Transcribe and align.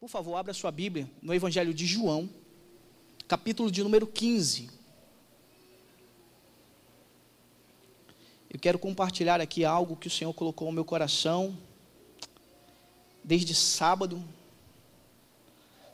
Por 0.00 0.08
favor, 0.08 0.36
abra 0.36 0.54
sua 0.54 0.70
Bíblia 0.70 1.10
no 1.20 1.34
Evangelho 1.34 1.74
de 1.74 1.84
João, 1.84 2.30
capítulo 3.26 3.68
de 3.68 3.82
número 3.82 4.06
15. 4.06 4.70
Eu 8.48 8.60
quero 8.60 8.78
compartilhar 8.78 9.40
aqui 9.40 9.64
algo 9.64 9.96
que 9.96 10.06
o 10.06 10.10
Senhor 10.10 10.32
colocou 10.32 10.68
no 10.68 10.72
meu 10.72 10.84
coração 10.84 11.58
desde 13.24 13.56
sábado. 13.56 14.22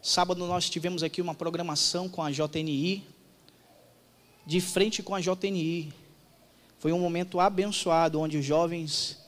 Sábado 0.02 0.44
nós 0.46 0.68
tivemos 0.68 1.02
aqui 1.02 1.22
uma 1.22 1.34
programação 1.34 2.06
com 2.06 2.22
a 2.22 2.30
JNI, 2.30 3.02
de 4.44 4.60
frente 4.60 5.02
com 5.02 5.14
a 5.14 5.20
JNI. 5.20 5.94
Foi 6.78 6.92
um 6.92 7.00
momento 7.00 7.40
abençoado 7.40 8.20
onde 8.20 8.36
os 8.36 8.44
jovens 8.44 9.18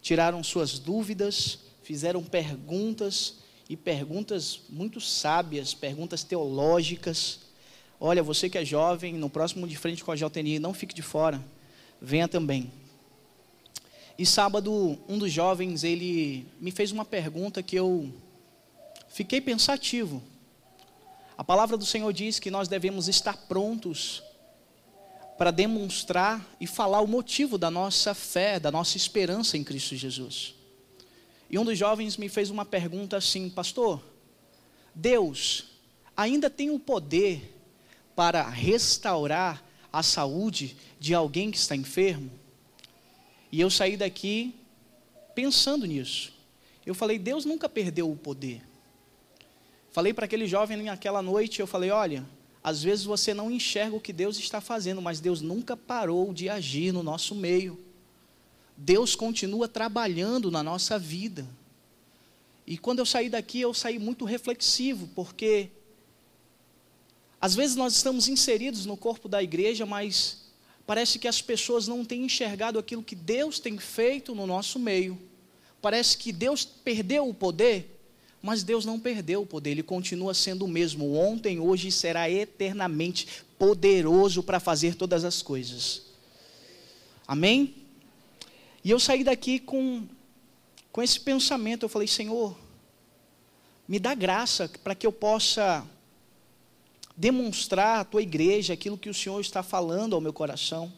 tiraram 0.00 0.44
suas 0.44 0.78
dúvidas, 0.78 1.58
fizeram 1.82 2.22
perguntas 2.22 3.42
e 3.72 3.76
perguntas 3.76 4.60
muito 4.68 5.00
sábias, 5.00 5.72
perguntas 5.72 6.22
teológicas. 6.22 7.40
Olha, 7.98 8.22
você 8.22 8.50
que 8.50 8.58
é 8.58 8.64
jovem, 8.66 9.14
no 9.14 9.30
próximo 9.30 9.66
de 9.66 9.78
frente 9.78 10.04
com 10.04 10.12
a 10.12 10.14
JNI, 10.14 10.58
não 10.58 10.74
fique 10.74 10.94
de 10.94 11.00
fora, 11.00 11.42
venha 11.98 12.28
também. 12.28 12.70
E 14.18 14.26
sábado, 14.26 14.98
um 15.08 15.16
dos 15.16 15.32
jovens, 15.32 15.84
ele 15.84 16.46
me 16.60 16.70
fez 16.70 16.92
uma 16.92 17.02
pergunta 17.02 17.62
que 17.62 17.74
eu 17.74 18.12
fiquei 19.08 19.40
pensativo. 19.40 20.22
A 21.38 21.42
palavra 21.42 21.78
do 21.78 21.86
Senhor 21.86 22.12
diz 22.12 22.38
que 22.38 22.50
nós 22.50 22.68
devemos 22.68 23.08
estar 23.08 23.38
prontos 23.48 24.22
para 25.38 25.50
demonstrar 25.50 26.46
e 26.60 26.66
falar 26.66 27.00
o 27.00 27.08
motivo 27.08 27.56
da 27.56 27.70
nossa 27.70 28.12
fé, 28.12 28.60
da 28.60 28.70
nossa 28.70 28.98
esperança 28.98 29.56
em 29.56 29.64
Cristo 29.64 29.96
Jesus. 29.96 30.61
E 31.52 31.58
um 31.58 31.64
dos 31.66 31.78
jovens 31.78 32.16
me 32.16 32.30
fez 32.30 32.48
uma 32.48 32.64
pergunta 32.64 33.18
assim, 33.18 33.50
pastor, 33.50 34.02
Deus 34.94 35.66
ainda 36.16 36.48
tem 36.48 36.70
o 36.70 36.78
poder 36.78 37.54
para 38.16 38.48
restaurar 38.48 39.62
a 39.92 40.02
saúde 40.02 40.74
de 40.98 41.12
alguém 41.12 41.50
que 41.50 41.58
está 41.58 41.76
enfermo? 41.76 42.30
E 43.52 43.60
eu 43.60 43.68
saí 43.68 43.98
daqui 43.98 44.54
pensando 45.34 45.86
nisso. 45.86 46.32
Eu 46.86 46.94
falei, 46.94 47.18
Deus 47.18 47.44
nunca 47.44 47.68
perdeu 47.68 48.10
o 48.10 48.16
poder. 48.16 48.62
Falei 49.90 50.14
para 50.14 50.24
aquele 50.24 50.46
jovem 50.46 50.78
naquela 50.78 51.20
noite, 51.20 51.60
eu 51.60 51.66
falei, 51.66 51.90
olha, 51.90 52.26
às 52.64 52.82
vezes 52.82 53.04
você 53.04 53.34
não 53.34 53.50
enxerga 53.50 53.94
o 53.94 54.00
que 54.00 54.12
Deus 54.12 54.38
está 54.38 54.58
fazendo, 54.58 55.02
mas 55.02 55.20
Deus 55.20 55.42
nunca 55.42 55.76
parou 55.76 56.32
de 56.32 56.48
agir 56.48 56.92
no 56.92 57.02
nosso 57.02 57.34
meio. 57.34 57.78
Deus 58.84 59.14
continua 59.14 59.68
trabalhando 59.68 60.50
na 60.50 60.62
nossa 60.62 60.98
vida. 60.98 61.46
E 62.66 62.76
quando 62.76 62.98
eu 62.98 63.06
saí 63.06 63.28
daqui, 63.28 63.60
eu 63.60 63.72
saí 63.72 63.98
muito 63.98 64.24
reflexivo, 64.24 65.08
porque 65.14 65.70
às 67.40 67.54
vezes 67.54 67.76
nós 67.76 67.94
estamos 67.94 68.26
inseridos 68.26 68.84
no 68.84 68.96
corpo 68.96 69.28
da 69.28 69.42
igreja, 69.42 69.86
mas 69.86 70.42
parece 70.84 71.18
que 71.18 71.28
as 71.28 71.40
pessoas 71.40 71.86
não 71.86 72.04
têm 72.04 72.24
enxergado 72.24 72.78
aquilo 72.78 73.04
que 73.04 73.14
Deus 73.14 73.60
tem 73.60 73.78
feito 73.78 74.34
no 74.34 74.46
nosso 74.48 74.80
meio. 74.80 75.18
Parece 75.80 76.16
que 76.16 76.32
Deus 76.32 76.64
perdeu 76.64 77.28
o 77.28 77.34
poder, 77.34 78.00
mas 78.40 78.64
Deus 78.64 78.84
não 78.84 78.98
perdeu 78.98 79.42
o 79.42 79.46
poder, 79.46 79.70
Ele 79.70 79.82
continua 79.84 80.34
sendo 80.34 80.64
o 80.64 80.68
mesmo, 80.68 81.14
ontem, 81.14 81.60
hoje 81.60 81.88
e 81.88 81.92
será 81.92 82.28
eternamente 82.28 83.28
poderoso 83.56 84.42
para 84.42 84.58
fazer 84.58 84.96
todas 84.96 85.24
as 85.24 85.40
coisas. 85.40 86.02
Amém? 87.28 87.81
E 88.84 88.90
eu 88.90 88.98
saí 88.98 89.22
daqui 89.22 89.58
com, 89.58 90.06
com 90.90 91.02
esse 91.02 91.20
pensamento, 91.20 91.84
eu 91.84 91.88
falei, 91.88 92.08
Senhor, 92.08 92.56
me 93.86 93.98
dá 93.98 94.14
graça 94.14 94.70
para 94.82 94.94
que 94.94 95.06
eu 95.06 95.12
possa 95.12 95.86
demonstrar 97.16 98.00
à 98.00 98.04
tua 98.04 98.22
igreja 98.22 98.72
aquilo 98.72 98.98
que 98.98 99.10
o 99.10 99.14
Senhor 99.14 99.40
está 99.40 99.62
falando 99.62 100.14
ao 100.14 100.20
meu 100.20 100.32
coração. 100.32 100.92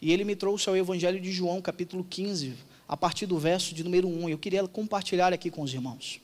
E 0.00 0.12
ele 0.12 0.24
me 0.24 0.36
trouxe 0.36 0.68
ao 0.68 0.76
Evangelho 0.76 1.20
de 1.20 1.32
João, 1.32 1.60
capítulo 1.62 2.04
15, 2.04 2.54
a 2.86 2.96
partir 2.96 3.26
do 3.26 3.38
verso 3.38 3.74
de 3.74 3.82
número 3.82 4.06
1. 4.06 4.28
Eu 4.28 4.38
queria 4.38 4.66
compartilhar 4.68 5.32
aqui 5.32 5.50
com 5.50 5.62
os 5.62 5.72
irmãos. 5.72 6.20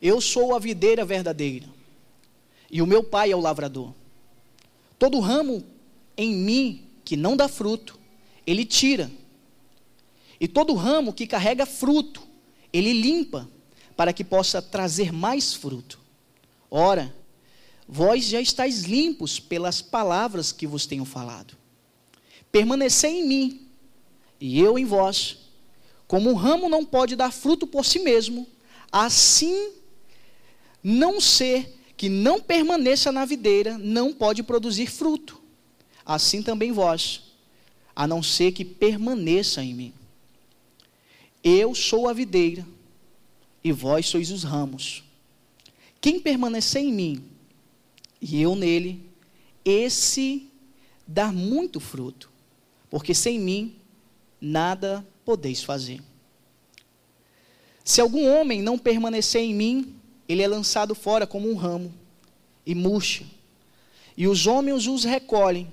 Eu 0.00 0.20
sou 0.20 0.54
a 0.54 0.58
videira 0.58 1.04
verdadeira, 1.04 1.66
e 2.70 2.80
o 2.80 2.86
meu 2.86 3.02
pai 3.02 3.32
é 3.32 3.36
o 3.36 3.40
lavrador. 3.40 3.92
Todo 4.98 5.20
ramo 5.20 5.64
em 6.16 6.34
mim 6.34 6.86
que 7.04 7.16
não 7.16 7.36
dá 7.36 7.48
fruto, 7.48 7.98
ele 8.46 8.64
tira. 8.64 9.10
E 10.40 10.46
todo 10.46 10.74
ramo 10.74 11.12
que 11.12 11.26
carrega 11.26 11.66
fruto, 11.66 12.22
ele 12.72 12.92
limpa, 12.92 13.48
para 13.96 14.12
que 14.12 14.22
possa 14.22 14.62
trazer 14.62 15.12
mais 15.12 15.54
fruto. 15.54 15.98
Ora, 16.70 17.12
vós 17.88 18.24
já 18.24 18.40
estáis 18.40 18.82
limpos 18.82 19.40
pelas 19.40 19.82
palavras 19.82 20.52
que 20.52 20.66
vos 20.66 20.86
tenho 20.86 21.04
falado. 21.04 21.56
Permanecei 22.52 23.20
em 23.20 23.26
mim, 23.26 23.66
e 24.40 24.60
eu 24.60 24.78
em 24.78 24.84
vós. 24.84 25.38
Como 26.06 26.30
um 26.30 26.34
ramo 26.34 26.68
não 26.68 26.84
pode 26.84 27.16
dar 27.16 27.32
fruto 27.32 27.66
por 27.66 27.84
si 27.84 27.98
mesmo, 27.98 28.46
assim 28.92 29.72
não 30.82 31.20
ser 31.20 31.76
que 31.96 32.08
não 32.08 32.40
permaneça 32.40 33.10
na 33.10 33.24
videira, 33.24 33.76
não 33.76 34.14
pode 34.14 34.42
produzir 34.44 34.86
fruto. 34.86 35.42
Assim 36.06 36.42
também 36.42 36.70
vós, 36.70 37.32
a 37.94 38.06
não 38.06 38.22
ser 38.22 38.52
que 38.52 38.64
permaneça 38.64 39.62
em 39.62 39.74
mim. 39.74 39.97
Eu 41.42 41.74
sou 41.74 42.08
a 42.08 42.12
videira, 42.12 42.66
e 43.62 43.72
vós 43.72 44.06
sois 44.06 44.30
os 44.30 44.42
ramos. 44.42 45.04
Quem 46.00 46.20
permanecer 46.20 46.82
em 46.82 46.92
mim, 46.92 47.24
e 48.20 48.40
eu 48.40 48.54
nele, 48.54 49.08
esse 49.64 50.48
dá 51.06 51.32
muito 51.32 51.80
fruto, 51.80 52.30
porque 52.90 53.14
sem 53.14 53.38
mim 53.38 53.76
nada 54.40 55.06
podeis 55.24 55.62
fazer. 55.62 56.00
Se 57.84 58.00
algum 58.00 58.28
homem 58.28 58.62
não 58.62 58.78
permanecer 58.78 59.42
em 59.42 59.54
mim, 59.54 59.94
ele 60.28 60.42
é 60.42 60.48
lançado 60.48 60.94
fora 60.94 61.26
como 61.26 61.50
um 61.50 61.54
ramo 61.54 61.92
e 62.66 62.74
murcha. 62.74 63.24
E 64.16 64.26
os 64.26 64.46
homens 64.46 64.86
os 64.86 65.04
recolhem 65.04 65.72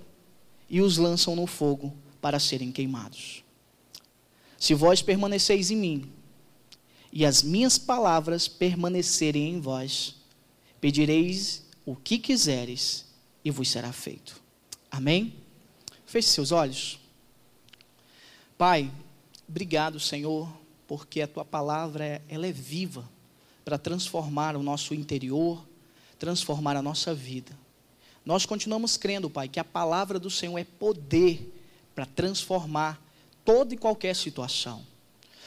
e 0.69 0.81
os 0.81 0.97
lançam 0.97 1.35
no 1.35 1.45
fogo 1.45 1.93
para 2.21 2.39
serem 2.39 2.71
queimados. 2.71 3.44
Se 4.65 4.73
vós 4.73 4.99
permaneceis 4.99 5.69
em 5.69 5.75
mim, 5.75 6.11
e 7.13 7.23
as 7.23 7.43
minhas 7.43 7.77
palavras 7.77 8.47
permanecerem 8.47 9.53
em 9.53 9.61
vós, 9.61 10.15
pedireis 10.81 11.63
o 11.85 11.95
que 11.95 12.17
quiseres 12.17 13.05
e 13.43 13.51
vos 13.51 13.69
será 13.69 13.93
feito. 13.93 14.41
Amém? 14.89 15.35
Feche 16.07 16.29
seus 16.29 16.51
olhos. 16.51 16.99
Pai, 18.57 18.91
obrigado, 19.47 19.99
Senhor, 19.99 20.51
porque 20.87 21.21
a 21.21 21.27
tua 21.27 21.45
palavra 21.45 22.19
ela 22.27 22.47
é 22.47 22.51
viva 22.51 23.07
para 23.63 23.77
transformar 23.77 24.55
o 24.55 24.63
nosso 24.63 24.95
interior, 24.95 25.63
transformar 26.17 26.75
a 26.75 26.81
nossa 26.81 27.13
vida. 27.13 27.55
Nós 28.25 28.47
continuamos 28.47 28.97
crendo, 28.97 29.29
Pai, 29.29 29.47
que 29.47 29.59
a 29.59 29.63
palavra 29.63 30.17
do 30.17 30.31
Senhor 30.31 30.57
é 30.57 30.63
poder 30.63 31.53
para 31.93 32.07
transformar 32.07 33.04
toda 33.45 33.73
e 33.73 33.77
qualquer 33.77 34.15
situação. 34.15 34.85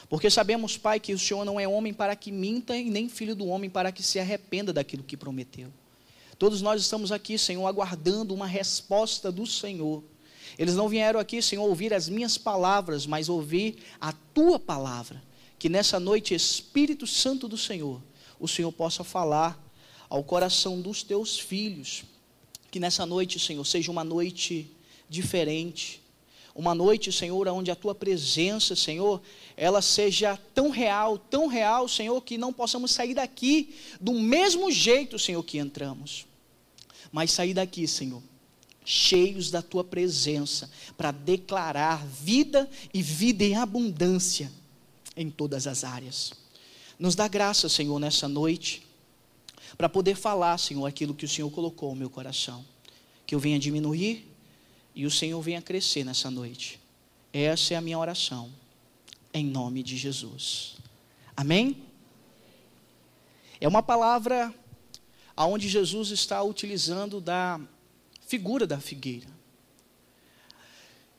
Porque 0.08 0.30
sabemos, 0.30 0.78
Pai, 0.78 0.98
que 0.98 1.12
o 1.12 1.18
Senhor 1.18 1.44
não 1.44 1.60
é 1.60 1.68
homem 1.68 1.92
para 1.92 2.16
que 2.16 2.32
minta 2.32 2.74
e 2.76 2.88
nem 2.88 3.08
filho 3.08 3.36
do 3.36 3.46
homem 3.46 3.68
para 3.68 3.92
que 3.92 4.02
se 4.02 4.18
arrependa 4.18 4.72
daquilo 4.72 5.02
que 5.02 5.16
prometeu. 5.16 5.70
Todos 6.38 6.62
nós 6.62 6.80
estamos 6.80 7.12
aqui, 7.12 7.36
Senhor, 7.36 7.66
aguardando 7.66 8.32
uma 8.32 8.46
resposta 8.46 9.30
do 9.30 9.44
Senhor. 9.44 10.02
Eles 10.56 10.76
não 10.76 10.88
vieram 10.88 11.18
aqui, 11.18 11.42
Senhor, 11.42 11.64
ouvir 11.64 11.92
as 11.92 12.08
minhas 12.08 12.38
palavras, 12.38 13.06
mas 13.06 13.28
ouvir 13.28 13.76
a 14.00 14.12
tua 14.12 14.58
palavra. 14.58 15.22
Que 15.58 15.68
nessa 15.68 15.98
noite, 15.98 16.34
Espírito 16.34 17.06
Santo 17.06 17.48
do 17.48 17.58
Senhor, 17.58 18.00
o 18.38 18.46
Senhor 18.46 18.72
possa 18.72 19.02
falar 19.02 19.62
ao 20.08 20.22
coração 20.22 20.80
dos 20.80 21.02
teus 21.02 21.38
filhos. 21.38 22.04
Que 22.70 22.80
nessa 22.80 23.04
noite, 23.04 23.38
Senhor, 23.38 23.64
seja 23.64 23.90
uma 23.90 24.04
noite 24.04 24.70
diferente. 25.08 26.00
Uma 26.58 26.74
noite, 26.74 27.12
Senhor, 27.12 27.46
onde 27.46 27.70
a 27.70 27.76
tua 27.76 27.94
presença, 27.94 28.74
Senhor, 28.74 29.22
ela 29.56 29.80
seja 29.80 30.36
tão 30.52 30.70
real, 30.70 31.16
tão 31.16 31.46
real, 31.46 31.86
Senhor, 31.86 32.20
que 32.20 32.36
não 32.36 32.52
possamos 32.52 32.90
sair 32.90 33.14
daqui 33.14 33.76
do 34.00 34.12
mesmo 34.12 34.68
jeito, 34.72 35.20
Senhor, 35.20 35.40
que 35.44 35.58
entramos. 35.58 36.26
Mas 37.12 37.30
sair 37.30 37.54
daqui, 37.54 37.86
Senhor, 37.86 38.20
cheios 38.84 39.52
da 39.52 39.62
tua 39.62 39.84
presença, 39.84 40.68
para 40.96 41.12
declarar 41.12 42.04
vida 42.04 42.68
e 42.92 43.00
vida 43.02 43.44
em 43.44 43.54
abundância 43.54 44.50
em 45.16 45.30
todas 45.30 45.64
as 45.68 45.84
áreas. 45.84 46.32
Nos 46.98 47.14
dá 47.14 47.28
graça, 47.28 47.68
Senhor, 47.68 48.00
nessa 48.00 48.26
noite, 48.26 48.84
para 49.76 49.88
poder 49.88 50.16
falar, 50.16 50.58
Senhor, 50.58 50.84
aquilo 50.86 51.14
que 51.14 51.24
o 51.24 51.28
Senhor 51.28 51.52
colocou 51.52 51.90
no 51.90 52.00
meu 52.00 52.10
coração. 52.10 52.64
Que 53.24 53.36
eu 53.36 53.38
venha 53.38 53.60
diminuir 53.60 54.27
e 54.98 55.06
o 55.06 55.10
Senhor 55.12 55.40
venha 55.40 55.62
crescer 55.62 56.02
nessa 56.02 56.28
noite. 56.28 56.80
Essa 57.32 57.74
é 57.74 57.76
a 57.76 57.80
minha 57.80 57.96
oração, 57.96 58.50
em 59.32 59.44
nome 59.44 59.80
de 59.80 59.96
Jesus. 59.96 60.74
Amém? 61.36 61.84
É 63.60 63.68
uma 63.68 63.80
palavra 63.80 64.52
aonde 65.36 65.68
Jesus 65.68 66.10
está 66.10 66.42
utilizando 66.42 67.20
da 67.20 67.60
figura 68.26 68.66
da 68.66 68.80
figueira. 68.80 69.28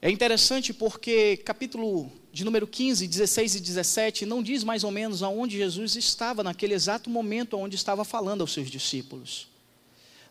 É 0.02 0.12
interessante 0.12 0.74
porque 0.74 1.38
capítulo 1.38 2.12
de 2.34 2.44
número 2.44 2.68
15, 2.68 3.08
16 3.08 3.56
e 3.56 3.60
17 3.62 4.26
não 4.26 4.44
diz 4.44 4.62
mais 4.62 4.84
ou 4.84 4.92
menos 4.92 5.24
aonde 5.24 5.56
Jesus 5.56 5.96
estava 5.96 6.44
naquele 6.44 6.74
exato 6.74 7.10
momento 7.10 7.56
onde 7.56 7.78
estava 7.78 8.04
falando 8.04 8.42
aos 8.42 8.52
seus 8.52 8.70
discípulos. 8.70 9.49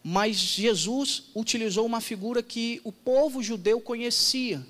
Mas 0.03 0.37
Jesus 0.37 1.25
utilizou 1.35 1.85
uma 1.85 2.01
figura 2.01 2.43
que 2.43 2.81
o 2.85 2.93
povo 2.93 3.43
judeu 3.43 3.81
conhecia, 3.81 4.65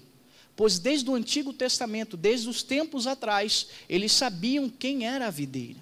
pois 0.56 0.78
desde 0.78 1.08
o 1.08 1.14
Antigo 1.14 1.52
Testamento, 1.52 2.16
desde 2.16 2.48
os 2.48 2.62
tempos 2.62 3.06
atrás, 3.06 3.68
eles 3.88 4.12
sabiam 4.12 4.68
quem 4.68 5.06
era 5.06 5.26
a 5.26 5.30
videira. 5.30 5.80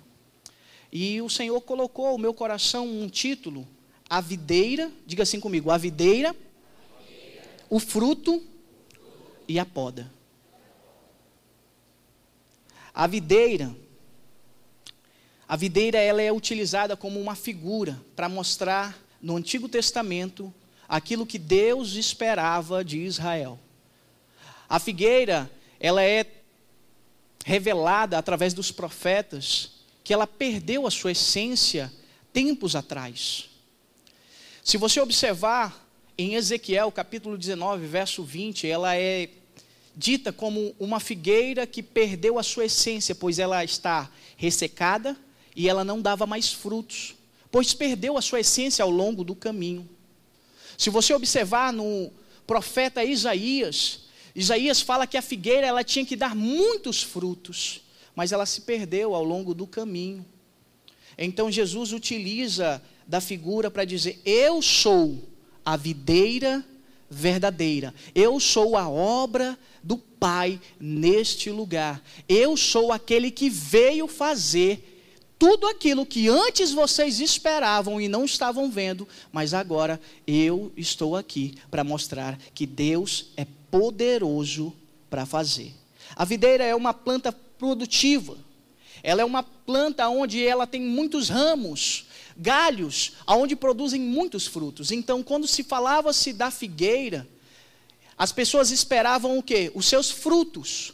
E 0.93 1.21
o 1.23 1.31
Senhor 1.31 1.61
colocou 1.61 2.13
no 2.13 2.19
meu 2.19 2.35
coração 2.35 2.87
um 2.87 3.09
título, 3.09 3.67
a 4.09 4.21
videira, 4.21 4.91
diga 5.07 5.23
assim 5.23 5.41
comigo, 5.41 5.71
a 5.71 5.79
videira, 5.79 6.35
o 7.69 7.79
fruto 7.79 8.43
e 9.49 9.59
a 9.59 9.65
poda. 9.65 10.13
A 12.95 13.07
videira, 13.07 13.77
a 15.47 15.57
videira 15.57 15.99
ela 15.99 16.23
é 16.23 16.33
utilizada 16.33 16.97
como 16.97 17.21
uma 17.21 17.35
figura 17.35 18.01
para 18.15 18.29
mostrar 18.29 19.06
no 19.21 19.37
Antigo 19.37 19.69
Testamento 19.69 20.53
aquilo 20.89 21.27
que 21.27 21.39
Deus 21.39 21.95
esperava 21.95 22.85
de 22.85 22.99
Israel. 22.99 23.59
A 24.69 24.79
figueira, 24.79 25.51
ela 25.81 26.03
é 26.03 26.27
revelada 27.45 28.19
através 28.19 28.53
dos 28.55 28.71
profetas 28.71 29.73
que 30.03 30.13
ela 30.13 30.27
perdeu 30.27 30.87
a 30.87 30.91
sua 30.91 31.13
essência 31.13 31.93
tempos 32.33 32.77
atrás. 32.77 33.49
Se 34.63 34.77
você 34.77 35.01
observar 35.01 35.85
em 36.19 36.35
Ezequiel, 36.35 36.93
capítulo 36.93 37.37
19, 37.37 37.87
verso 37.87 38.23
20, 38.23 38.69
ela 38.69 38.97
é 38.97 39.29
dita 39.97 40.33
como 40.33 40.77
uma 40.79 41.01
figueira 41.01 41.67
que 41.67 41.83
perdeu 41.83 42.39
a 42.39 42.43
sua 42.43 42.67
essência, 42.67 43.15
pois 43.15 43.39
ela 43.39 43.65
está 43.65 44.11
ressecada 44.37 45.17
e 45.57 45.69
ela 45.69 45.83
não 45.83 46.01
dava 46.01 46.27
mais 46.27 46.53
frutos, 46.53 47.16
pois 47.57 47.73
perdeu 47.73 48.19
a 48.19 48.21
sua 48.21 48.41
essência 48.41 48.83
ao 48.83 48.91
longo 48.91 49.25
do 49.25 49.35
caminho. 49.35 49.89
Se 50.77 50.91
você 50.91 51.15
observar 51.15 51.73
no 51.73 52.13
profeta 52.47 53.03
Isaías, 53.03 54.01
Isaías 54.35 54.83
fala 54.83 55.07
que 55.07 55.17
a 55.17 55.23
figueira 55.23 55.67
ela 55.67 55.83
tinha 55.83 56.05
que 56.05 56.17
dar 56.17 56.37
muitos 56.37 57.03
frutos, 57.03 57.81
mas 58.15 58.31
ela 58.31 58.45
se 58.45 58.61
perdeu 58.61 59.15
ao 59.15 59.25
longo 59.25 59.55
do 59.55 59.67
caminho. 59.67 60.23
Então 61.17 61.51
Jesus 61.51 61.95
utiliza 61.95 62.83
da 63.07 63.23
figura 63.23 63.71
para 63.71 63.87
dizer: 63.87 64.21
Eu 64.23 64.61
sou 64.61 65.27
a 65.65 65.79
videira 65.79 66.63
verdadeira. 67.09 67.95
Eu 68.15 68.39
sou 68.39 68.77
a 68.77 68.87
obra 68.87 69.59
do 69.83 69.97
Pai 69.97 70.61
neste 70.79 71.49
lugar. 71.49 72.05
Eu 72.29 72.55
sou 72.55 72.93
aquele 72.93 73.31
que 73.31 73.49
veio 73.49 74.07
fazer 74.07 74.96
tudo 75.39 75.67
aquilo 75.67 76.07
que 76.07 76.29
antes 76.29 76.73
vocês 76.73 77.21
esperavam 77.21 78.01
e 78.01 78.09
não 78.09 78.25
estavam 78.25 78.71
vendo, 78.71 79.07
mas 79.31 79.53
agora 79.53 80.01
eu 80.27 80.73
estou 80.77 81.15
aqui 81.15 81.55
para 81.71 81.85
mostrar 81.85 82.39
que 82.55 82.67
Deus 82.67 83.27
é 83.37 83.47
poderoso 83.71 84.73
para 85.11 85.27
fazer. 85.27 85.75
A 86.15 86.25
videira 86.25 86.65
é 86.65 86.75
uma 86.75 86.95
planta 86.95 87.33
produtiva. 87.33 88.37
Ela 89.03 89.23
é 89.23 89.25
uma 89.25 89.43
planta 89.43 90.09
onde 90.09 90.45
ela 90.45 90.67
tem 90.67 90.81
muitos 90.81 91.29
ramos, 91.29 92.07
galhos 92.37 93.13
aonde 93.27 93.55
produzem 93.55 94.01
muitos 94.01 94.47
frutos. 94.47 94.91
Então, 94.91 95.23
quando 95.23 95.47
se 95.47 95.63
falava-se 95.63 96.33
da 96.33 96.51
figueira, 96.51 97.29
as 98.17 98.33
pessoas 98.33 98.71
esperavam 98.71 99.39
o 99.39 99.43
quê? 99.43 99.71
Os 99.75 99.87
seus 99.87 100.11
frutos, 100.11 100.93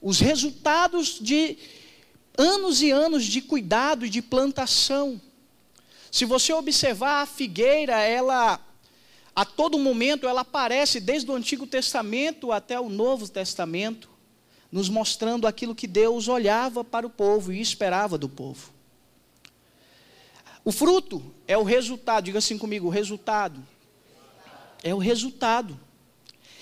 os 0.00 0.18
resultados 0.18 1.18
de 1.20 1.58
anos 2.36 2.82
e 2.82 2.90
anos 2.90 3.24
de 3.24 3.40
cuidado 3.40 4.06
e 4.06 4.10
de 4.10 4.22
plantação. 4.22 5.20
Se 6.10 6.24
você 6.24 6.52
observar 6.52 7.22
a 7.22 7.26
figueira, 7.26 8.00
ela 8.00 8.60
a 9.34 9.46
todo 9.46 9.78
momento 9.78 10.28
ela 10.28 10.42
aparece 10.42 11.00
desde 11.00 11.30
o 11.30 11.34
Antigo 11.34 11.66
Testamento 11.66 12.52
até 12.52 12.78
o 12.78 12.90
Novo 12.90 13.26
Testamento, 13.26 14.10
nos 14.70 14.90
mostrando 14.90 15.46
aquilo 15.46 15.74
que 15.74 15.86
Deus 15.86 16.28
olhava 16.28 16.84
para 16.84 17.06
o 17.06 17.10
povo 17.10 17.52
e 17.52 17.60
esperava 17.60 18.18
do 18.18 18.28
povo. 18.28 18.72
O 20.64 20.70
fruto 20.70 21.22
é 21.48 21.56
o 21.56 21.62
resultado, 21.62 22.24
diga 22.24 22.38
assim 22.38 22.58
comigo, 22.58 22.86
o 22.86 22.90
resultado. 22.90 23.62
É 24.82 24.94
o 24.94 24.98
resultado. 24.98 25.78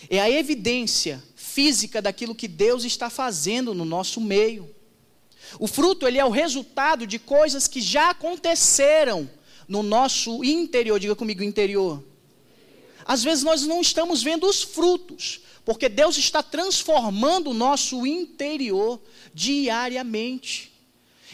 É 0.09 0.21
a 0.21 0.31
evidência 0.31 1.23
física 1.35 2.01
daquilo 2.01 2.35
que 2.35 2.49
Deus 2.49 2.85
está 2.85 3.11
fazendo 3.11 3.75
no 3.75 3.85
nosso 3.85 4.21
meio. 4.21 4.73
O 5.59 5.67
fruto, 5.67 6.07
ele 6.07 6.19
é 6.19 6.25
o 6.25 6.31
resultado 6.31 7.07
de 7.07 7.19
coisas 7.19 7.67
que 7.67 7.81
já 7.81 8.11
aconteceram 8.11 9.29
no 9.67 9.83
nosso 9.83 10.45
interior, 10.45 10.99
diga 10.99 11.15
comigo, 11.15 11.43
interior. 11.43 12.03
Às 13.05 13.23
vezes 13.23 13.43
nós 13.43 13.63
não 13.67 13.81
estamos 13.81 14.23
vendo 14.23 14.47
os 14.47 14.63
frutos, 14.63 15.41
porque 15.65 15.89
Deus 15.89 16.17
está 16.17 16.43
transformando 16.43 17.51
o 17.51 17.55
nosso 17.55 18.07
interior 18.07 19.01
diariamente. 19.35 20.71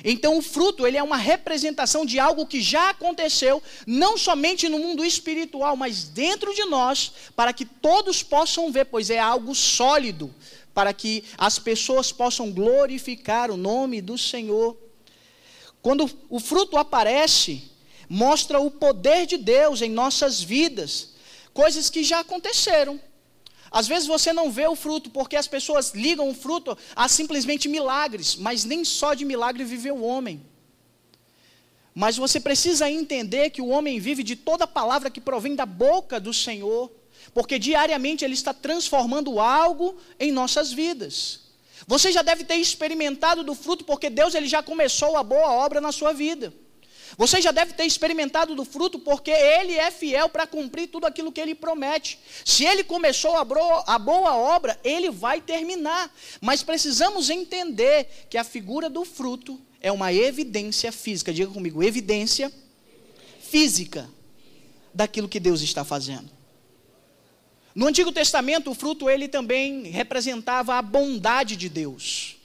Então 0.05 0.37
o 0.37 0.43
fruto, 0.43 0.87
ele 0.87 0.97
é 0.97 1.03
uma 1.03 1.17
representação 1.17 2.05
de 2.05 2.19
algo 2.19 2.47
que 2.47 2.61
já 2.61 2.91
aconteceu, 2.91 3.63
não 3.87 4.19
somente 4.19 4.69
no 4.69 4.79
mundo 4.79 5.05
espiritual, 5.05 5.77
mas 5.77 6.05
dentro 6.05 6.55
de 6.55 6.65
nós, 6.67 7.13
para 7.35 7.53
que 7.53 7.65
todos 7.65 8.23
possam 8.23 8.71
ver, 8.71 8.87
pois 8.87 9.09
é 9.09 9.19
algo 9.19 9.55
sólido, 9.55 10.35
para 10.77 10.93
que 10.93 11.25
as 11.39 11.59
pessoas 11.59 12.13
possam 12.13 12.53
glorificar 12.53 13.51
o 13.51 13.57
nome 13.57 14.03
do 14.03 14.19
Senhor. 14.19 14.77
Quando 15.81 16.07
o 16.29 16.39
fruto 16.39 16.77
aparece, 16.77 17.63
mostra 18.07 18.61
o 18.61 18.71
poder 18.71 19.25
de 19.25 19.39
Deus 19.39 19.81
em 19.81 19.89
nossas 19.89 20.43
vidas, 20.43 21.15
coisas 21.55 21.89
que 21.89 22.05
já 22.05 22.21
aconteceram, 22.21 23.01
às 23.71 23.89
vezes 23.89 24.07
você 24.07 24.35
não 24.35 24.51
vê 24.51 24.67
o 24.67 24.77
fruto, 24.77 25.09
porque 25.09 25.35
as 25.37 25.49
pessoas 25.49 25.95
ligam 25.95 26.29
o 26.29 26.35
fruto 26.35 26.77
a 26.95 27.09
simplesmente 27.09 27.71
milagres, 27.71 28.37
mas 28.37 28.63
nem 28.65 28.85
só 28.85 29.15
de 29.15 29.25
milagre 29.25 29.65
vive 29.65 29.91
o 29.91 30.03
homem. 30.03 30.45
Mas 31.95 32.19
você 32.19 32.39
precisa 32.39 32.91
entender 32.91 33.49
que 33.49 33.63
o 33.63 33.69
homem 33.69 33.99
vive 33.99 34.23
de 34.23 34.37
toda 34.37 34.67
palavra 34.67 35.11
que 35.11 35.23
provém 35.23 35.55
da 35.55 35.65
boca 35.65 36.21
do 36.21 36.35
Senhor, 36.35 36.93
porque 37.37 37.59
diariamente 37.59 38.25
ele 38.25 38.33
está 38.33 38.55
transformando 38.55 39.39
algo 39.39 39.95
em 40.19 40.33
nossas 40.33 40.73
vidas. 40.73 41.41
Você 41.87 42.11
já 42.11 42.23
deve 42.23 42.45
ter 42.45 42.55
experimentado 42.55 43.45
do 43.45 43.55
fruto, 43.55 43.85
porque 43.85 44.09
Deus 44.09 44.35
ele 44.35 44.49
já 44.49 44.63
começou 44.63 45.19
a 45.19 45.23
boa 45.23 45.53
obra 45.53 45.79
na 45.79 45.93
sua 45.93 46.15
vida. 46.15 46.51
Você 47.19 47.43
já 47.43 47.51
deve 47.51 47.75
ter 47.75 47.85
experimentado 47.85 48.55
do 48.55 48.65
fruto, 48.65 48.99
porque 48.99 49.31
Ele 49.31 49.75
é 49.75 49.91
fiel 49.91 50.31
para 50.31 50.47
cumprir 50.47 50.87
tudo 50.87 51.05
aquilo 51.05 51.31
que 51.31 51.39
Ele 51.39 51.55
promete. 51.55 52.19
Se 52.43 52.65
Ele 52.65 52.83
começou 52.83 53.37
a, 53.37 53.45
boa 53.45 54.35
obra, 54.35 54.81
Ele 54.83 55.11
vai 55.11 55.39
terminar. 55.39 56.11
Mas 56.41 56.63
precisamos 56.63 57.29
entender 57.29 58.09
que 58.31 58.39
a 58.39 58.45
figura 58.45 58.89
do 58.89 59.05
fruto 59.05 59.61
é 59.79 59.93
uma 59.93 60.11
evidência 60.11 60.91
física. 60.91 61.35
Diga 61.35 61.53
comigo, 61.53 61.83
evidência 61.83 62.51
física 63.41 64.09
daquilo 64.95 65.29
que 65.29 65.39
Deus 65.39 65.61
está 65.61 65.85
fazendo. 65.85 66.36
No 67.77 67.87
Antigo 67.87 68.11
Testamento, 68.11 68.71
o 68.71 68.75
fruto 68.75 69.11
ele 69.11 69.29
também 69.29 69.83
representava 69.83 70.77
a 70.77 70.81
bondade 70.81 71.57
de 71.57 71.69
Deus. 71.69 72.39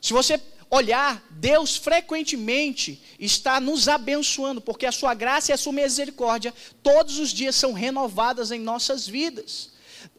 Se 0.00 0.12
você 0.12 0.40
olhar, 0.70 1.20
Deus 1.28 1.76
frequentemente 1.76 3.02
está 3.18 3.58
nos 3.58 3.88
abençoando, 3.88 4.60
porque 4.60 4.86
a 4.86 4.92
sua 4.92 5.12
graça 5.12 5.50
e 5.50 5.54
a 5.54 5.56
sua 5.56 5.72
misericórdia 5.72 6.54
todos 6.84 7.18
os 7.18 7.30
dias 7.30 7.56
são 7.56 7.72
renovadas 7.72 8.52
em 8.52 8.60
nossas 8.60 9.08
vidas. 9.08 9.70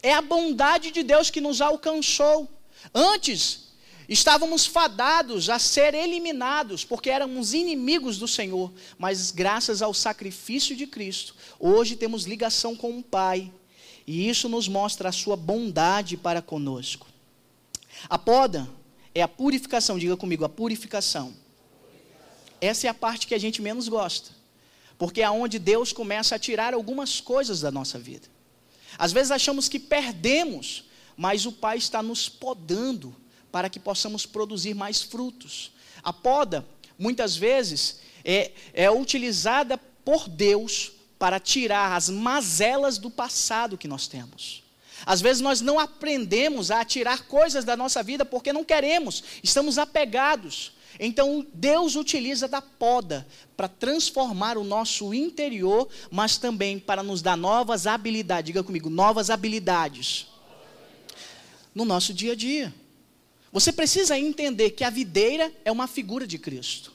É 0.02 0.12
a 0.12 0.20
bondade 0.20 0.90
de 0.90 1.02
Deus 1.02 1.30
que 1.30 1.40
nos 1.40 1.62
alcançou. 1.62 2.46
Antes, 2.92 3.68
estávamos 4.06 4.66
fadados 4.66 5.48
a 5.48 5.58
ser 5.58 5.94
eliminados, 5.94 6.84
porque 6.84 7.08
éramos 7.08 7.54
inimigos 7.54 8.18
do 8.18 8.28
Senhor, 8.28 8.70
mas 8.98 9.30
graças 9.30 9.80
ao 9.80 9.94
sacrifício 9.94 10.76
de 10.76 10.86
Cristo, 10.86 11.34
hoje 11.58 11.96
temos 11.96 12.26
ligação 12.26 12.76
com 12.76 12.98
o 12.98 13.02
Pai, 13.02 13.50
e 14.06 14.28
isso 14.28 14.48
nos 14.48 14.68
mostra 14.68 15.08
a 15.08 15.12
sua 15.12 15.36
bondade 15.36 16.16
para 16.16 16.42
conosco. 16.42 17.06
A 18.08 18.18
poda 18.18 18.68
é 19.14 19.22
a 19.22 19.28
purificação, 19.28 19.98
diga 19.98 20.16
comigo, 20.16 20.44
a 20.44 20.48
purificação. 20.48 21.34
Essa 22.60 22.86
é 22.86 22.90
a 22.90 22.94
parte 22.94 23.26
que 23.26 23.34
a 23.34 23.38
gente 23.38 23.62
menos 23.62 23.88
gosta, 23.88 24.30
porque 24.98 25.22
é 25.22 25.30
onde 25.30 25.58
Deus 25.58 25.92
começa 25.92 26.34
a 26.34 26.38
tirar 26.38 26.74
algumas 26.74 27.20
coisas 27.20 27.60
da 27.60 27.70
nossa 27.70 27.98
vida. 27.98 28.28
Às 28.98 29.12
vezes 29.12 29.30
achamos 29.30 29.68
que 29.68 29.78
perdemos, 29.78 30.84
mas 31.16 31.46
o 31.46 31.52
Pai 31.52 31.78
está 31.78 32.02
nos 32.02 32.28
podando 32.28 33.14
para 33.50 33.68
que 33.70 33.78
possamos 33.78 34.26
produzir 34.26 34.74
mais 34.74 35.02
frutos. 35.02 35.72
A 36.02 36.12
poda, 36.12 36.66
muitas 36.98 37.36
vezes, 37.36 38.00
é, 38.24 38.52
é 38.72 38.90
utilizada 38.90 39.78
por 40.04 40.28
Deus 40.28 40.92
para 41.18 41.40
tirar 41.40 41.96
as 41.96 42.08
mazelas 42.08 42.98
do 42.98 43.10
passado 43.10 43.78
que 43.78 43.88
nós 43.88 44.06
temos. 44.06 44.62
Às 45.06 45.20
vezes 45.20 45.42
nós 45.42 45.60
não 45.60 45.78
aprendemos 45.78 46.70
a 46.70 46.84
tirar 46.84 47.26
coisas 47.26 47.64
da 47.64 47.76
nossa 47.76 48.02
vida 48.02 48.24
porque 48.24 48.52
não 48.52 48.64
queremos, 48.64 49.22
estamos 49.42 49.78
apegados. 49.78 50.72
Então 50.98 51.44
Deus 51.52 51.96
utiliza 51.96 52.46
da 52.46 52.62
poda 52.62 53.26
para 53.56 53.68
transformar 53.68 54.56
o 54.56 54.64
nosso 54.64 55.12
interior, 55.12 55.88
mas 56.10 56.38
também 56.38 56.78
para 56.78 57.02
nos 57.02 57.20
dar 57.20 57.36
novas 57.36 57.86
habilidades. 57.86 58.46
Diga 58.46 58.62
comigo, 58.62 58.88
novas 58.88 59.28
habilidades 59.28 60.26
no 61.74 61.84
nosso 61.84 62.14
dia 62.14 62.32
a 62.32 62.36
dia. 62.36 62.72
Você 63.52 63.72
precisa 63.72 64.18
entender 64.18 64.70
que 64.70 64.84
a 64.84 64.90
videira 64.90 65.52
é 65.64 65.72
uma 65.72 65.86
figura 65.86 66.26
de 66.26 66.38
Cristo. 66.38 66.93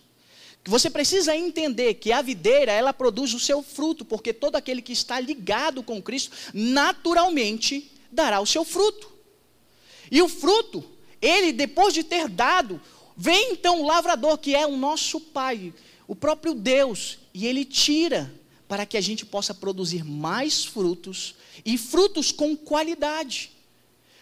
Você 0.65 0.89
precisa 0.89 1.35
entender 1.35 1.95
que 1.95 2.11
a 2.11 2.21
videira, 2.21 2.71
ela 2.71 2.93
produz 2.93 3.33
o 3.33 3.39
seu 3.39 3.63
fruto, 3.63 4.03
porque 4.05 4.33
todo 4.33 4.55
aquele 4.55 4.81
que 4.81 4.93
está 4.93 5.19
ligado 5.19 5.81
com 5.81 6.01
Cristo, 6.01 6.35
naturalmente 6.53 7.91
dará 8.11 8.39
o 8.39 8.45
seu 8.45 8.63
fruto. 8.65 9.11
E 10.11 10.21
o 10.21 10.27
fruto, 10.27 10.83
ele 11.21 11.51
depois 11.51 11.93
de 11.93 12.03
ter 12.03 12.27
dado, 12.27 12.81
vem 13.15 13.53
então 13.53 13.81
o 13.81 13.85
lavrador, 13.85 14.37
que 14.37 14.55
é 14.55 14.65
o 14.65 14.77
nosso 14.77 15.19
Pai, 15.19 15.73
o 16.07 16.15
próprio 16.15 16.53
Deus, 16.53 17.19
e 17.33 17.47
ele 17.47 17.63
tira 17.63 18.33
para 18.67 18.85
que 18.85 18.97
a 18.97 19.01
gente 19.01 19.25
possa 19.25 19.53
produzir 19.53 20.03
mais 20.03 20.63
frutos 20.63 21.35
e 21.65 21.77
frutos 21.77 22.31
com 22.31 22.55
qualidade. 22.55 23.51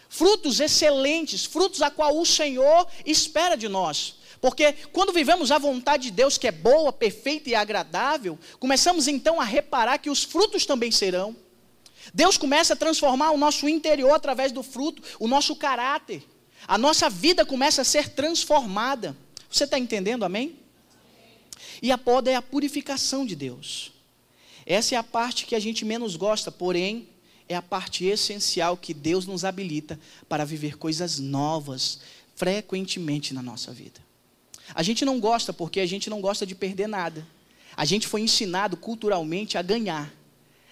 Frutos 0.08 0.58
excelentes, 0.58 1.44
frutos 1.44 1.82
a 1.82 1.90
qual 1.90 2.18
o 2.18 2.24
Senhor 2.24 2.86
espera 3.04 3.56
de 3.56 3.68
nós. 3.68 4.17
Porque 4.40 4.72
quando 4.92 5.12
vivemos 5.12 5.50
a 5.50 5.58
vontade 5.58 6.04
de 6.04 6.10
Deus, 6.12 6.38
que 6.38 6.46
é 6.46 6.52
boa, 6.52 6.92
perfeita 6.92 7.50
e 7.50 7.54
agradável, 7.54 8.38
começamos 8.58 9.08
então 9.08 9.40
a 9.40 9.44
reparar 9.44 9.98
que 9.98 10.10
os 10.10 10.22
frutos 10.22 10.64
também 10.64 10.90
serão. 10.90 11.36
Deus 12.14 12.38
começa 12.38 12.74
a 12.74 12.76
transformar 12.76 13.32
o 13.32 13.38
nosso 13.38 13.68
interior 13.68 14.12
através 14.12 14.52
do 14.52 14.62
fruto, 14.62 15.02
o 15.18 15.28
nosso 15.28 15.56
caráter. 15.56 16.24
A 16.66 16.78
nossa 16.78 17.10
vida 17.10 17.44
começa 17.44 17.82
a 17.82 17.84
ser 17.84 18.08
transformada. 18.10 19.16
Você 19.50 19.64
está 19.64 19.78
entendendo, 19.78 20.24
amém? 20.24 20.58
E 21.82 21.90
a 21.90 21.98
poda 21.98 22.30
é 22.30 22.34
a 22.34 22.42
purificação 22.42 23.26
de 23.26 23.34
Deus. 23.34 23.92
Essa 24.64 24.94
é 24.94 24.98
a 24.98 25.02
parte 25.02 25.46
que 25.46 25.54
a 25.54 25.60
gente 25.60 25.84
menos 25.84 26.14
gosta, 26.16 26.52
porém, 26.52 27.08
é 27.48 27.54
a 27.56 27.62
parte 27.62 28.04
essencial 28.04 28.76
que 28.76 28.92
Deus 28.92 29.26
nos 29.26 29.44
habilita 29.44 29.98
para 30.28 30.44
viver 30.44 30.76
coisas 30.76 31.18
novas 31.18 32.00
frequentemente 32.36 33.32
na 33.32 33.42
nossa 33.42 33.72
vida. 33.72 34.07
A 34.74 34.82
gente 34.82 35.04
não 35.04 35.18
gosta 35.18 35.52
porque 35.52 35.80
a 35.80 35.86
gente 35.86 36.10
não 36.10 36.20
gosta 36.20 36.46
de 36.46 36.54
perder 36.54 36.86
nada. 36.86 37.26
A 37.76 37.84
gente 37.84 38.06
foi 38.06 38.20
ensinado 38.20 38.76
culturalmente 38.76 39.56
a 39.56 39.62
ganhar, 39.62 40.12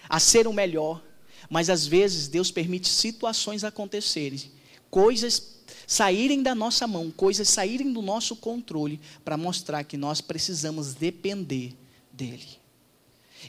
a 0.09 0.19
ser 0.19 0.47
o 0.47 0.53
melhor, 0.53 1.01
mas 1.49 1.69
às 1.69 1.85
vezes 1.85 2.27
Deus 2.27 2.51
permite 2.51 2.89
situações 2.89 3.63
acontecerem, 3.63 4.51
coisas 4.89 5.57
saírem 5.85 6.43
da 6.43 6.53
nossa 6.53 6.85
mão, 6.85 7.09
coisas 7.09 7.47
saírem 7.47 7.93
do 7.93 8.01
nosso 8.01 8.35
controle, 8.35 8.99
para 9.23 9.37
mostrar 9.37 9.83
que 9.83 9.95
nós 9.95 10.19
precisamos 10.19 10.93
depender 10.93 11.73
dEle. 12.11 12.57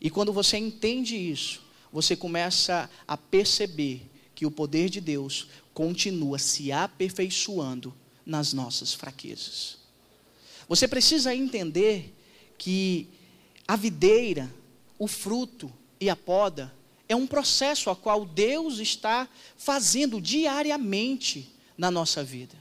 E 0.01 0.11
quando 0.11 0.33
você 0.33 0.57
entende 0.57 1.17
isso, 1.17 1.63
você 1.93 2.15
começa 2.15 2.89
a 3.07 3.17
perceber 3.17 4.03
que 4.35 4.47
o 4.47 4.51
poder 4.51 4.89
de 4.89 5.01
Deus 5.01 5.49
continua 5.75 6.39
se 6.39 6.71
aperfeiçoando 6.71 7.95
nas 8.25 8.53
nossas 8.53 8.95
fraquezas. 8.95 9.78
Você 10.69 10.87
precisa 10.87 11.35
entender 11.35 12.15
que 12.59 13.09
a 13.67 13.75
videira, 13.75 14.53
o 14.99 15.09
fruto 15.09 15.73
e 16.01 16.11
a 16.11 16.17
poda 16.17 16.73
é 17.09 17.17
um 17.17 17.27
processo 17.27 17.89
a 17.89 17.97
qual 17.97 18.27
Deus 18.27 18.79
está 18.79 19.27
fazendo 19.57 20.21
diariamente 20.21 21.51
na 21.77 21.91
nossa 21.91 22.23
vida. 22.23 22.55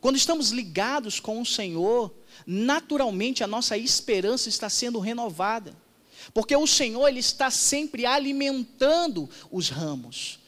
Quando 0.00 0.16
estamos 0.16 0.50
ligados 0.50 1.18
com 1.18 1.40
o 1.40 1.46
Senhor, 1.46 2.12
naturalmente 2.46 3.42
a 3.42 3.46
nossa 3.46 3.76
esperança 3.76 4.48
está 4.48 4.68
sendo 4.68 4.98
renovada. 5.00 5.76
Porque 6.32 6.54
o 6.56 6.66
Senhor 6.66 7.08
ele 7.08 7.20
está 7.20 7.50
sempre 7.50 8.06
alimentando 8.06 9.28
os 9.50 9.68
ramos. 9.68 10.38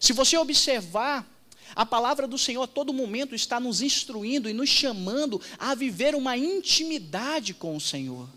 Se 0.00 0.12
você 0.12 0.36
observar, 0.36 1.28
a 1.74 1.86
palavra 1.86 2.26
do 2.26 2.38
Senhor 2.38 2.62
a 2.62 2.66
todo 2.66 2.92
momento 2.92 3.34
está 3.34 3.58
nos 3.58 3.80
instruindo 3.82 4.48
e 4.48 4.52
nos 4.52 4.68
chamando 4.68 5.40
a 5.58 5.74
viver 5.74 6.14
uma 6.14 6.36
intimidade 6.36 7.54
com 7.54 7.76
o 7.76 7.80
Senhor 7.80 8.28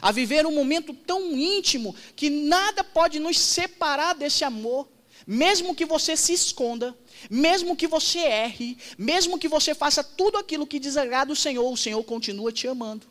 a 0.00 0.12
viver 0.12 0.46
um 0.46 0.54
momento 0.54 0.92
tão 0.92 1.36
íntimo 1.36 1.94
que 2.16 2.30
nada 2.30 2.82
pode 2.82 3.18
nos 3.18 3.38
separar 3.38 4.14
desse 4.14 4.44
amor, 4.44 4.88
mesmo 5.26 5.74
que 5.74 5.86
você 5.86 6.16
se 6.16 6.32
esconda, 6.32 6.96
mesmo 7.30 7.76
que 7.76 7.86
você 7.86 8.18
erre, 8.18 8.76
mesmo 8.98 9.38
que 9.38 9.48
você 9.48 9.74
faça 9.74 10.02
tudo 10.02 10.36
aquilo 10.36 10.66
que 10.66 10.80
desagrada 10.80 11.32
o 11.32 11.36
Senhor, 11.36 11.70
o 11.70 11.76
Senhor 11.76 12.02
continua 12.04 12.52
te 12.52 12.66
amando. 12.66 13.06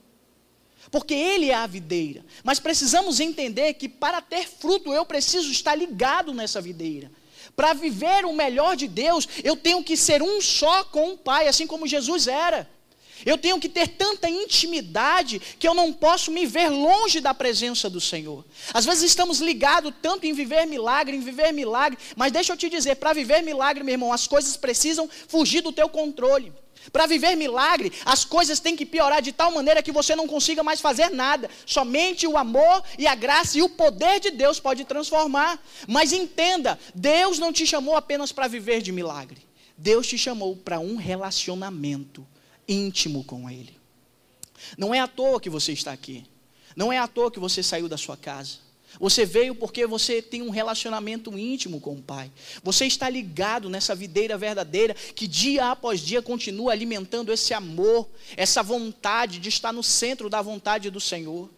Porque 0.91 1.13
Ele 1.13 1.49
é 1.49 1.55
a 1.55 1.65
videira. 1.65 2.23
Mas 2.43 2.59
precisamos 2.59 3.19
entender 3.19 3.73
que 3.73 3.87
para 3.87 4.21
ter 4.21 4.47
fruto 4.47 4.93
eu 4.93 5.05
preciso 5.05 5.49
estar 5.49 5.73
ligado 5.75 6.33
nessa 6.33 6.61
videira. 6.61 7.11
Para 7.55 7.73
viver 7.73 8.25
o 8.25 8.33
melhor 8.33 8.75
de 8.75 8.87
Deus, 8.87 9.27
eu 9.43 9.55
tenho 9.55 9.83
que 9.83 9.97
ser 9.97 10.21
um 10.21 10.41
só 10.41 10.83
com 10.85 11.13
o 11.13 11.17
Pai, 11.17 11.47
assim 11.47 11.67
como 11.67 11.87
Jesus 11.87 12.27
era. 12.27 12.69
Eu 13.25 13.37
tenho 13.37 13.59
que 13.59 13.69
ter 13.69 13.87
tanta 13.87 14.29
intimidade 14.29 15.39
que 15.57 15.67
eu 15.67 15.73
não 15.73 15.93
posso 15.93 16.31
me 16.31 16.45
ver 16.45 16.69
longe 16.69 17.21
da 17.21 17.33
presença 17.33 17.89
do 17.89 18.01
Senhor. 18.01 18.43
Às 18.73 18.85
vezes 18.85 19.03
estamos 19.03 19.39
ligados 19.39 19.93
tanto 20.01 20.25
em 20.25 20.33
viver 20.33 20.65
milagre, 20.65 21.15
em 21.15 21.21
viver 21.21 21.51
milagre, 21.51 21.97
mas 22.15 22.31
deixa 22.31 22.53
eu 22.53 22.57
te 22.57 22.69
dizer, 22.69 22.95
para 22.95 23.13
viver 23.13 23.41
milagre, 23.41 23.83
meu 23.83 23.93
irmão, 23.93 24.11
as 24.11 24.27
coisas 24.27 24.57
precisam 24.57 25.09
fugir 25.27 25.61
do 25.61 25.71
teu 25.71 25.87
controle. 25.87 26.51
Para 26.91 27.07
viver 27.07 27.35
milagre, 27.35 27.91
as 28.05 28.25
coisas 28.25 28.59
têm 28.59 28.75
que 28.75 28.85
piorar 28.85 29.21
de 29.21 29.31
tal 29.31 29.51
maneira 29.51 29.81
que 29.81 29.91
você 29.91 30.15
não 30.15 30.27
consiga 30.27 30.63
mais 30.63 30.81
fazer 30.81 31.09
nada. 31.09 31.49
Somente 31.65 32.27
o 32.27 32.37
amor 32.37 32.83
e 32.97 33.07
a 33.07 33.15
graça 33.15 33.57
e 33.57 33.61
o 33.61 33.69
poder 33.69 34.19
de 34.19 34.31
Deus 34.31 34.59
pode 34.59 34.83
transformar. 34.85 35.63
Mas 35.87 36.11
entenda, 36.11 36.77
Deus 36.93 37.39
não 37.39 37.53
te 37.53 37.65
chamou 37.65 37.95
apenas 37.95 38.31
para 38.31 38.47
viver 38.47 38.81
de 38.81 38.91
milagre. 38.91 39.41
Deus 39.77 40.07
te 40.07 40.17
chamou 40.17 40.55
para 40.55 40.79
um 40.79 40.95
relacionamento 40.95 42.25
íntimo 42.67 43.23
com 43.23 43.49
Ele. 43.49 43.77
Não 44.77 44.93
é 44.93 44.99
à 44.99 45.07
toa 45.07 45.39
que 45.39 45.49
você 45.49 45.73
está 45.73 45.91
aqui. 45.91 46.25
Não 46.75 46.91
é 46.91 46.97
à 46.97 47.07
toa 47.07 47.31
que 47.31 47.39
você 47.39 47.61
saiu 47.61 47.87
da 47.87 47.97
sua 47.97 48.17
casa. 48.17 48.57
Você 48.99 49.25
veio 49.25 49.55
porque 49.55 49.85
você 49.85 50.21
tem 50.21 50.41
um 50.41 50.49
relacionamento 50.49 51.37
íntimo 51.37 51.79
com 51.79 51.93
o 51.93 52.01
Pai. 52.01 52.31
Você 52.63 52.85
está 52.85 53.09
ligado 53.09 53.69
nessa 53.69 53.95
videira 53.95 54.37
verdadeira 54.37 54.93
que 54.93 55.27
dia 55.27 55.71
após 55.71 55.99
dia 55.99 56.21
continua 56.21 56.71
alimentando 56.71 57.31
esse 57.31 57.53
amor, 57.53 58.07
essa 58.37 58.61
vontade 58.61 59.39
de 59.39 59.49
estar 59.49 59.71
no 59.71 59.83
centro 59.83 60.29
da 60.29 60.41
vontade 60.41 60.89
do 60.89 60.99
Senhor. 60.99 61.49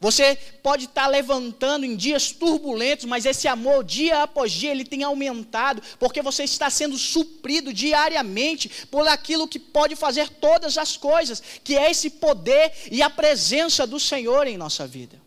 Você 0.00 0.36
pode 0.62 0.86
estar 0.86 1.06
levantando 1.06 1.86
em 1.86 1.96
dias 1.96 2.32
turbulentos, 2.32 3.04
mas 3.04 3.24
esse 3.24 3.46
amor, 3.46 3.84
dia 3.84 4.22
após 4.22 4.52
dia, 4.52 4.70
ele 4.70 4.84
tem 4.84 5.02
aumentado, 5.02 5.82
porque 5.98 6.20
você 6.20 6.44
está 6.44 6.68
sendo 6.68 6.98
suprido 6.98 7.72
diariamente 7.72 8.86
por 8.90 9.06
aquilo 9.06 9.48
que 9.48 9.58
pode 9.58 9.94
fazer 9.96 10.28
todas 10.28 10.76
as 10.76 10.96
coisas, 10.96 11.42
que 11.62 11.76
é 11.76 11.90
esse 11.90 12.10
poder 12.10 12.72
e 12.90 13.02
a 13.02 13.08
presença 13.08 13.86
do 13.86 14.00
Senhor 14.00 14.46
em 14.46 14.56
nossa 14.56 14.86
vida. 14.86 15.23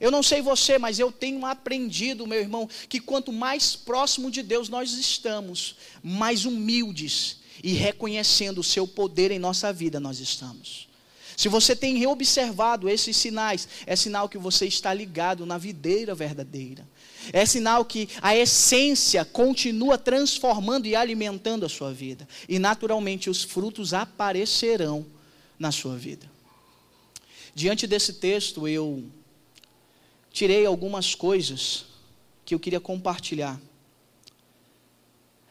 Eu 0.00 0.10
não 0.10 0.22
sei 0.22 0.40
você, 0.40 0.78
mas 0.78 0.98
eu 0.98 1.10
tenho 1.10 1.44
aprendido, 1.44 2.26
meu 2.26 2.40
irmão, 2.40 2.68
que 2.88 3.00
quanto 3.00 3.32
mais 3.32 3.74
próximo 3.74 4.30
de 4.30 4.42
Deus 4.42 4.68
nós 4.68 4.92
estamos, 4.92 5.76
mais 6.02 6.44
humildes 6.44 7.38
e 7.62 7.72
reconhecendo 7.72 8.58
o 8.58 8.64
seu 8.64 8.86
poder 8.86 9.30
em 9.30 9.38
nossa 9.38 9.72
vida 9.72 9.98
nós 9.98 10.20
estamos. 10.20 10.88
Se 11.36 11.48
você 11.48 11.76
tem 11.76 12.04
observado 12.04 12.88
esses 12.88 13.16
sinais, 13.16 13.68
é 13.86 13.94
sinal 13.94 14.28
que 14.28 14.36
você 14.36 14.66
está 14.66 14.92
ligado 14.92 15.46
na 15.46 15.56
videira 15.56 16.12
verdadeira. 16.12 16.84
É 17.32 17.46
sinal 17.46 17.84
que 17.84 18.08
a 18.20 18.34
essência 18.36 19.24
continua 19.24 19.96
transformando 19.96 20.86
e 20.86 20.96
alimentando 20.96 21.64
a 21.64 21.68
sua 21.68 21.92
vida. 21.92 22.26
E 22.48 22.58
naturalmente 22.58 23.30
os 23.30 23.44
frutos 23.44 23.94
aparecerão 23.94 25.06
na 25.56 25.70
sua 25.70 25.96
vida. 25.96 26.28
Diante 27.54 27.86
desse 27.86 28.14
texto, 28.14 28.66
eu 28.66 29.04
tirei 30.38 30.64
algumas 30.64 31.16
coisas 31.16 31.86
que 32.44 32.54
eu 32.54 32.60
queria 32.60 32.78
compartilhar. 32.78 33.60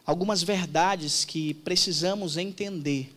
Algumas 0.06 0.42
verdades 0.42 1.26
que 1.26 1.54
precisamos 1.56 2.38
entender 2.38 3.14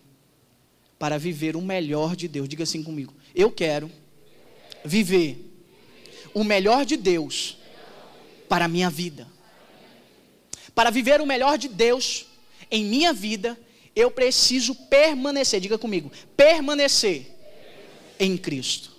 para 0.99 1.17
viver 1.17 1.55
o 1.55 1.61
melhor 1.61 2.13
de 2.13 2.27
Deus. 2.27 2.49
Diga 2.49 2.63
assim 2.63 2.83
comigo. 2.83 3.13
Eu 3.33 3.49
quero 3.49 3.89
viver 4.83 5.49
o 6.33 6.43
melhor 6.43 6.85
de 6.85 6.97
Deus 6.97 7.57
para 8.49 8.65
a 8.65 8.67
minha 8.67 8.89
vida. 8.89 9.25
Para 10.75 10.89
viver 10.89 11.21
o 11.21 11.25
melhor 11.25 11.57
de 11.57 11.69
Deus 11.69 12.25
em 12.69 12.83
minha 12.83 13.13
vida, 13.13 13.57
eu 13.95 14.11
preciso 14.11 14.75
permanecer. 14.75 15.61
Diga 15.61 15.77
comigo. 15.77 16.11
Permanecer 16.35 17.33
em 18.19 18.35
Cristo. 18.35 18.90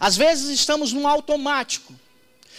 Às 0.00 0.16
vezes 0.16 0.48
estamos 0.50 0.92
num 0.92 1.06
automático. 1.06 1.94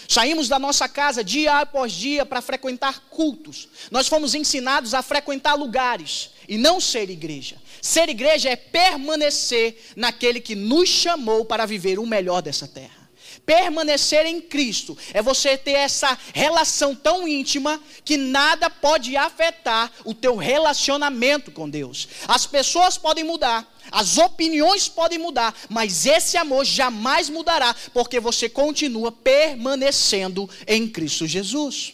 Saímos 0.07 0.47
da 0.47 0.59
nossa 0.59 0.87
casa 0.87 1.23
dia 1.23 1.59
após 1.59 1.91
dia 1.91 2.25
para 2.25 2.41
frequentar 2.41 3.01
cultos. 3.09 3.67
Nós 3.89 4.07
fomos 4.07 4.35
ensinados 4.35 4.93
a 4.93 5.01
frequentar 5.01 5.55
lugares 5.55 6.31
e 6.47 6.57
não 6.57 6.79
ser 6.79 7.09
igreja. 7.09 7.57
Ser 7.81 8.09
igreja 8.09 8.49
é 8.49 8.55
permanecer 8.55 9.93
naquele 9.95 10.39
que 10.39 10.55
nos 10.55 10.89
chamou 10.89 11.45
para 11.45 11.65
viver 11.65 11.97
o 11.99 12.05
melhor 12.05 12.41
dessa 12.41 12.67
terra. 12.67 13.04
Permanecer 13.45 14.25
em 14.25 14.41
Cristo 14.41 14.97
é 15.13 15.21
você 15.21 15.55
ter 15.57 15.73
essa 15.73 16.17
relação 16.33 16.95
tão 16.95 17.27
íntima 17.27 17.79
que 18.03 18.17
nada 18.17 18.69
pode 18.69 19.15
afetar 19.15 19.91
o 20.03 20.13
teu 20.13 20.35
relacionamento 20.35 21.51
com 21.51 21.69
Deus. 21.69 22.07
As 22.27 22.47
pessoas 22.47 22.97
podem 22.97 23.23
mudar, 23.23 23.71
as 23.91 24.17
opiniões 24.17 24.87
podem 24.87 25.19
mudar, 25.19 25.55
mas 25.69 26.07
esse 26.07 26.37
amor 26.37 26.65
jamais 26.65 27.29
mudará, 27.29 27.75
porque 27.93 28.19
você 28.19 28.49
continua 28.49 29.11
permanecendo 29.11 30.49
em 30.65 30.87
Cristo 30.87 31.27
Jesus. 31.27 31.93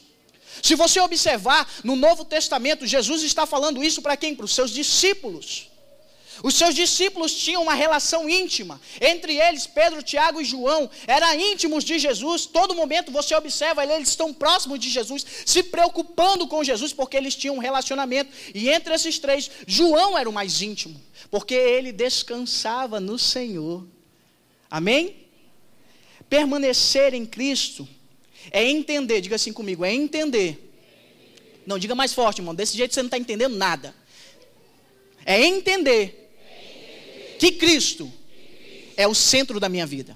Se 0.61 0.75
você 0.75 0.99
observar 1.01 1.67
no 1.83 1.95
Novo 1.95 2.23
Testamento, 2.23 2.85
Jesus 2.87 3.23
está 3.23 3.45
falando 3.45 3.83
isso 3.83 4.01
para 4.01 4.15
quem? 4.15 4.35
Para 4.35 4.45
os 4.45 4.53
seus 4.53 4.71
discípulos. 4.71 5.70
Os 6.43 6.55
seus 6.55 6.73
discípulos 6.73 7.33
tinham 7.35 7.61
uma 7.61 7.73
relação 7.73 8.27
íntima. 8.27 8.81
Entre 8.99 9.37
eles, 9.39 9.67
Pedro, 9.67 10.01
Tiago 10.01 10.41
e 10.41 10.45
João 10.45 10.89
eram 11.05 11.39
íntimos 11.39 11.83
de 11.83 11.99
Jesus. 11.99 12.45
Todo 12.45 12.73
momento 12.73 13.11
você 13.11 13.35
observa, 13.35 13.83
eles 13.83 14.09
estão 14.09 14.33
próximos 14.33 14.79
de 14.79 14.89
Jesus, 14.89 15.25
se 15.45 15.61
preocupando 15.61 16.47
com 16.47 16.63
Jesus, 16.63 16.93
porque 16.93 17.15
eles 17.15 17.35
tinham 17.35 17.55
um 17.55 17.59
relacionamento. 17.59 18.31
E 18.55 18.69
entre 18.69 18.93
esses 18.93 19.19
três, 19.19 19.51
João 19.67 20.17
era 20.17 20.29
o 20.29 20.33
mais 20.33 20.61
íntimo, 20.61 20.99
porque 21.29 21.53
ele 21.53 21.91
descansava 21.91 22.99
no 22.99 23.19
Senhor. 23.19 23.85
Amém? 24.69 25.15
Permanecer 26.29 27.13
em 27.13 27.25
Cristo 27.25 27.87
é 28.49 28.65
entender, 28.65 29.21
diga 29.21 29.35
assim 29.35 29.53
comigo, 29.53 29.85
é 29.85 29.93
entender. 29.93 30.69
Não, 31.67 31.77
diga 31.77 31.93
mais 31.93 32.13
forte, 32.13 32.39
irmão. 32.39 32.55
Desse 32.55 32.75
jeito 32.75 32.93
você 32.93 33.01
não 33.01 33.07
está 33.07 33.17
entendendo 33.17 33.55
nada. 33.55 33.93
É 35.23 35.39
entender 35.45 36.20
que 37.41 37.53
Cristo 37.53 38.13
é 38.95 39.07
o 39.07 39.15
centro 39.15 39.59
da 39.59 39.67
minha 39.67 39.87
vida. 39.87 40.15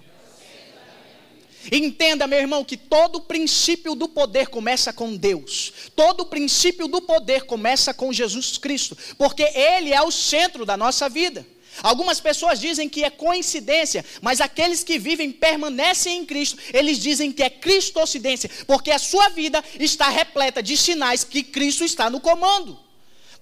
Entenda, 1.71 2.27
meu 2.27 2.37
irmão, 2.37 2.63
que 2.63 2.77
todo 2.77 3.19
princípio 3.19 3.95
do 3.95 4.07
poder 4.07 4.49
começa 4.49 4.93
com 4.93 5.15
Deus. 5.15 5.73
Todo 5.95 6.27
princípio 6.27 6.87
do 6.87 7.01
poder 7.01 7.45
começa 7.45 7.95
com 7.95 8.13
Jesus 8.13 8.59
Cristo, 8.59 8.95
porque 9.17 9.41
Ele 9.41 9.91
é 9.91 9.99
o 10.03 10.11
centro 10.11 10.67
da 10.67 10.77
nossa 10.77 11.09
vida. 11.09 11.43
Algumas 11.81 12.19
pessoas 12.19 12.59
dizem 12.59 12.87
que 12.87 13.03
é 13.03 13.09
coincidência, 13.09 14.05
mas 14.21 14.39
aqueles 14.39 14.83
que 14.83 14.99
vivem 14.99 15.31
permanecem 15.31 16.19
em 16.19 16.25
Cristo, 16.27 16.59
eles 16.71 16.99
dizem 16.99 17.31
que 17.31 17.41
é 17.41 17.49
cristocidência, 17.49 18.51
porque 18.67 18.91
a 18.91 18.99
sua 18.99 19.29
vida 19.29 19.63
está 19.79 20.09
repleta 20.09 20.61
de 20.61 20.77
sinais 20.77 21.23
que 21.23 21.41
Cristo 21.41 21.83
está 21.83 22.07
no 22.07 22.21
comando. 22.21 22.84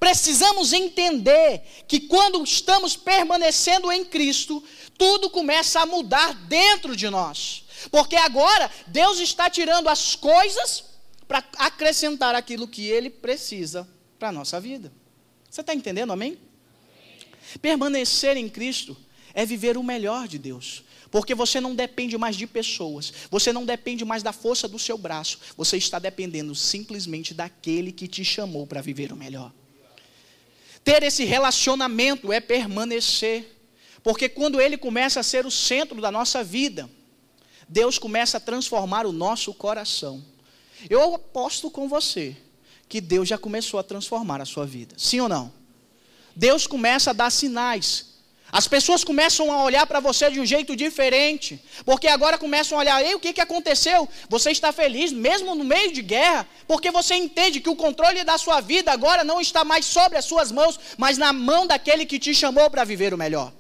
Precisamos 0.04 0.74
entender 0.74 1.64
que 1.88 1.98
quando 1.98 2.44
estamos 2.44 2.94
permanecendo 2.94 3.90
em 3.90 4.04
Cristo, 4.04 4.62
tudo 4.98 5.30
começa 5.30 5.80
a 5.80 5.86
mudar 5.86 6.34
dentro 6.46 6.94
de 6.94 7.10
nós. 7.10 7.64
Porque 7.90 8.18
agora 8.18 8.70
Deus 8.88 9.22
está 9.22 9.50
tirando 9.50 9.88
as 9.88 10.14
coisas 10.14 10.84
para 11.26 11.42
acrescentar 11.56 12.36
aquilo 12.36 12.68
que 12.68 12.86
Ele 12.86 13.10
precisa 13.10 13.88
para 14.20 14.28
a 14.28 14.32
nossa 14.34 14.60
vida. 14.60 14.92
Você 15.50 15.62
está 15.62 15.74
entendendo, 15.74 16.12
amém? 16.12 16.38
Permanecer 17.62 18.36
em 18.36 18.50
Cristo 18.50 18.98
é 19.34 19.46
viver 19.46 19.78
o 19.78 19.84
melhor 19.84 20.28
de 20.28 20.38
Deus. 20.38 20.84
Porque 21.10 21.34
você 21.34 21.62
não 21.62 21.74
depende 21.74 22.18
mais 22.18 22.36
de 22.36 22.46
pessoas, 22.46 23.14
você 23.32 23.54
não 23.54 23.64
depende 23.64 24.04
mais 24.04 24.22
da 24.22 24.34
força 24.34 24.68
do 24.68 24.78
seu 24.78 24.98
braço, 24.98 25.40
você 25.56 25.78
está 25.78 25.98
dependendo 25.98 26.54
simplesmente 26.54 27.34
daquele 27.34 27.94
que 27.94 28.06
te 28.06 28.26
chamou 28.26 28.68
para 28.68 28.82
viver 28.82 29.14
o 29.14 29.16
melhor. 29.16 29.54
Ter 30.84 31.04
esse 31.04 31.24
relacionamento 31.24 32.32
é 32.32 32.40
permanecer. 32.40 33.50
Porque 34.04 34.28
quando 34.28 34.60
ele 34.60 34.78
começa 34.78 35.20
a 35.20 35.24
ser 35.24 35.46
o 35.46 35.52
centro 35.52 36.02
da 36.02 36.12
nossa 36.12 36.44
vida, 36.44 36.90
Deus 37.68 37.98
começa 37.98 38.38
a 38.38 38.40
transformar 38.40 39.06
o 39.06 39.12
nosso 39.12 39.54
coração. 39.54 40.24
Eu 40.90 41.16
aposto 41.16 41.72
com 41.72 41.88
você 41.88 42.36
que 42.90 43.00
Deus 43.00 43.28
já 43.28 43.38
começou 43.38 43.80
a 43.80 43.84
transformar 43.84 44.42
a 44.42 44.46
sua 44.46 44.66
vida. 44.66 44.96
Sim 44.98 45.22
ou 45.22 45.30
não? 45.30 45.54
Deus 46.36 46.68
começa 46.68 47.12
a 47.12 47.14
dar 47.14 47.30
sinais 47.32 48.13
as 48.54 48.68
pessoas 48.68 49.04
começam 49.04 49.52
a 49.52 49.64
olhar 49.64 49.88
para 49.88 50.00
você 50.00 50.30
de 50.30 50.40
um 50.40 50.46
jeito 50.46 50.76
diferente, 50.76 51.60
porque 51.84 52.08
agora 52.08 52.38
começam 52.38 52.78
a 52.78 52.82
olhar, 52.82 53.04
ei, 53.04 53.16
o 53.16 53.20
que, 53.20 53.34
que 53.34 53.42
aconteceu? 53.42 54.08
Você 54.30 54.52
está 54.52 54.72
feliz, 54.72 55.12
mesmo 55.12 55.56
no 55.56 55.64
meio 55.64 55.92
de 55.92 56.04
guerra, 56.04 56.48
porque 56.68 56.92
você 56.92 57.16
entende 57.16 57.60
que 57.60 57.70
o 57.70 57.76
controle 57.76 58.24
da 58.24 58.38
sua 58.38 58.62
vida 58.62 58.92
agora 58.92 59.24
não 59.24 59.42
está 59.42 59.66
mais 59.66 59.86
sobre 59.86 60.20
as 60.20 60.26
suas 60.26 60.52
mãos, 60.52 60.80
mas 61.00 61.18
na 61.18 61.34
mão 61.34 61.66
daquele 61.66 62.06
que 62.06 62.20
te 62.20 62.36
chamou 62.36 62.70
para 62.70 62.84
viver 62.84 63.12
o 63.12 63.18
melhor. 63.18 63.52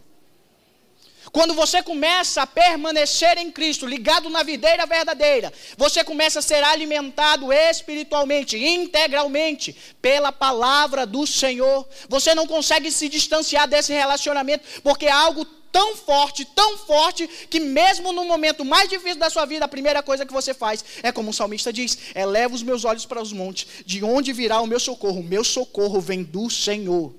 Quando 1.33 1.55
você 1.55 1.81
começa 1.81 2.43
a 2.43 2.47
permanecer 2.47 3.39
em 3.39 3.51
Cristo, 3.51 3.87
ligado 3.87 4.29
na 4.29 4.43
videira 4.43 4.85
verdadeira, 4.85 5.51
você 5.75 6.03
começa 6.03 6.37
a 6.37 6.43
ser 6.43 6.63
alimentado 6.63 7.51
espiritualmente, 7.51 8.55
integralmente, 8.55 9.75
pela 9.99 10.31
palavra 10.31 11.07
do 11.07 11.25
Senhor. 11.25 11.89
Você 12.07 12.35
não 12.35 12.45
consegue 12.45 12.91
se 12.91 13.09
distanciar 13.09 13.67
desse 13.67 13.91
relacionamento, 13.91 14.79
porque 14.83 15.07
é 15.07 15.11
algo 15.11 15.43
tão 15.71 15.95
forte, 15.95 16.45
tão 16.45 16.77
forte, 16.77 17.27
que 17.49 17.59
mesmo 17.59 18.13
no 18.13 18.25
momento 18.25 18.63
mais 18.63 18.87
difícil 18.87 19.17
da 19.17 19.31
sua 19.31 19.45
vida, 19.47 19.65
a 19.65 19.67
primeira 19.67 20.03
coisa 20.03 20.27
que 20.27 20.31
você 20.31 20.53
faz 20.53 20.85
é 21.01 21.11
como 21.11 21.31
o 21.31 21.33
salmista 21.33 21.73
diz: 21.73 21.97
eleva 22.13 22.53
os 22.53 22.61
meus 22.61 22.85
olhos 22.85 23.07
para 23.07 23.19
os 23.19 23.33
montes, 23.33 23.83
de 23.83 24.03
onde 24.03 24.31
virá 24.31 24.61
o 24.61 24.67
meu 24.67 24.79
socorro? 24.79 25.21
O 25.21 25.23
meu 25.23 25.43
socorro 25.43 25.99
vem 25.99 26.21
do 26.21 26.47
Senhor. 26.47 27.11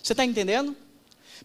Você 0.00 0.12
está 0.12 0.24
entendendo? 0.24 0.76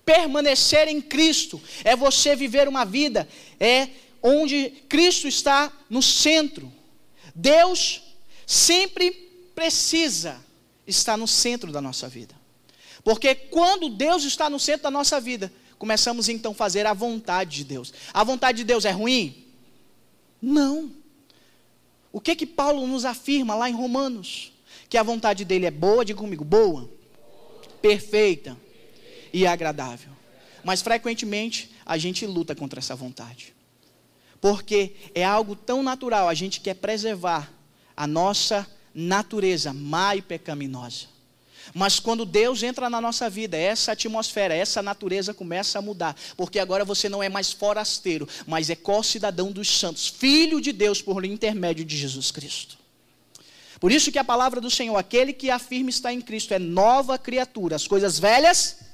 Permanecer 0.06 0.88
em 0.88 1.01
Cristo 1.01 1.62
é 1.84 1.95
você 1.95 2.36
viver 2.36 2.67
uma 2.67 2.84
vida 2.84 3.27
é 3.60 3.89
onde 4.21 4.69
Cristo 4.89 5.27
está 5.27 5.71
no 5.89 6.01
centro. 6.01 6.71
Deus 7.36 8.01
sempre 8.45 9.12
precisa 9.56 10.43
estar 10.88 11.17
no 11.17 11.27
centro 11.27 11.71
da 11.71 11.82
nossa 11.82 12.08
vida. 12.08 12.36
Porque 13.03 13.36
quando 13.36 13.89
Deus 13.89 14.23
está 14.23 14.49
no 14.49 14.60
centro 14.60 14.84
da 14.84 14.91
nossa 14.91 15.19
vida, 15.19 15.51
começamos 15.77 16.29
então 16.29 16.53
a 16.53 16.56
fazer 16.56 16.86
a 16.86 16.93
vontade 16.93 17.58
de 17.58 17.63
Deus. 17.65 17.93
A 18.13 18.23
vontade 18.23 18.60
de 18.60 18.63
Deus 18.63 18.86
é 18.86 18.91
ruim? 18.91 19.45
Não. 20.41 20.91
O 22.12 22.21
que 22.21 22.36
que 22.36 22.45
Paulo 22.45 22.86
nos 22.88 23.06
afirma 23.06 23.56
lá 23.56 23.69
em 23.69 23.73
Romanos? 23.73 24.53
Que 24.89 24.97
a 24.97 25.03
vontade 25.03 25.43
dele 25.43 25.65
é 25.65 25.71
boa, 25.71 26.06
diga 26.06 26.19
comigo, 26.19 26.43
boa, 26.43 26.89
perfeita 27.82 28.58
e 29.34 29.48
agradável. 29.48 30.12
Mas 30.63 30.82
frequentemente 30.82 31.72
a 31.86 31.98
gente 31.98 32.26
luta 32.26 32.56
contra 32.56 32.80
essa 32.80 32.96
vontade. 32.96 33.54
Porque 34.39 34.93
é 35.15 35.26
algo 35.26 35.56
tão 35.56 35.82
natural, 35.82 36.30
a 36.30 36.34
gente 36.34 36.62
quer 36.62 36.76
preservar 36.76 37.52
a 37.98 38.06
nossa 38.06 38.67
natureza 38.93 39.74
má 39.74 40.15
e 40.15 40.22
pecaminosa. 40.22 41.13
Mas 41.74 42.00
quando 42.00 42.26
Deus 42.26 42.62
entra 42.62 42.89
na 42.89 43.00
nossa 43.00 43.30
vida, 43.30 43.58
essa 43.58 43.93
atmosfera, 43.93 44.54
essa 44.54 44.82
natureza 44.82 45.34
começa 45.34 45.80
a 45.80 45.82
mudar, 45.82 46.15
porque 46.36 46.60
agora 46.60 46.84
você 46.84 47.08
não 47.08 47.24
é 47.24 47.30
mais 47.30 47.54
forasteiro, 47.54 48.28
mas 48.46 48.69
é 48.69 48.76
co-cidadão 48.76 49.52
dos 49.52 49.80
santos, 49.80 50.08
filho 50.10 50.60
de 50.60 50.74
Deus 50.74 51.02
por 51.02 51.24
intermédio 51.24 51.86
de 51.86 51.98
Jesus 51.98 52.32
Cristo. 52.32 52.78
Por 53.80 53.91
isso 53.91 54.12
que 54.12 54.19
a 54.19 54.24
palavra 54.24 54.60
do 54.60 54.69
Senhor, 54.69 54.98
aquele 54.98 55.32
que 55.34 55.50
afirma 55.50 55.89
estar 55.89 56.13
em 56.13 56.22
Cristo, 56.22 56.54
é 56.54 56.60
nova 56.60 57.17
criatura, 57.17 57.76
as 57.76 57.88
coisas 57.88 58.19
velhas 58.19 58.92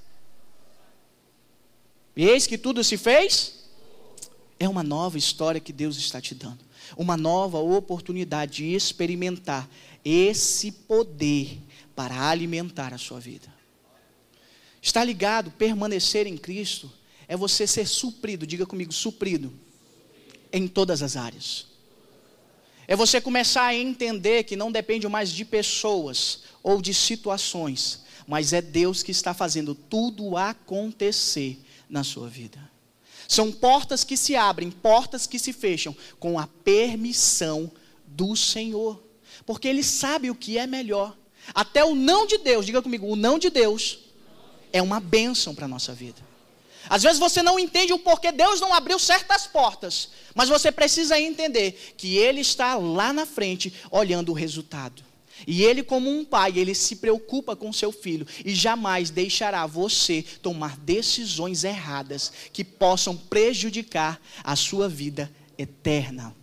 e 2.20 2.28
eis 2.28 2.46
que 2.46 2.58
tudo 2.58 2.84
se 2.84 2.98
fez. 2.98 3.54
É 4.60 4.68
uma 4.68 4.84
nova 4.84 5.18
história 5.18 5.62
que 5.62 5.72
Deus 5.72 5.96
está 5.96 6.20
te 6.20 6.36
dando. 6.36 6.60
Uma 6.98 7.16
nova 7.16 7.60
oportunidade 7.60 8.58
de 8.58 8.76
experimentar 8.76 9.70
esse 10.04 10.70
poder 10.70 11.58
para 11.96 12.30
alimentar 12.30 12.94
a 12.94 12.98
sua 12.98 13.22
vida. 13.22 13.48
Está 14.82 15.02
ligado, 15.02 15.50
permanecer 15.52 16.28
em 16.28 16.36
Cristo 16.36 16.92
é 17.26 17.38
você 17.38 17.66
ser 17.66 17.88
suprido, 17.88 18.46
diga 18.46 18.66
comigo, 18.66 18.92
suprido 18.92 19.54
em 20.52 20.68
todas 20.68 21.02
as 21.02 21.16
áreas. 21.16 21.68
É 22.86 22.98
você 22.98 23.22
começar 23.22 23.64
a 23.64 23.76
entender 23.76 24.44
que 24.44 24.58
não 24.58 24.74
depende 24.74 25.08
mais 25.08 25.32
de 25.32 25.46
pessoas 25.46 26.42
ou 26.62 26.82
de 26.82 26.94
situações, 26.94 28.02
mas 28.28 28.52
é 28.52 28.62
Deus 28.62 29.02
que 29.04 29.12
está 29.12 29.34
fazendo 29.34 29.74
tudo 29.74 30.36
acontecer 30.36 31.58
na 31.90 32.04
sua 32.04 32.28
vida. 32.28 32.60
São 33.28 33.52
portas 33.52 34.04
que 34.04 34.18
se 34.18 34.36
abrem, 34.36 34.72
portas 34.72 35.28
que 35.28 35.38
se 35.38 35.54
fecham 35.54 35.96
com 36.20 36.40
a 36.40 36.48
permissão 36.48 37.72
do 38.06 38.36
Senhor, 38.36 39.02
porque 39.46 39.68
Ele 39.68 39.84
sabe 39.84 40.30
o 40.30 40.36
que 40.36 40.58
é 40.58 40.66
melhor. 40.66 41.16
Até 41.54 41.84
o 41.84 41.96
não 41.96 42.26
de 42.26 42.38
Deus, 42.38 42.66
diga 42.66 42.82
comigo, 42.82 43.08
o 43.08 43.16
não 43.16 43.40
de 43.40 43.50
Deus 43.50 44.00
é 44.72 44.82
uma 44.82 45.00
bênção 45.00 45.56
para 45.56 45.66
a 45.66 45.68
nossa 45.68 45.94
vida. 45.94 46.30
Às 46.90 47.04
vezes 47.04 47.20
você 47.20 47.44
não 47.44 47.60
entende 47.60 47.94
o 47.94 48.00
porquê 48.00 48.32
Deus 48.32 48.60
não 48.60 48.74
abriu 48.74 48.98
certas 48.98 49.46
portas, 49.46 50.10
mas 50.34 50.50
você 50.50 50.72
precisa 50.72 51.20
entender 51.20 51.94
que 51.98 52.18
Ele 52.18 52.42
está 52.42 52.76
lá 52.76 53.14
na 53.14 53.26
frente 53.26 53.74
olhando 53.92 54.30
o 54.30 54.36
resultado. 54.36 55.04
E 55.48 55.64
Ele, 55.64 55.84
como 55.84 56.10
um 56.10 56.26
pai, 56.26 56.54
Ele 56.58 56.74
se 56.74 56.98
preocupa 56.98 57.56
com 57.56 57.72
seu 57.72 57.92
filho 57.92 58.28
e 58.44 58.54
jamais 58.54 59.10
deixará 59.10 59.66
você 59.66 60.24
tomar 60.42 60.78
decisões 60.78 61.64
erradas 61.64 62.32
que 62.52 62.64
possam 62.64 63.16
prejudicar 63.16 64.22
a 64.44 64.56
sua 64.56 64.88
vida 64.88 65.32
eterna. 65.58 66.36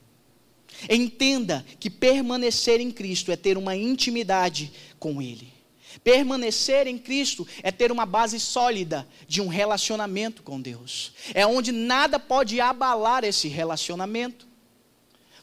Entenda 0.90 1.64
que 1.80 1.88
permanecer 1.88 2.80
em 2.80 2.90
Cristo 2.90 3.32
é 3.32 3.36
ter 3.36 3.56
uma 3.56 3.74
intimidade 3.74 4.72
com 4.98 5.22
Ele. 5.22 5.56
Permanecer 6.04 6.86
em 6.86 6.98
Cristo 6.98 7.46
é 7.62 7.72
ter 7.72 7.90
uma 7.90 8.04
base 8.04 8.38
sólida 8.38 9.08
de 9.26 9.40
um 9.40 9.48
relacionamento 9.48 10.42
com 10.42 10.60
Deus. 10.60 11.12
É 11.32 11.46
onde 11.46 11.72
nada 11.72 12.18
pode 12.18 12.60
abalar 12.60 13.24
esse 13.24 13.48
relacionamento. 13.48 14.45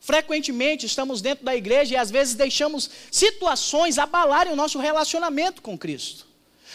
Frequentemente 0.03 0.85
estamos 0.85 1.21
dentro 1.21 1.45
da 1.45 1.55
igreja 1.55 1.93
e 1.93 1.97
às 1.97 2.11
vezes 2.11 2.35
deixamos 2.35 2.89
situações 3.09 3.97
abalarem 3.97 4.51
o 4.51 4.55
nosso 4.55 4.77
relacionamento 4.77 5.61
com 5.61 5.77
Cristo. 5.77 6.27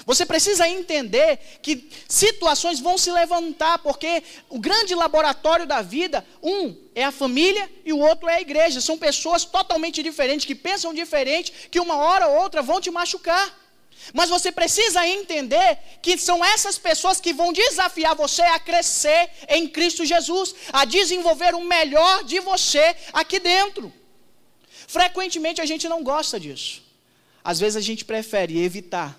Você 0.07 0.25
precisa 0.25 0.67
entender 0.67 1.38
que 1.61 1.91
situações 2.09 2.81
vão 2.81 2.97
se 2.97 3.12
levantar, 3.12 3.81
porque 3.81 4.23
o 4.49 4.59
grande 4.59 4.95
laboratório 4.95 5.67
da 5.67 5.83
vida, 5.83 6.25
um 6.43 6.75
é 6.95 7.05
a 7.05 7.12
família 7.12 7.71
e 7.85 7.93
o 7.93 7.99
outro 7.99 8.31
é 8.31 8.37
a 8.37 8.41
igreja. 8.41 8.81
São 8.81 8.97
pessoas 8.97 9.45
totalmente 9.45 10.03
diferentes, 10.03 10.47
que 10.47 10.55
pensam 10.55 10.95
diferente, 10.95 11.53
que 11.71 11.79
uma 11.79 11.97
hora 11.97 12.29
ou 12.29 12.41
outra 12.41 12.62
vão 12.62 12.81
te 12.81 12.91
machucar. 12.91 13.55
Mas 14.12 14.31
você 14.31 14.51
precisa 14.51 15.07
entender 15.07 15.79
que 16.01 16.16
são 16.16 16.44
essas 16.44 16.79
pessoas 16.79 17.21
que 17.21 17.33
vão 17.33 17.53
desafiar 17.53 18.14
você 18.14 18.42
a 18.42 18.59
crescer 18.59 19.31
em 19.49 19.68
Cristo 19.68 20.05
Jesus, 20.05 20.55
a 20.73 20.85
desenvolver 20.85 21.55
o 21.55 21.64
melhor 21.64 22.25
de 22.25 22.40
você 22.40 22.97
aqui 23.12 23.38
dentro. 23.38 23.92
Frequentemente 24.87 25.61
a 25.61 25.66
gente 25.66 25.88
não 25.88 26.03
gosta 26.03 26.40
disso. 26.40 26.83
Às 27.44 27.61
vezes 27.61 27.77
a 27.77 27.81
gente 27.81 28.05
prefere 28.05 28.59
evitar, 28.59 29.18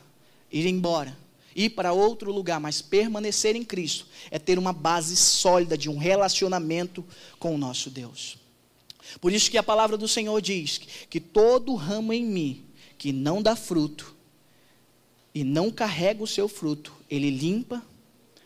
ir 0.52 0.66
embora, 0.66 1.16
ir 1.56 1.70
para 1.70 1.94
outro 1.94 2.32
lugar, 2.32 2.60
mas 2.60 2.82
permanecer 2.82 3.56
em 3.56 3.64
Cristo 3.64 4.08
é 4.32 4.40
ter 4.40 4.58
uma 4.58 4.74
base 4.74 5.16
sólida 5.16 5.78
de 5.78 5.90
um 5.90 5.98
relacionamento 5.98 7.06
com 7.38 7.54
o 7.54 7.58
nosso 7.58 7.90
Deus. 7.90 8.38
Por 9.20 9.32
isso 9.32 9.50
que 9.50 9.58
a 9.58 9.64
palavra 9.64 9.98
do 9.98 10.08
Senhor 10.08 10.40
diz 10.42 10.80
que 11.10 11.20
todo 11.20 11.76
ramo 11.76 12.14
em 12.14 12.26
mim 12.26 12.66
que 12.98 13.14
não 13.14 13.42
dá 13.42 13.56
fruto, 13.56 14.14
e 15.34 15.44
não 15.44 15.72
carrega 15.72 16.24
o 16.24 16.28
seu 16.28 16.48
fruto, 16.48 16.94
ele 17.10 17.30
limpa 17.30 17.84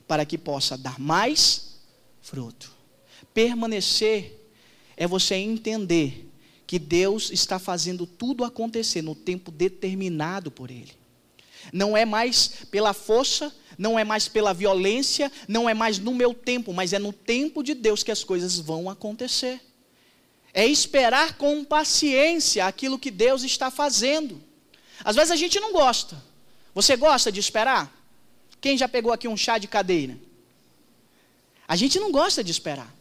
para 0.07 0.25
que 0.25 0.37
possa 0.37 0.77
dar 0.77 0.99
mais 0.99 1.79
fruto. 2.21 2.71
Permanecer 3.33 4.39
é 4.95 5.07
você 5.07 5.35
entender 5.35 6.29
que 6.65 6.79
Deus 6.79 7.29
está 7.31 7.59
fazendo 7.59 8.05
tudo 8.05 8.43
acontecer 8.43 9.01
no 9.01 9.15
tempo 9.15 9.51
determinado 9.51 10.49
por 10.49 10.71
Ele. 10.71 10.91
Não 11.71 11.95
é 11.95 12.05
mais 12.05 12.65
pela 12.71 12.93
força, 12.93 13.53
não 13.77 13.97
é 13.97 14.03
mais 14.03 14.27
pela 14.27 14.53
violência, 14.53 15.31
não 15.47 15.69
é 15.69 15.73
mais 15.73 15.97
no 15.99 16.13
meu 16.13 16.33
tempo, 16.33 16.73
mas 16.73 16.93
é 16.93 16.99
no 16.99 17.13
tempo 17.13 17.63
de 17.63 17.73
Deus 17.73 18.03
que 18.03 18.11
as 18.11 18.23
coisas 18.23 18.59
vão 18.59 18.89
acontecer. 18.89 19.61
É 20.53 20.65
esperar 20.65 21.37
com 21.37 21.63
paciência 21.63 22.65
aquilo 22.65 22.99
que 22.99 23.09
Deus 23.09 23.43
está 23.43 23.71
fazendo. 23.71 24.41
Às 25.03 25.15
vezes 25.15 25.31
a 25.31 25.35
gente 25.35 25.59
não 25.59 25.73
gosta, 25.73 26.21
você 26.73 26.95
gosta 26.95 27.31
de 27.31 27.39
esperar? 27.39 27.91
Quem 28.59 28.77
já 28.77 28.87
pegou 28.87 29.11
aqui 29.11 29.27
um 29.27 29.37
chá 29.37 29.57
de 29.57 29.67
cadeira? 29.67 30.17
A 31.67 31.75
gente 31.75 31.99
não 31.99 32.11
gosta 32.11 32.43
de 32.43 32.51
esperar. 32.51 32.93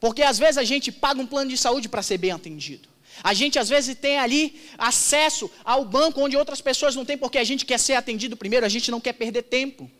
Porque 0.00 0.22
às 0.22 0.38
vezes 0.38 0.58
a 0.58 0.64
gente 0.64 0.90
paga 0.90 1.20
um 1.20 1.26
plano 1.26 1.50
de 1.50 1.56
saúde 1.56 1.88
para 1.88 2.02
ser 2.02 2.18
bem 2.18 2.32
atendido. 2.32 2.88
A 3.22 3.34
gente 3.34 3.58
às 3.58 3.68
vezes 3.68 3.96
tem 3.96 4.18
ali 4.18 4.60
acesso 4.76 5.50
ao 5.64 5.84
banco 5.84 6.20
onde 6.20 6.36
outras 6.36 6.60
pessoas 6.60 6.96
não 6.96 7.04
têm, 7.04 7.16
porque 7.16 7.38
a 7.38 7.44
gente 7.44 7.64
quer 7.64 7.78
ser 7.78 7.94
atendido 7.94 8.36
primeiro, 8.36 8.66
a 8.66 8.68
gente 8.68 8.90
não 8.90 9.00
quer 9.00 9.12
perder 9.12 9.42
tempo. 9.42 9.90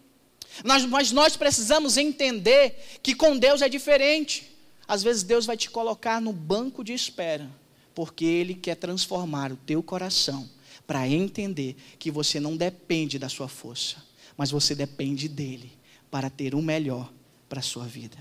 Nós, 0.64 0.84
mas 0.84 1.12
nós 1.12 1.36
precisamos 1.36 1.96
entender 1.96 2.98
que 3.02 3.14
com 3.14 3.36
Deus 3.36 3.62
é 3.62 3.68
diferente. 3.68 4.50
Às 4.88 5.02
vezes 5.02 5.22
Deus 5.22 5.46
vai 5.46 5.56
te 5.56 5.70
colocar 5.70 6.20
no 6.20 6.32
banco 6.32 6.82
de 6.82 6.92
espera, 6.92 7.48
porque 7.94 8.24
Ele 8.24 8.54
quer 8.54 8.74
transformar 8.74 9.52
o 9.52 9.56
teu 9.56 9.82
coração 9.82 10.48
para 10.92 11.08
entender 11.08 11.74
que 11.98 12.10
você 12.10 12.38
não 12.38 12.54
depende 12.54 13.18
da 13.18 13.26
sua 13.26 13.48
força, 13.48 13.96
mas 14.36 14.50
você 14.50 14.74
depende 14.74 15.26
dele 15.26 15.72
para 16.10 16.28
ter 16.28 16.54
o 16.54 16.60
melhor 16.60 17.10
para 17.48 17.60
a 17.60 17.62
sua 17.62 17.86
vida. 17.86 18.18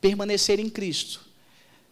Permanecer 0.00 0.58
em 0.58 0.70
Cristo 0.70 1.20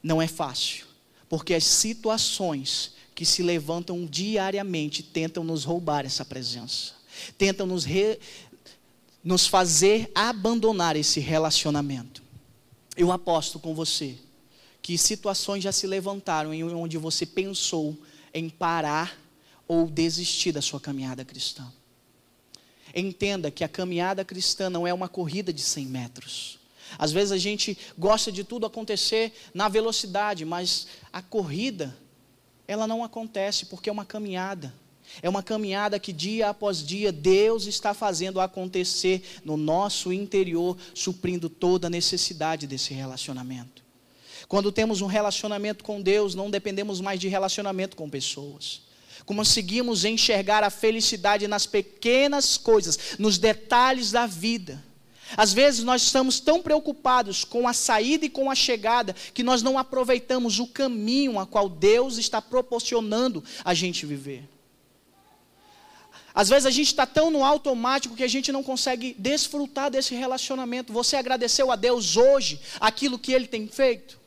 não 0.02 0.22
é 0.22 0.26
fácil, 0.26 0.86
porque 1.28 1.52
as 1.52 1.64
situações 1.64 2.94
que 3.14 3.26
se 3.26 3.42
levantam 3.42 4.06
diariamente 4.06 5.02
tentam 5.02 5.44
nos 5.44 5.64
roubar 5.64 6.06
essa 6.06 6.24
presença, 6.24 6.94
tentam 7.36 7.66
nos, 7.66 7.84
re, 7.84 8.18
nos 9.22 9.46
fazer 9.46 10.10
abandonar 10.14 10.96
esse 10.96 11.20
relacionamento. 11.20 12.22
Eu 12.96 13.12
aposto 13.12 13.58
com 13.58 13.74
você 13.74 14.16
que 14.80 14.96
situações 14.96 15.62
já 15.62 15.70
se 15.70 15.86
levantaram 15.86 16.54
em 16.54 16.64
onde 16.64 16.96
você 16.96 17.26
pensou 17.26 17.94
em 18.32 18.48
parar 18.48 19.20
ou 19.72 19.86
desistir 19.86 20.52
da 20.52 20.60
sua 20.60 20.78
caminhada 20.78 21.24
cristã. 21.24 21.72
Entenda 22.94 23.50
que 23.50 23.64
a 23.64 23.68
caminhada 23.68 24.22
cristã 24.22 24.68
não 24.68 24.86
é 24.86 24.92
uma 24.92 25.08
corrida 25.08 25.50
de 25.50 25.62
100 25.62 25.86
metros. 25.86 26.58
Às 26.98 27.10
vezes 27.10 27.32
a 27.32 27.38
gente 27.38 27.78
gosta 27.96 28.30
de 28.30 28.44
tudo 28.44 28.66
acontecer 28.66 29.32
na 29.54 29.70
velocidade, 29.70 30.44
mas 30.44 30.88
a 31.10 31.22
corrida, 31.22 31.96
ela 32.68 32.86
não 32.86 33.02
acontece 33.02 33.64
porque 33.64 33.88
é 33.88 33.92
uma 33.92 34.04
caminhada. 34.04 34.74
É 35.22 35.28
uma 35.28 35.42
caminhada 35.42 35.98
que 35.98 36.12
dia 36.12 36.50
após 36.50 36.84
dia 36.84 37.10
Deus 37.10 37.66
está 37.66 37.94
fazendo 37.94 38.40
acontecer 38.40 39.22
no 39.42 39.56
nosso 39.56 40.12
interior, 40.12 40.76
suprindo 40.94 41.48
toda 41.48 41.86
a 41.86 41.90
necessidade 41.90 42.66
desse 42.66 42.92
relacionamento. 42.92 43.82
Quando 44.46 44.70
temos 44.70 45.00
um 45.00 45.06
relacionamento 45.06 45.82
com 45.82 46.02
Deus, 46.02 46.34
não 46.34 46.50
dependemos 46.50 47.00
mais 47.00 47.18
de 47.18 47.28
relacionamento 47.28 47.96
com 47.96 48.10
pessoas 48.10 48.91
conseguimos 49.24 50.04
enxergar 50.04 50.62
a 50.64 50.70
felicidade 50.70 51.46
nas 51.48 51.66
pequenas 51.66 52.56
coisas, 52.56 52.98
nos 53.18 53.38
detalhes 53.38 54.10
da 54.10 54.26
vida. 54.26 54.82
Às 55.36 55.52
vezes 55.52 55.82
nós 55.82 56.02
estamos 56.02 56.40
tão 56.40 56.60
preocupados 56.60 57.44
com 57.44 57.66
a 57.66 57.72
saída 57.72 58.26
e 58.26 58.30
com 58.30 58.50
a 58.50 58.54
chegada 58.54 59.14
que 59.32 59.42
nós 59.42 59.62
não 59.62 59.78
aproveitamos 59.78 60.58
o 60.58 60.66
caminho 60.66 61.38
a 61.38 61.46
qual 61.46 61.68
Deus 61.68 62.18
está 62.18 62.42
proporcionando 62.42 63.42
a 63.64 63.72
gente 63.72 64.04
viver. 64.04 64.48
Às 66.34 66.48
vezes 66.48 66.66
a 66.66 66.70
gente 66.70 66.86
está 66.86 67.06
tão 67.06 67.30
no 67.30 67.44
automático 67.44 68.16
que 68.16 68.22
a 68.22 68.28
gente 68.28 68.50
não 68.50 68.62
consegue 68.62 69.14
desfrutar 69.18 69.90
desse 69.90 70.14
relacionamento. 70.14 70.92
Você 70.92 71.16
agradeceu 71.16 71.70
a 71.70 71.76
Deus 71.76 72.16
hoje 72.16 72.58
aquilo 72.80 73.18
que 73.18 73.32
Ele 73.32 73.46
tem 73.46 73.66
feito? 73.66 74.18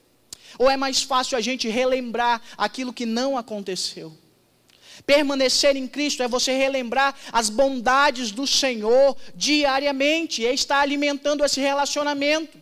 Ou 0.57 0.69
é 0.69 0.77
mais 0.77 1.01
fácil 1.01 1.37
a 1.37 1.41
gente 1.41 1.67
relembrar 1.67 2.41
aquilo 2.57 2.93
que 2.93 3.05
não 3.05 3.37
aconteceu? 3.37 4.15
Permanecer 5.05 5.75
em 5.75 5.87
Cristo 5.87 6.23
é 6.23 6.27
você 6.27 6.53
relembrar 6.53 7.15
as 7.31 7.49
bondades 7.49 8.31
do 8.31 8.45
Senhor 8.45 9.17
diariamente, 9.35 10.41
e 10.41 10.45
é 10.45 10.53
estar 10.53 10.79
alimentando 10.79 11.43
esse 11.43 11.59
relacionamento. 11.59 12.57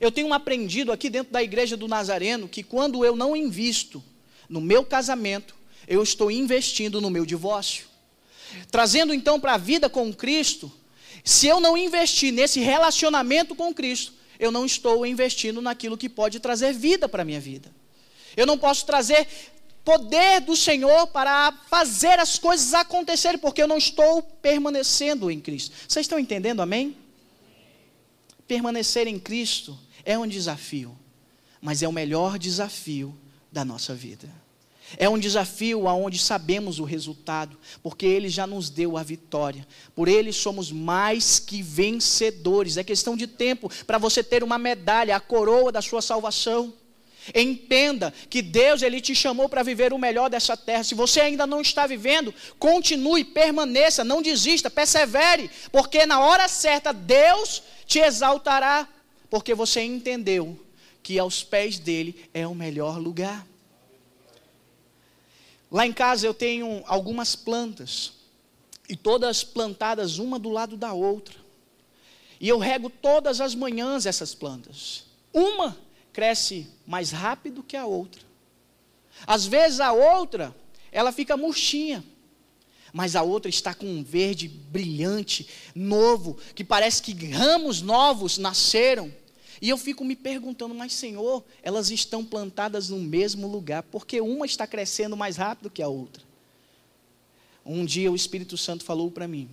Eu 0.00 0.12
tenho 0.12 0.32
aprendido 0.32 0.92
aqui 0.92 1.08
dentro 1.08 1.32
da 1.32 1.42
igreja 1.42 1.76
do 1.76 1.88
Nazareno 1.88 2.48
que 2.48 2.62
quando 2.62 3.04
eu 3.04 3.16
não 3.16 3.36
invisto 3.36 4.02
no 4.48 4.60
meu 4.60 4.84
casamento, 4.84 5.54
eu 5.86 6.02
estou 6.02 6.30
investindo 6.30 7.00
no 7.00 7.10
meu 7.10 7.24
divórcio. 7.24 7.86
Trazendo 8.70 9.14
então 9.14 9.40
para 9.40 9.54
a 9.54 9.58
vida 9.58 9.88
com 9.88 10.12
Cristo, 10.12 10.70
se 11.24 11.46
eu 11.46 11.60
não 11.60 11.76
investir 11.76 12.32
nesse 12.32 12.60
relacionamento 12.60 13.54
com 13.54 13.72
Cristo, 13.74 14.12
eu 14.38 14.50
não 14.50 14.66
estou 14.66 15.06
investindo 15.06 15.62
naquilo 15.62 15.96
que 15.96 16.08
pode 16.08 16.40
trazer 16.40 16.72
vida 16.72 17.08
para 17.08 17.22
a 17.22 17.24
minha 17.24 17.40
vida. 17.40 17.70
Eu 18.36 18.46
não 18.46 18.58
posso 18.58 18.84
trazer 18.84 19.26
poder 19.86 20.40
do 20.40 20.56
Senhor 20.56 21.06
para 21.06 21.52
fazer 21.70 22.18
as 22.18 22.40
coisas 22.40 22.74
acontecerem, 22.74 23.38
porque 23.38 23.62
eu 23.62 23.68
não 23.68 23.78
estou 23.78 24.20
permanecendo 24.20 25.30
em 25.30 25.40
Cristo. 25.40 25.72
Vocês 25.86 26.02
estão 26.02 26.18
entendendo, 26.18 26.60
amém? 26.60 26.96
Permanecer 28.48 29.06
em 29.06 29.16
Cristo 29.16 29.78
é 30.04 30.18
um 30.18 30.26
desafio, 30.26 30.98
mas 31.60 31.84
é 31.84 31.88
o 31.88 31.92
melhor 31.92 32.36
desafio 32.36 33.16
da 33.52 33.64
nossa 33.64 33.94
vida. 33.94 34.28
É 34.96 35.08
um 35.08 35.18
desafio 35.18 35.86
aonde 35.86 36.18
sabemos 36.18 36.80
o 36.80 36.84
resultado, 36.84 37.56
porque 37.80 38.06
Ele 38.06 38.28
já 38.28 38.44
nos 38.44 38.68
deu 38.68 38.96
a 38.96 39.04
vitória. 39.04 39.66
Por 39.94 40.08
Ele 40.08 40.32
somos 40.32 40.72
mais 40.72 41.38
que 41.38 41.62
vencedores. 41.62 42.76
É 42.76 42.82
questão 42.82 43.16
de 43.16 43.28
tempo 43.28 43.70
para 43.86 43.98
você 43.98 44.20
ter 44.22 44.42
uma 44.42 44.58
medalha, 44.58 45.14
a 45.14 45.20
coroa 45.20 45.70
da 45.70 45.80
sua 45.80 46.02
salvação. 46.02 46.74
Entenda 47.34 48.12
que 48.30 48.42
Deus 48.42 48.82
ele 48.82 49.00
te 49.00 49.14
chamou 49.14 49.48
para 49.48 49.62
viver 49.62 49.92
o 49.92 49.98
melhor 49.98 50.30
dessa 50.30 50.56
terra. 50.56 50.84
Se 50.84 50.94
você 50.94 51.20
ainda 51.20 51.46
não 51.46 51.60
está 51.60 51.86
vivendo, 51.86 52.34
continue, 52.58 53.24
permaneça, 53.24 54.04
não 54.04 54.22
desista, 54.22 54.70
persevere, 54.70 55.50
porque 55.72 56.06
na 56.06 56.20
hora 56.20 56.48
certa 56.48 56.92
Deus 56.92 57.62
te 57.86 57.98
exaltará, 57.98 58.88
porque 59.28 59.54
você 59.54 59.82
entendeu 59.82 60.58
que 61.02 61.18
aos 61.18 61.42
pés 61.42 61.78
dele 61.78 62.28
é 62.34 62.46
o 62.46 62.54
melhor 62.54 62.98
lugar. 62.98 63.46
Lá 65.70 65.86
em 65.86 65.92
casa 65.92 66.26
eu 66.26 66.34
tenho 66.34 66.82
algumas 66.86 67.34
plantas, 67.34 68.12
e 68.88 68.96
todas 68.96 69.42
plantadas 69.42 70.18
uma 70.18 70.38
do 70.38 70.50
lado 70.50 70.76
da 70.76 70.92
outra. 70.92 71.34
E 72.40 72.48
eu 72.48 72.58
rego 72.58 72.90
todas 72.90 73.40
as 73.40 73.54
manhãs 73.54 74.06
essas 74.06 74.34
plantas. 74.34 75.04
Uma 75.32 75.76
cresce 76.16 76.66
mais 76.86 77.10
rápido 77.10 77.62
que 77.62 77.76
a 77.76 77.84
outra. 77.84 78.22
Às 79.26 79.44
vezes 79.44 79.80
a 79.80 79.92
outra, 79.92 80.56
ela 80.90 81.12
fica 81.12 81.36
murchinha, 81.36 82.02
mas 82.90 83.14
a 83.14 83.22
outra 83.22 83.50
está 83.50 83.74
com 83.74 83.84
um 83.84 84.02
verde 84.02 84.48
brilhante, 84.48 85.46
novo, 85.74 86.38
que 86.54 86.64
parece 86.64 87.02
que 87.02 87.12
ramos 87.26 87.82
novos 87.82 88.38
nasceram. 88.38 89.12
E 89.60 89.68
eu 89.68 89.76
fico 89.76 90.06
me 90.06 90.16
perguntando, 90.16 90.74
mas 90.74 90.94
Senhor, 90.94 91.44
elas 91.62 91.90
estão 91.90 92.24
plantadas 92.24 92.88
no 92.88 92.98
mesmo 92.98 93.46
lugar, 93.46 93.82
porque 93.82 94.18
uma 94.18 94.46
está 94.46 94.66
crescendo 94.66 95.18
mais 95.18 95.36
rápido 95.36 95.68
que 95.68 95.82
a 95.82 95.88
outra. 95.88 96.22
Um 97.62 97.84
dia 97.84 98.10
o 98.10 98.16
Espírito 98.16 98.56
Santo 98.56 98.84
falou 98.84 99.10
para 99.10 99.28
mim, 99.28 99.50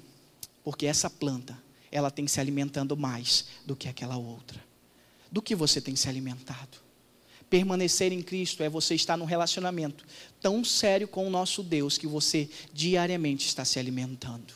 porque 0.64 0.86
essa 0.86 1.10
planta, 1.10 1.62
ela 1.92 2.10
tem 2.10 2.26
se 2.26 2.40
alimentando 2.40 2.96
mais 2.96 3.48
do 3.66 3.76
que 3.76 3.90
aquela 3.90 4.16
outra 4.16 4.73
do 5.34 5.42
que 5.42 5.56
você 5.56 5.82
tem 5.82 5.96
se 5.96 6.08
alimentado. 6.08 6.78
Permanecer 7.50 8.14
em 8.14 8.22
Cristo 8.22 8.62
é 8.62 8.70
você 8.70 8.94
estar 8.94 9.18
num 9.18 9.26
relacionamento 9.26 10.06
tão 10.40 10.64
sério 10.64 11.08
com 11.08 11.26
o 11.26 11.30
nosso 11.30 11.64
Deus 11.64 11.98
que 11.98 12.06
você 12.06 12.48
diariamente 12.72 13.48
está 13.48 13.66
se 13.66 13.80
alimentando. 13.80 14.54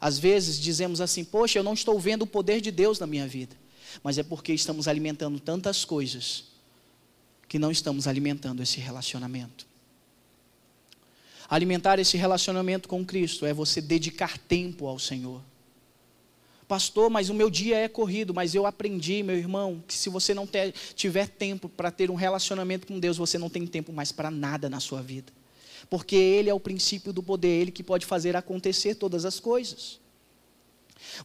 Às 0.00 0.20
vezes 0.20 0.60
dizemos 0.60 1.00
assim: 1.00 1.24
Poxa, 1.24 1.58
eu 1.58 1.64
não 1.64 1.74
estou 1.74 1.98
vendo 1.98 2.22
o 2.22 2.26
poder 2.26 2.60
de 2.60 2.70
Deus 2.70 3.00
na 3.00 3.06
minha 3.06 3.26
vida. 3.26 3.56
Mas 4.02 4.16
é 4.16 4.22
porque 4.22 4.52
estamos 4.52 4.86
alimentando 4.86 5.40
tantas 5.40 5.84
coisas 5.84 6.44
que 7.48 7.58
não 7.58 7.70
estamos 7.72 8.06
alimentando 8.06 8.62
esse 8.62 8.78
relacionamento. 8.78 9.66
Alimentar 11.50 11.98
esse 11.98 12.16
relacionamento 12.16 12.88
com 12.88 13.04
Cristo 13.04 13.44
é 13.44 13.52
você 13.52 13.80
dedicar 13.80 14.38
tempo 14.38 14.86
ao 14.86 14.98
Senhor. 15.00 15.42
Pastor, 16.72 17.10
mas 17.10 17.28
o 17.28 17.34
meu 17.34 17.50
dia 17.50 17.76
é 17.76 17.86
corrido, 17.86 18.32
mas 18.32 18.54
eu 18.54 18.64
aprendi, 18.64 19.22
meu 19.22 19.36
irmão, 19.36 19.84
que 19.86 19.92
se 19.92 20.08
você 20.08 20.32
não 20.32 20.46
ter, 20.46 20.72
tiver 20.94 21.28
tempo 21.28 21.68
para 21.68 21.90
ter 21.90 22.10
um 22.10 22.14
relacionamento 22.14 22.86
com 22.86 22.98
Deus, 22.98 23.18
você 23.18 23.36
não 23.36 23.50
tem 23.50 23.66
tempo 23.66 23.92
mais 23.92 24.10
para 24.10 24.30
nada 24.30 24.70
na 24.70 24.80
sua 24.80 25.02
vida. 25.02 25.30
Porque 25.90 26.16
Ele 26.16 26.48
é 26.48 26.54
o 26.54 26.58
princípio 26.58 27.12
do 27.12 27.22
poder, 27.22 27.60
Ele 27.60 27.70
que 27.70 27.82
pode 27.82 28.06
fazer 28.06 28.34
acontecer 28.36 28.94
todas 28.94 29.26
as 29.26 29.38
coisas. 29.38 30.00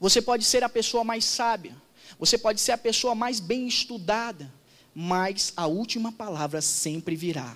Você 0.01 0.21
pode 0.21 0.43
ser 0.43 0.65
a 0.65 0.67
pessoa 0.67 1.05
mais 1.05 1.23
sábia, 1.23 1.81
você 2.19 2.37
pode 2.37 2.59
ser 2.59 2.73
a 2.73 2.77
pessoa 2.77 3.15
mais 3.15 3.39
bem 3.39 3.69
estudada, 3.69 4.53
mas 4.93 5.53
a 5.55 5.65
última 5.65 6.11
palavra 6.11 6.61
sempre 6.61 7.15
virá 7.15 7.55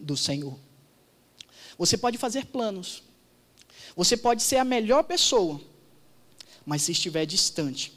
do 0.00 0.16
Senhor. 0.16 0.58
Você 1.78 1.96
pode 1.96 2.18
fazer 2.18 2.46
planos, 2.46 3.04
você 3.94 4.16
pode 4.16 4.42
ser 4.42 4.56
a 4.56 4.64
melhor 4.64 5.04
pessoa, 5.04 5.60
mas 6.64 6.82
se 6.82 6.92
estiver 6.92 7.26
distante 7.26 7.92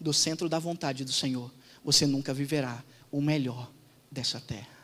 do 0.00 0.12
centro 0.12 0.48
da 0.48 0.58
vontade 0.58 1.04
do 1.04 1.12
Senhor, 1.12 1.50
você 1.84 2.06
nunca 2.06 2.34
viverá 2.34 2.82
o 3.10 3.20
melhor 3.20 3.70
dessa 4.10 4.40
terra. 4.40 4.76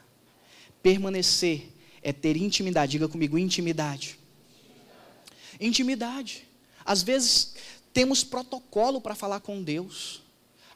Permanecer 0.83 1.69
é 2.03 2.13
ter 2.13 2.37
intimidade. 2.37 2.93
Diga 2.93 3.09
comigo, 3.09 3.39
intimidade. 3.39 4.19
Intimidade. 5.61 6.49
Às 6.85 7.03
vezes 7.03 7.55
temos 7.93 8.25
protocolo 8.25 9.01
para 9.01 9.15
falar 9.15 9.41
com 9.41 9.63
Deus. 9.63 10.23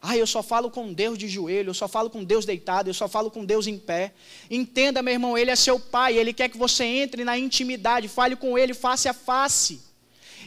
Ah, 0.01 0.15
eu 0.15 0.27
só 0.27 0.43
falo 0.43 0.69
com 0.69 0.93
Deus 0.93 1.17
de 1.17 1.27
joelho, 1.27 1.71
eu 1.71 1.73
só 1.73 1.87
falo 1.87 2.09
com 2.09 2.23
Deus 2.23 2.45
deitado, 2.45 2.89
eu 2.89 2.93
só 2.93 3.07
falo 3.07 3.31
com 3.31 3.43
Deus 3.43 3.67
em 3.67 3.77
pé. 3.77 4.13
Entenda, 4.49 5.01
meu 5.01 5.13
irmão, 5.13 5.37
Ele 5.37 5.49
é 5.49 5.55
seu 5.55 5.79
Pai, 5.79 6.15
Ele 6.15 6.31
quer 6.31 6.49
que 6.49 6.57
você 6.57 6.83
entre 6.83 7.25
na 7.25 7.37
intimidade, 7.37 8.07
fale 8.07 8.35
com 8.35 8.57
Ele 8.57 8.73
face 8.73 9.09
a 9.09 9.13
face. 9.13 9.81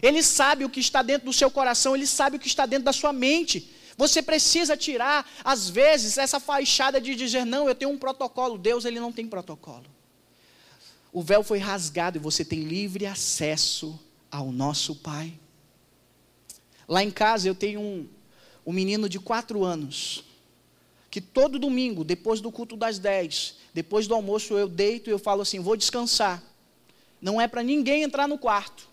Ele 0.03 0.23
sabe 0.23 0.65
o 0.65 0.71
que 0.71 0.81
está 0.81 1.03
dentro 1.03 1.27
do 1.27 1.33
seu 1.33 1.51
coração, 1.51 1.95
ele 1.95 2.07
sabe 2.07 2.37
o 2.37 2.41
que 2.41 2.47
está 2.47 2.67
dentro 2.67 2.85
da 2.85 2.93
sua 2.93 3.13
mente. 3.13 3.71
Você 3.97 4.23
precisa 4.23 4.77
tirar, 4.77 5.29
às 5.45 5.69
vezes, 5.69 6.17
essa 6.17 6.41
fachada 6.41 7.01
de 7.01 7.15
dizer: 7.15 7.45
não, 7.45 7.69
eu 7.69 7.75
tenho 7.75 7.91
um 7.91 7.99
protocolo. 7.99 8.57
Deus, 8.57 8.85
ele 8.85 8.99
não 8.99 9.13
tem 9.13 9.27
protocolo. 9.27 9.85
O 11.13 11.23
véu 11.23 11.43
foi 11.43 11.59
rasgado 11.59 12.17
e 12.17 12.21
você 12.21 12.45
tem 12.45 12.61
livre 12.61 13.05
acesso 13.05 13.99
ao 14.31 14.53
nosso 14.53 14.95
Pai. 14.97 15.39
Lá 16.89 17.03
em 17.03 17.11
casa 17.11 17.49
eu 17.49 17.55
tenho 17.55 17.81
um, 17.81 18.09
um 18.65 18.73
menino 18.73 19.09
de 19.09 19.19
quatro 19.19 19.65
anos, 19.65 20.25
que 21.11 21.21
todo 21.21 21.59
domingo, 21.59 22.03
depois 22.05 22.41
do 22.41 22.51
culto 22.51 22.77
das 22.77 22.99
dez, 22.99 23.57
depois 23.75 24.07
do 24.07 24.15
almoço, 24.15 24.55
eu 24.55 24.69
deito 24.69 25.11
e 25.11 25.13
eu 25.13 25.19
falo 25.19 25.43
assim: 25.43 25.61
vou 25.61 25.77
descansar. 25.77 26.43
Não 27.21 27.41
é 27.41 27.47
para 27.47 27.63
ninguém 27.63 28.03
entrar 28.03 28.27
no 28.27 28.39
quarto. 28.39 28.89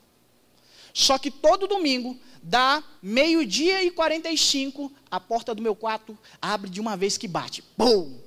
Só 0.97 1.19
que 1.19 1.29
todo 1.29 1.67
domingo, 1.67 2.17
dá 2.41 2.83
meio-dia 3.03 3.83
e 3.83 3.91
45, 3.91 4.91
a 5.11 5.19
porta 5.19 5.53
do 5.53 5.61
meu 5.61 5.75
quarto 5.75 6.17
abre 6.41 6.71
de 6.71 6.81
uma 6.81 6.97
vez 6.97 7.19
que 7.19 7.27
bate. 7.27 7.63
Bum! 7.77 8.19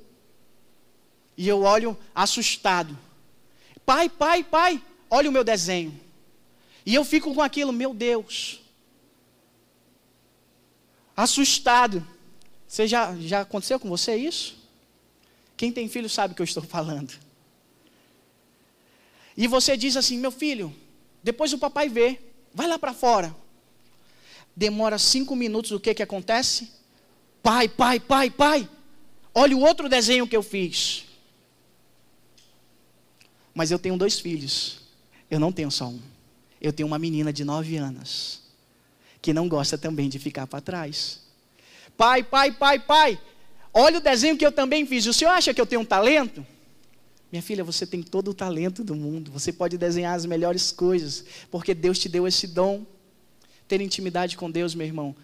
E 1.37 1.49
eu 1.49 1.63
olho 1.63 1.99
assustado. 2.15 2.97
Pai, 3.85 4.09
pai, 4.09 4.45
pai, 4.45 4.81
olha 5.11 5.29
o 5.29 5.33
meu 5.33 5.43
desenho. 5.43 6.01
E 6.87 6.95
eu 6.95 7.05
fico 7.05 7.35
com 7.35 7.43
aquilo, 7.43 7.73
meu 7.73 7.93
Deus. 7.93 8.61
Assustado. 11.17 12.07
Você 12.69 12.87
já, 12.87 13.17
já 13.17 13.41
aconteceu 13.41 13.81
com 13.81 13.89
você 13.89 14.15
isso? 14.15 14.57
Quem 15.57 15.73
tem 15.73 15.89
filho 15.89 16.09
sabe 16.09 16.35
o 16.35 16.37
que 16.37 16.43
eu 16.43 16.45
estou 16.45 16.63
falando. 16.63 17.19
E 19.37 19.49
você 19.49 19.77
diz 19.77 19.97
assim: 19.97 20.19
meu 20.19 20.31
filho, 20.31 20.73
depois 21.21 21.53
o 21.53 21.59
papai 21.59 21.89
vê. 21.89 22.30
Vai 22.55 22.67
lá 22.67 22.79
para 22.79 22.93
fora. 22.93 23.35
Demora 24.55 24.99
cinco 24.99 25.35
minutos, 25.37 25.71
o 25.71 25.81
que 25.81 25.95
que 25.95 26.03
acontece? 26.03 26.71
Pai, 27.43 27.69
pai, 27.69 27.99
pai, 27.99 28.31
pai. 28.31 28.69
Olha 29.35 29.57
o 29.57 29.61
outro 29.61 29.89
desenho 29.89 30.27
que 30.27 30.37
eu 30.37 30.43
fiz. 30.43 31.05
Mas 33.55 33.71
eu 33.71 33.79
tenho 33.79 33.97
dois 33.97 34.19
filhos. 34.19 34.81
Eu 35.31 35.39
não 35.39 35.53
tenho 35.53 35.71
só 35.71 35.89
um. 35.89 36.01
Eu 36.61 36.73
tenho 36.73 36.87
uma 36.87 36.99
menina 36.99 37.33
de 37.33 37.45
nove 37.45 37.77
anos. 37.77 38.43
Que 39.23 39.33
não 39.33 39.49
gosta 39.49 39.79
também 39.79 40.09
de 40.09 40.19
ficar 40.19 40.47
para 40.47 40.61
trás. 40.61 41.21
Pai, 41.97 42.23
pai, 42.23 42.51
pai, 42.51 42.79
pai. 42.79 43.21
Olha 43.73 43.99
o 43.99 44.01
desenho 44.01 44.37
que 44.37 44.45
eu 44.45 44.53
também 44.53 44.85
fiz. 44.85 45.07
O 45.07 45.15
senhor 45.15 45.31
acha 45.31 45.55
que 45.55 45.61
eu 45.61 45.67
tenho 45.67 45.83
um 45.83 45.85
talento? 45.85 46.45
Minha 47.31 47.43
filha, 47.43 47.63
você 47.63 47.87
tem 47.87 48.03
todo 48.03 48.33
o 48.33 48.35
talento 48.35 48.83
do 48.83 48.95
mundo, 48.95 49.31
você 49.31 49.53
pode 49.53 49.79
desenhar 49.79 50.17
as 50.17 50.27
melhores 50.27 50.73
coisas, 50.73 51.25
porque 51.51 51.75
Deus 51.75 51.99
te 51.99 52.09
deu 52.09 52.27
esse 52.27 52.47
dom. 52.47 52.85
Ter 53.69 53.81
intimidade 53.81 54.37
com 54.37 54.51
Deus, 54.51 54.75
meu 54.75 54.87
irmão, 54.87 55.15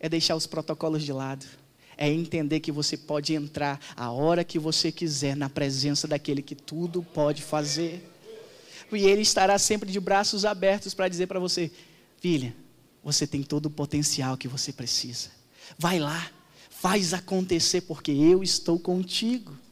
é 0.00 0.08
deixar 0.08 0.34
os 0.36 0.46
protocolos 0.46 1.02
de 1.02 1.12
lado, 1.12 1.44
é 1.98 2.10
entender 2.10 2.60
que 2.60 2.72
você 2.72 2.96
pode 2.96 3.34
entrar 3.34 3.78
a 3.94 4.10
hora 4.10 4.42
que 4.42 4.58
você 4.58 4.90
quiser 4.90 5.36
na 5.36 5.50
presença 5.50 6.08
daquele 6.08 6.40
que 6.40 6.54
tudo 6.54 7.02
pode 7.02 7.42
fazer. 7.42 8.10
E 8.90 9.04
Ele 9.04 9.20
estará 9.20 9.58
sempre 9.58 9.90
de 9.90 10.00
braços 10.00 10.46
abertos 10.46 10.94
para 10.94 11.08
dizer 11.08 11.26
para 11.26 11.38
você: 11.38 11.70
filha, 12.20 12.54
você 13.02 13.26
tem 13.26 13.42
todo 13.42 13.66
o 13.66 13.70
potencial 13.70 14.36
que 14.38 14.48
você 14.48 14.72
precisa. 14.72 15.28
Vai 15.78 15.98
lá, 15.98 16.30
faz 16.70 17.12
acontecer, 17.12 17.82
porque 17.82 18.12
eu 18.12 18.42
estou 18.42 18.78
contigo. 18.78 19.63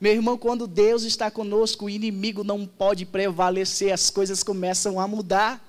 Meu 0.00 0.12
irmão, 0.12 0.36
quando 0.36 0.66
Deus 0.66 1.02
está 1.04 1.30
conosco, 1.30 1.86
o 1.86 1.90
inimigo 1.90 2.42
não 2.42 2.66
pode 2.66 3.04
prevalecer, 3.04 3.92
as 3.92 4.10
coisas 4.10 4.42
começam 4.42 4.98
a 4.98 5.06
mudar. 5.06 5.62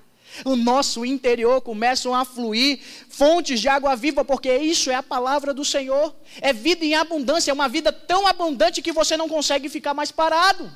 O 0.44 0.56
nosso 0.56 1.04
interior 1.04 1.60
começam 1.60 2.14
a 2.14 2.24
fluir 2.24 2.80
fontes 3.08 3.60
de 3.60 3.68
água 3.68 3.96
viva, 3.96 4.24
porque 4.24 4.54
isso 4.56 4.90
é 4.90 4.94
a 4.94 5.02
palavra 5.02 5.54
do 5.54 5.64
Senhor. 5.64 6.14
É 6.40 6.52
vida 6.52 6.84
em 6.84 6.94
abundância, 6.94 7.50
é 7.50 7.54
uma 7.54 7.68
vida 7.68 7.92
tão 7.92 8.26
abundante 8.26 8.82
que 8.82 8.92
você 8.92 9.16
não 9.16 9.28
consegue 9.28 9.68
ficar 9.68 9.94
mais 9.94 10.10
parado. 10.10 10.70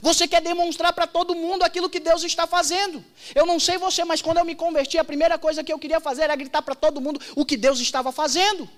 Você 0.00 0.28
quer 0.28 0.40
demonstrar 0.40 0.92
para 0.92 1.06
todo 1.06 1.34
mundo 1.34 1.64
aquilo 1.64 1.90
que 1.90 2.00
Deus 2.00 2.22
está 2.22 2.46
fazendo. 2.46 3.04
Eu 3.34 3.44
não 3.44 3.58
sei 3.58 3.76
você, 3.76 4.04
mas 4.04 4.22
quando 4.22 4.38
eu 4.38 4.44
me 4.44 4.54
converti, 4.54 4.96
a 4.96 5.04
primeira 5.04 5.36
coisa 5.36 5.64
que 5.64 5.72
eu 5.72 5.78
queria 5.78 6.00
fazer 6.00 6.22
era 6.22 6.36
gritar 6.36 6.62
para 6.62 6.74
todo 6.74 7.00
mundo 7.00 7.20
o 7.34 7.44
que 7.44 7.56
Deus 7.56 7.80
estava 7.80 8.12
fazendo. 8.12 8.68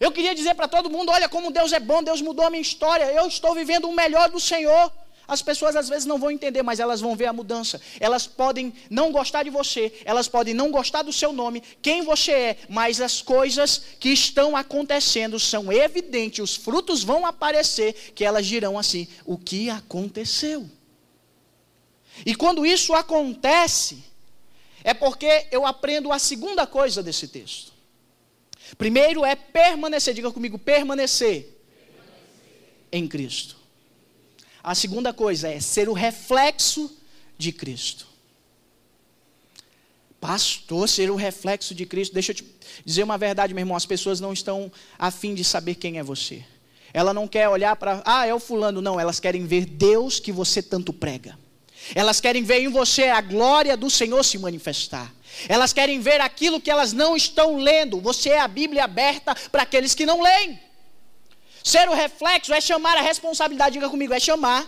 Eu 0.00 0.10
queria 0.10 0.34
dizer 0.34 0.54
para 0.54 0.66
todo 0.66 0.88
mundo: 0.88 1.12
olha 1.12 1.28
como 1.28 1.52
Deus 1.52 1.72
é 1.74 1.78
bom, 1.78 2.02
Deus 2.02 2.22
mudou 2.22 2.46
a 2.46 2.50
minha 2.50 2.62
história, 2.62 3.04
eu 3.12 3.28
estou 3.28 3.54
vivendo 3.54 3.86
o 3.86 3.94
melhor 3.94 4.30
do 4.30 4.40
Senhor. 4.40 4.90
As 5.28 5.42
pessoas 5.42 5.76
às 5.76 5.88
vezes 5.88 6.06
não 6.06 6.18
vão 6.18 6.32
entender, 6.32 6.60
mas 6.60 6.80
elas 6.80 7.00
vão 7.00 7.14
ver 7.14 7.26
a 7.26 7.32
mudança. 7.32 7.80
Elas 8.00 8.26
podem 8.26 8.72
não 8.88 9.12
gostar 9.12 9.44
de 9.44 9.50
você, 9.50 9.92
elas 10.04 10.26
podem 10.26 10.52
não 10.52 10.72
gostar 10.72 11.02
do 11.02 11.12
seu 11.12 11.32
nome, 11.32 11.62
quem 11.80 12.02
você 12.02 12.32
é, 12.32 12.56
mas 12.68 13.00
as 13.00 13.22
coisas 13.22 13.80
que 14.00 14.08
estão 14.08 14.56
acontecendo 14.56 15.38
são 15.38 15.70
evidentes, 15.70 16.42
os 16.42 16.56
frutos 16.56 17.04
vão 17.04 17.24
aparecer, 17.24 17.92
que 18.12 18.24
elas 18.24 18.46
dirão 18.46 18.76
assim: 18.76 19.06
o 19.24 19.38
que 19.38 19.70
aconteceu? 19.70 20.68
E 22.26 22.34
quando 22.34 22.66
isso 22.66 22.92
acontece, 22.94 24.02
é 24.82 24.92
porque 24.92 25.46
eu 25.52 25.64
aprendo 25.64 26.10
a 26.10 26.18
segunda 26.18 26.66
coisa 26.66 27.02
desse 27.02 27.28
texto. 27.28 27.69
Primeiro 28.76 29.24
é 29.24 29.34
permanecer, 29.34 30.14
diga 30.14 30.30
comigo, 30.30 30.58
permanecer, 30.58 31.42
permanecer. 31.42 31.58
em 32.92 33.08
Cristo. 33.08 33.56
A 34.62 34.74
segunda 34.74 35.12
coisa 35.12 35.48
é 35.48 35.60
ser 35.60 35.88
o 35.88 35.92
reflexo 35.92 36.94
de 37.38 37.52
Cristo. 37.52 38.06
Pastor, 40.20 40.86
ser 40.86 41.10
o 41.10 41.16
reflexo 41.16 41.74
de 41.74 41.86
Cristo. 41.86 42.12
Deixa 42.12 42.32
eu 42.32 42.36
te 42.36 42.44
dizer 42.84 43.02
uma 43.02 43.16
verdade, 43.16 43.54
meu 43.54 43.62
irmão. 43.62 43.76
As 43.76 43.86
pessoas 43.86 44.20
não 44.20 44.34
estão 44.34 44.70
afim 44.98 45.34
de 45.34 45.42
saber 45.42 45.76
quem 45.76 45.98
é 45.98 46.02
você. 46.02 46.44
Ela 46.92 47.14
não 47.14 47.26
quer 47.26 47.48
olhar 47.48 47.74
para, 47.76 48.02
ah, 48.04 48.26
é 48.26 48.34
o 48.34 48.38
fulano. 48.38 48.82
Não, 48.82 49.00
elas 49.00 49.18
querem 49.18 49.46
ver 49.46 49.64
Deus 49.64 50.20
que 50.20 50.30
você 50.30 50.62
tanto 50.62 50.92
prega. 50.92 51.38
Elas 51.94 52.20
querem 52.20 52.42
ver 52.42 52.60
em 52.60 52.68
você 52.68 53.04
a 53.04 53.20
glória 53.20 53.76
do 53.76 53.90
Senhor 53.90 54.22
se 54.24 54.38
manifestar. 54.38 55.12
Elas 55.48 55.72
querem 55.72 56.00
ver 56.00 56.20
aquilo 56.20 56.60
que 56.60 56.70
elas 56.70 56.92
não 56.92 57.16
estão 57.16 57.56
lendo. 57.56 58.00
Você 58.00 58.30
é 58.30 58.40
a 58.40 58.48
Bíblia 58.48 58.84
aberta 58.84 59.34
para 59.50 59.62
aqueles 59.62 59.94
que 59.94 60.06
não 60.06 60.20
leem. 60.20 60.60
Ser 61.62 61.88
o 61.88 61.94
reflexo 61.94 62.52
é 62.52 62.60
chamar 62.60 62.96
a 62.96 63.02
responsabilidade, 63.02 63.74
diga 63.74 63.88
comigo, 63.88 64.14
é 64.14 64.20
chamar. 64.20 64.66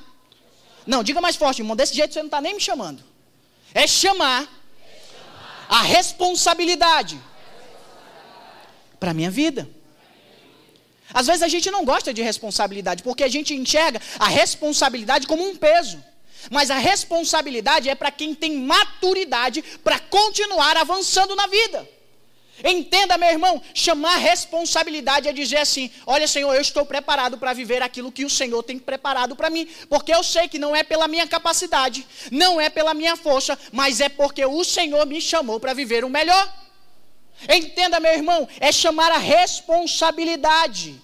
Não, 0.87 1.03
diga 1.03 1.21
mais 1.21 1.37
forte, 1.37 1.61
irmão, 1.61 1.77
desse 1.77 1.95
jeito 1.95 2.13
você 2.13 2.21
não 2.21 2.27
está 2.27 2.41
nem 2.41 2.55
me 2.55 2.61
chamando. 2.61 3.03
É 3.73 3.87
chamar 3.87 4.49
a 5.69 5.83
responsabilidade 5.83 7.19
para 9.01 9.13
a 9.13 9.15
minha 9.15 9.31
vida. 9.31 9.69
Às 11.15 11.27
vezes 11.27 11.43
a 11.43 11.49
gente 11.49 11.71
não 11.71 11.85
gosta 11.85 12.13
de 12.13 12.23
responsabilidade, 12.23 13.03
porque 13.03 13.25
a 13.25 13.29
gente 13.29 13.55
enxerga 13.55 14.01
a 14.19 14.29
responsabilidade 14.29 15.27
como 15.27 15.47
um 15.47 15.57
peso. 15.57 16.03
Mas 16.51 16.71
a 16.71 16.79
responsabilidade 16.79 17.89
é 17.89 17.95
para 17.95 18.11
quem 18.11 18.35
tem 18.35 18.57
maturidade 18.57 19.63
para 19.83 19.99
continuar 19.99 20.77
avançando 20.77 21.37
na 21.37 21.47
vida. 21.47 21.89
Entenda, 22.65 23.19
meu 23.19 23.29
irmão, 23.29 23.61
chamar 23.75 24.17
responsabilidade 24.17 25.27
é 25.27 25.33
dizer 25.33 25.59
assim: 25.59 25.91
olha, 26.07 26.29
Senhor, 26.29 26.55
eu 26.55 26.61
estou 26.61 26.85
preparado 26.87 27.39
para 27.39 27.53
viver 27.53 27.83
aquilo 27.83 28.13
que 28.13 28.25
o 28.25 28.31
Senhor 28.31 28.63
tem 28.63 28.79
preparado 28.79 29.35
para 29.35 29.51
mim, 29.51 29.67
porque 29.89 30.15
eu 30.15 30.23
sei 30.23 30.49
que 30.49 30.59
não 30.59 30.77
é 30.77 30.85
pela 30.85 31.09
minha 31.09 31.27
capacidade, 31.27 32.07
não 32.31 32.61
é 32.61 32.69
pela 32.69 32.95
minha 32.95 33.17
força, 33.17 33.59
mas 33.73 34.01
é 34.01 34.09
porque 34.09 34.45
o 34.45 34.63
Senhor 34.65 35.07
me 35.07 35.21
chamou 35.21 35.59
para 35.59 35.75
viver 35.75 36.05
o 36.05 36.11
melhor. 36.11 36.53
Entenda, 37.49 37.99
meu 37.99 38.13
irmão, 38.13 38.49
é 38.61 38.71
chamar 38.71 39.11
a 39.11 39.19
responsabilidade 39.19 41.01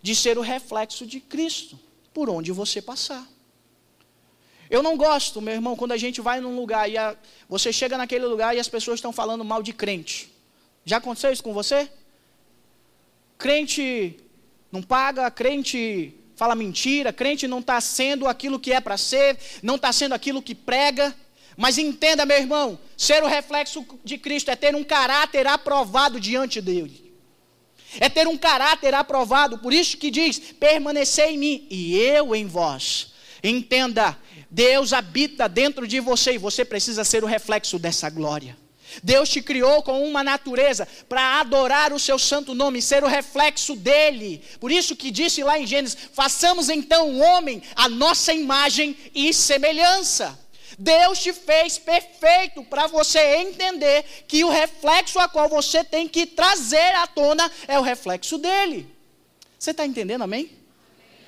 de 0.00 0.14
ser 0.14 0.38
o 0.38 0.42
reflexo 0.42 1.04
de 1.04 1.20
Cristo 1.20 1.78
por 2.14 2.30
onde 2.30 2.52
você 2.52 2.80
passar. 2.80 3.26
Eu 4.70 4.82
não 4.82 4.96
gosto, 4.96 5.40
meu 5.40 5.54
irmão, 5.54 5.76
quando 5.76 5.92
a 5.92 5.96
gente 5.96 6.20
vai 6.20 6.40
num 6.40 6.54
lugar 6.54 6.90
e 6.90 6.96
a, 6.96 7.16
você 7.48 7.72
chega 7.72 7.96
naquele 7.96 8.26
lugar 8.26 8.54
e 8.54 8.60
as 8.60 8.68
pessoas 8.68 8.98
estão 8.98 9.12
falando 9.12 9.44
mal 9.44 9.62
de 9.62 9.72
crente. 9.72 10.30
Já 10.84 10.98
aconteceu 10.98 11.32
isso 11.32 11.42
com 11.42 11.54
você? 11.54 11.90
Crente 13.38 14.18
não 14.70 14.82
paga, 14.82 15.30
crente 15.30 16.14
fala 16.36 16.54
mentira, 16.54 17.12
crente 17.12 17.48
não 17.48 17.58
está 17.58 17.80
sendo 17.80 18.28
aquilo 18.28 18.60
que 18.60 18.72
é 18.72 18.80
para 18.80 18.96
ser, 18.96 19.38
não 19.62 19.74
está 19.74 19.92
sendo 19.92 20.14
aquilo 20.14 20.42
que 20.42 20.54
prega. 20.54 21.14
Mas 21.56 21.76
entenda, 21.76 22.24
meu 22.24 22.38
irmão, 22.38 22.78
ser 22.96 23.24
o 23.24 23.26
reflexo 23.26 23.84
de 24.04 24.16
Cristo 24.16 24.50
é 24.50 24.54
ter 24.54 24.76
um 24.76 24.84
caráter 24.84 25.46
aprovado 25.46 26.20
diante 26.20 26.60
dele. 26.60 27.12
É 27.98 28.08
ter 28.08 28.28
um 28.28 28.36
caráter 28.36 28.94
aprovado, 28.94 29.58
por 29.58 29.72
isso 29.72 29.96
que 29.96 30.10
diz: 30.10 30.38
permanecer 30.38 31.30
em 31.30 31.38
mim 31.38 31.66
e 31.68 31.96
eu 31.96 32.36
em 32.36 32.46
vós. 32.46 33.12
Entenda, 33.42 34.16
Deus 34.50 34.92
habita 34.92 35.48
dentro 35.48 35.86
de 35.86 36.00
você 36.00 36.32
e 36.32 36.38
você 36.38 36.64
precisa 36.64 37.04
ser 37.04 37.22
o 37.22 37.26
reflexo 37.26 37.78
dessa 37.78 38.08
glória. 38.08 38.56
Deus 39.02 39.28
te 39.28 39.42
criou 39.42 39.82
com 39.82 40.02
uma 40.02 40.24
natureza 40.24 40.88
para 41.08 41.40
adorar 41.40 41.92
o 41.92 41.98
seu 41.98 42.18
santo 42.18 42.54
nome, 42.54 42.80
ser 42.80 43.04
o 43.04 43.08
reflexo 43.08 43.76
dele. 43.76 44.42
Por 44.58 44.72
isso 44.72 44.96
que 44.96 45.10
disse 45.10 45.42
lá 45.42 45.58
em 45.58 45.66
Gênesis: 45.66 45.96
façamos 46.12 46.68
então 46.68 47.10
o 47.10 47.18
homem 47.18 47.62
a 47.76 47.88
nossa 47.88 48.32
imagem 48.32 48.96
e 49.14 49.32
semelhança. 49.34 50.38
Deus 50.78 51.18
te 51.18 51.32
fez 51.32 51.76
perfeito 51.76 52.62
para 52.64 52.86
você 52.86 53.18
entender 53.36 54.04
que 54.28 54.44
o 54.44 54.48
reflexo 54.48 55.18
a 55.18 55.28
qual 55.28 55.48
você 55.48 55.82
tem 55.82 56.06
que 56.06 56.24
trazer 56.24 56.94
à 56.94 57.06
tona 57.06 57.50
é 57.66 57.78
o 57.78 57.82
reflexo 57.82 58.38
dele. 58.38 58.86
Você 59.58 59.72
está 59.72 59.84
entendendo, 59.84 60.22
amém? 60.22 60.50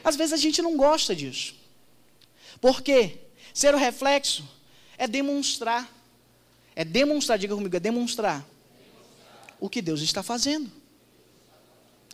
Às 0.04 0.14
vezes 0.14 0.32
a 0.32 0.36
gente 0.36 0.62
não 0.62 0.76
gosta 0.76 1.16
disso. 1.16 1.59
Por 2.60 2.82
quê? 2.82 3.18
Ser 3.54 3.74
o 3.74 3.78
reflexo 3.78 4.44
é 4.98 5.06
demonstrar. 5.06 5.88
É 6.76 6.84
demonstrar, 6.84 7.38
diga 7.38 7.54
comigo, 7.54 7.76
é 7.76 7.80
demonstrar, 7.80 8.38
demonstrar. 8.38 9.56
o 9.58 9.68
que 9.68 9.82
Deus 9.82 10.00
está 10.00 10.22
fazendo. 10.22 10.70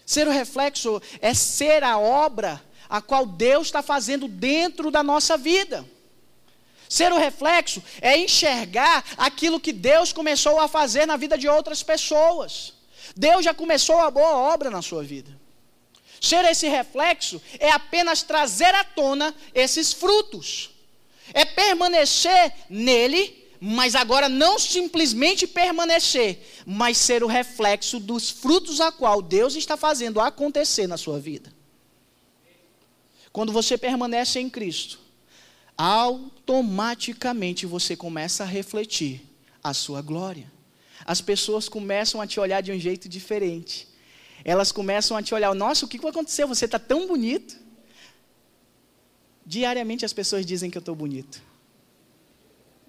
Ser 0.05 0.29
o 0.29 0.31
reflexo 0.31 1.03
é 1.21 1.35
ser 1.35 1.83
a 1.83 1.99
obra 1.99 2.63
a 2.89 3.03
qual 3.03 3.27
Deus 3.27 3.67
está 3.67 3.83
fazendo 3.83 4.29
dentro 4.29 4.91
da 4.91 5.03
nossa 5.03 5.37
vida. 5.37 5.85
Ser 6.89 7.13
o 7.13 7.19
reflexo 7.19 7.83
é 8.01 8.17
enxergar 8.17 9.05
aquilo 9.17 9.59
que 9.59 9.73
Deus 9.73 10.13
começou 10.13 10.61
a 10.61 10.69
fazer 10.69 11.07
na 11.07 11.17
vida 11.17 11.37
de 11.37 11.49
outras 11.49 11.83
pessoas. 11.83 12.75
Deus 13.17 13.45
já 13.45 13.53
começou 13.53 13.99
a 13.99 14.11
boa 14.11 14.37
obra 14.37 14.71
na 14.71 14.81
sua 14.83 15.03
vida. 15.03 15.46
Ser 16.21 16.45
esse 16.45 16.69
reflexo 16.69 17.41
é 17.59 17.71
apenas 17.71 18.23
trazer 18.23 18.75
à 18.75 18.85
tona 18.85 19.35
esses 19.55 19.93
frutos. 19.93 20.71
É 21.33 21.45
permanecer 21.45 22.53
nele, 22.71 23.47
mas 23.61 23.95
agora 23.95 24.29
não 24.29 24.59
simplesmente 24.59 25.47
permanecer, 25.47 26.63
mas 26.65 26.97
ser 26.99 27.23
o 27.23 27.27
reflexo 27.27 27.99
dos 27.99 28.31
frutos 28.31 28.81
a 28.81 28.93
qual 28.93 29.21
Deus 29.21 29.55
está 29.55 29.77
fazendo 29.77 30.21
acontecer 30.21 30.87
na 30.87 30.97
sua 30.97 31.19
vida. 31.19 31.53
Quando 33.33 33.53
você 33.53 33.77
permanece 33.77 34.41
em 34.41 34.49
Cristo, 34.49 34.99
automaticamente 35.77 37.67
você 37.67 37.95
começa 37.95 38.45
a 38.45 38.47
refletir 38.47 39.23
a 39.63 39.75
sua 39.75 40.01
glória. 40.01 40.51
As 41.05 41.21
pessoas 41.21 41.69
começam 41.69 42.21
a 42.21 42.27
te 42.27 42.41
olhar 42.41 42.63
de 42.63 42.73
um 42.73 42.79
jeito 42.79 43.09
diferente 43.09 43.87
elas 44.47 44.71
começam 44.71 45.17
a 45.17 45.23
te 45.23 45.35
olhar: 45.35 45.53
nossa, 45.55 45.85
o 45.85 45.89
que 45.89 45.99
aconteceu? 45.99 46.47
Você 46.47 46.67
está 46.67 46.79
tão 46.79 47.09
bonito. 47.09 47.59
Diariamente 49.45 50.05
as 50.05 50.13
pessoas 50.13 50.47
dizem 50.47 50.71
que 50.71 50.79
eu 50.79 50.81
estou 50.81 50.95
bonito. 50.95 51.43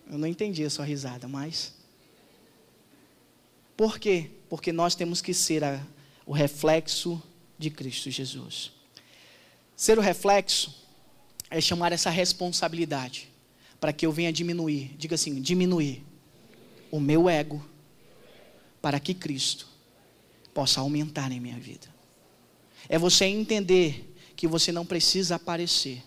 Eu 0.08 0.20
não 0.20 0.28
entendi 0.28 0.64
a 0.64 0.70
sua 0.70 0.86
risada, 0.86 1.28
mas. 1.28 1.74
Por 3.76 3.98
quê? 3.98 4.30
Porque 4.48 4.72
nós 4.72 4.94
temos 4.94 5.20
que 5.20 5.34
ser 5.34 5.64
a, 5.64 5.84
o 6.28 6.32
reflexo 6.32 7.22
de 7.58 7.72
Cristo 7.72 8.12
Jesus. 8.12 8.72
Ser 9.76 9.98
o 9.98 10.02
reflexo 10.02 10.86
é 11.50 11.60
chamar 11.60 11.92
essa 11.92 12.12
responsabilidade 12.12 13.30
para 13.80 13.92
que 13.92 14.06
eu 14.06 14.12
venha 14.12 14.32
diminuir, 14.32 14.96
diga 14.96 15.16
assim, 15.16 15.42
diminuir 15.42 16.04
o 16.92 17.00
meu 17.00 17.28
ego 17.28 17.64
para 18.82 19.00
que 19.00 19.14
Cristo 19.14 19.77
possa 20.58 20.82
aumentar 20.82 21.32
em 21.32 21.40
minha 21.40 21.60
vida. 21.60 21.88
É 22.90 22.98
você 22.98 23.26
entender 23.26 24.12
que 24.36 24.48
você 24.48 24.72
não 24.72 24.84
precisa 24.84 25.36
aparecer, 25.36 26.04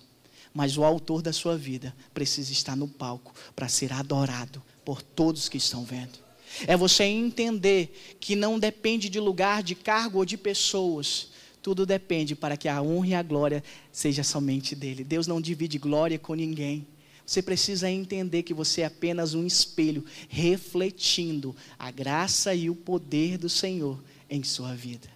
mas 0.53 0.77
o 0.77 0.83
autor 0.83 1.23
da 1.23 1.33
sua 1.33 1.57
vida 1.57 1.95
precisa 2.13 2.51
estar 2.51 2.75
no 2.75 2.89
palco 2.89 3.33
para 3.55 3.69
ser 3.69 3.93
adorado 3.93 4.61
por 4.85 5.03
todos 5.03 5.49
que 5.49 5.57
estão 5.57 5.85
vendo. 5.85 6.19
É 6.67 6.77
você 6.77 7.05
entender 7.05 8.17
que 8.19 8.35
não 8.35 8.59
depende 8.59 9.09
de 9.09 9.21
lugar, 9.21 9.63
de 9.63 9.77
cargo 9.77 10.19
ou 10.19 10.25
de 10.25 10.37
pessoas. 10.37 11.29
Tudo 11.63 11.87
depende 11.87 12.35
para 12.35 12.57
que 12.57 12.67
a 12.67 12.83
honra 12.83 13.07
e 13.07 13.15
a 13.15 13.23
glória 13.23 13.63
seja 13.93 14.25
somente 14.25 14.75
dele. 14.75 15.05
Deus 15.05 15.29
não 15.29 15.41
divide 15.41 15.79
glória 15.79 16.19
com 16.19 16.35
ninguém. 16.35 16.89
Você 17.25 17.41
precisa 17.41 17.89
entender 17.89 18.43
que 18.43 18.53
você 18.53 18.81
é 18.81 18.87
apenas 18.87 19.33
um 19.33 19.47
espelho 19.47 20.05
refletindo 20.29 21.55
a 21.79 21.93
graça 21.93 22.53
e 22.53 22.69
o 22.69 22.75
poder 22.75 23.39
do 23.39 23.49
Senhor 23.49 24.03
em 24.31 24.43
sua 24.43 24.75
vida. 24.75 25.09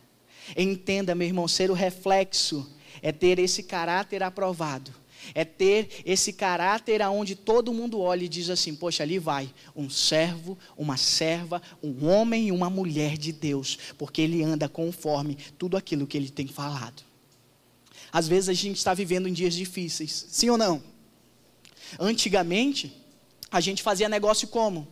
Entenda, 0.56 1.14
meu 1.14 1.26
irmão, 1.26 1.48
ser 1.48 1.70
o 1.70 1.74
reflexo 1.74 2.68
é 3.00 3.12
ter 3.12 3.38
esse 3.38 3.62
caráter 3.62 4.22
aprovado. 4.22 4.92
É 5.34 5.44
ter 5.44 6.02
esse 6.04 6.34
caráter 6.34 7.00
aonde 7.00 7.34
todo 7.34 7.72
mundo 7.72 7.98
olha 7.98 8.24
e 8.24 8.28
diz 8.28 8.50
assim: 8.50 8.74
Poxa, 8.74 9.02
ali 9.02 9.18
vai 9.18 9.48
um 9.74 9.88
servo, 9.88 10.58
uma 10.76 10.98
serva, 10.98 11.62
um 11.82 12.06
homem 12.06 12.48
e 12.48 12.52
uma 12.52 12.68
mulher 12.68 13.16
de 13.16 13.32
Deus, 13.32 13.78
porque 13.96 14.20
ele 14.20 14.42
anda 14.42 14.68
conforme 14.68 15.38
tudo 15.56 15.78
aquilo 15.78 16.06
que 16.06 16.16
ele 16.16 16.28
tem 16.28 16.46
falado. 16.46 17.02
Às 18.12 18.28
vezes 18.28 18.50
a 18.50 18.52
gente 18.52 18.76
está 18.76 18.92
vivendo 18.92 19.26
em 19.26 19.32
dias 19.32 19.54
difíceis, 19.54 20.26
sim 20.28 20.50
ou 20.50 20.58
não? 20.58 20.82
Antigamente, 21.98 22.94
a 23.50 23.60
gente 23.60 23.82
fazia 23.82 24.08
negócio 24.08 24.48
como? 24.48 24.86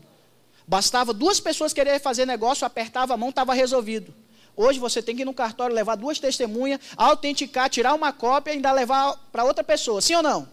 Bastava 0.67 1.13
duas 1.13 1.41
pessoas 1.41 1.73
quererem 1.73 2.01
fazer 2.01 2.27
negócio, 2.27 2.67
apertava 2.67 3.15
a 3.15 3.17
mão, 3.17 3.31
estava 3.31 3.55
resolvido. 3.55 4.15
Hoje 4.57 4.79
você 4.79 5.03
tem 5.03 5.17
que 5.17 5.23
ir 5.23 5.25
no 5.25 5.35
cartório, 5.35 5.75
levar 5.75 5.97
duas 5.97 6.19
testemunhas, 6.19 6.81
autenticar, 6.97 7.71
tirar 7.71 7.95
uma 7.95 8.13
cópia 8.13 8.53
e 8.53 8.55
ainda 8.57 8.71
levar 8.71 9.17
para 9.33 9.45
outra 9.45 9.65
pessoa, 9.65 10.01
sim 10.01 10.15
ou 10.15 10.23
não? 10.23 10.49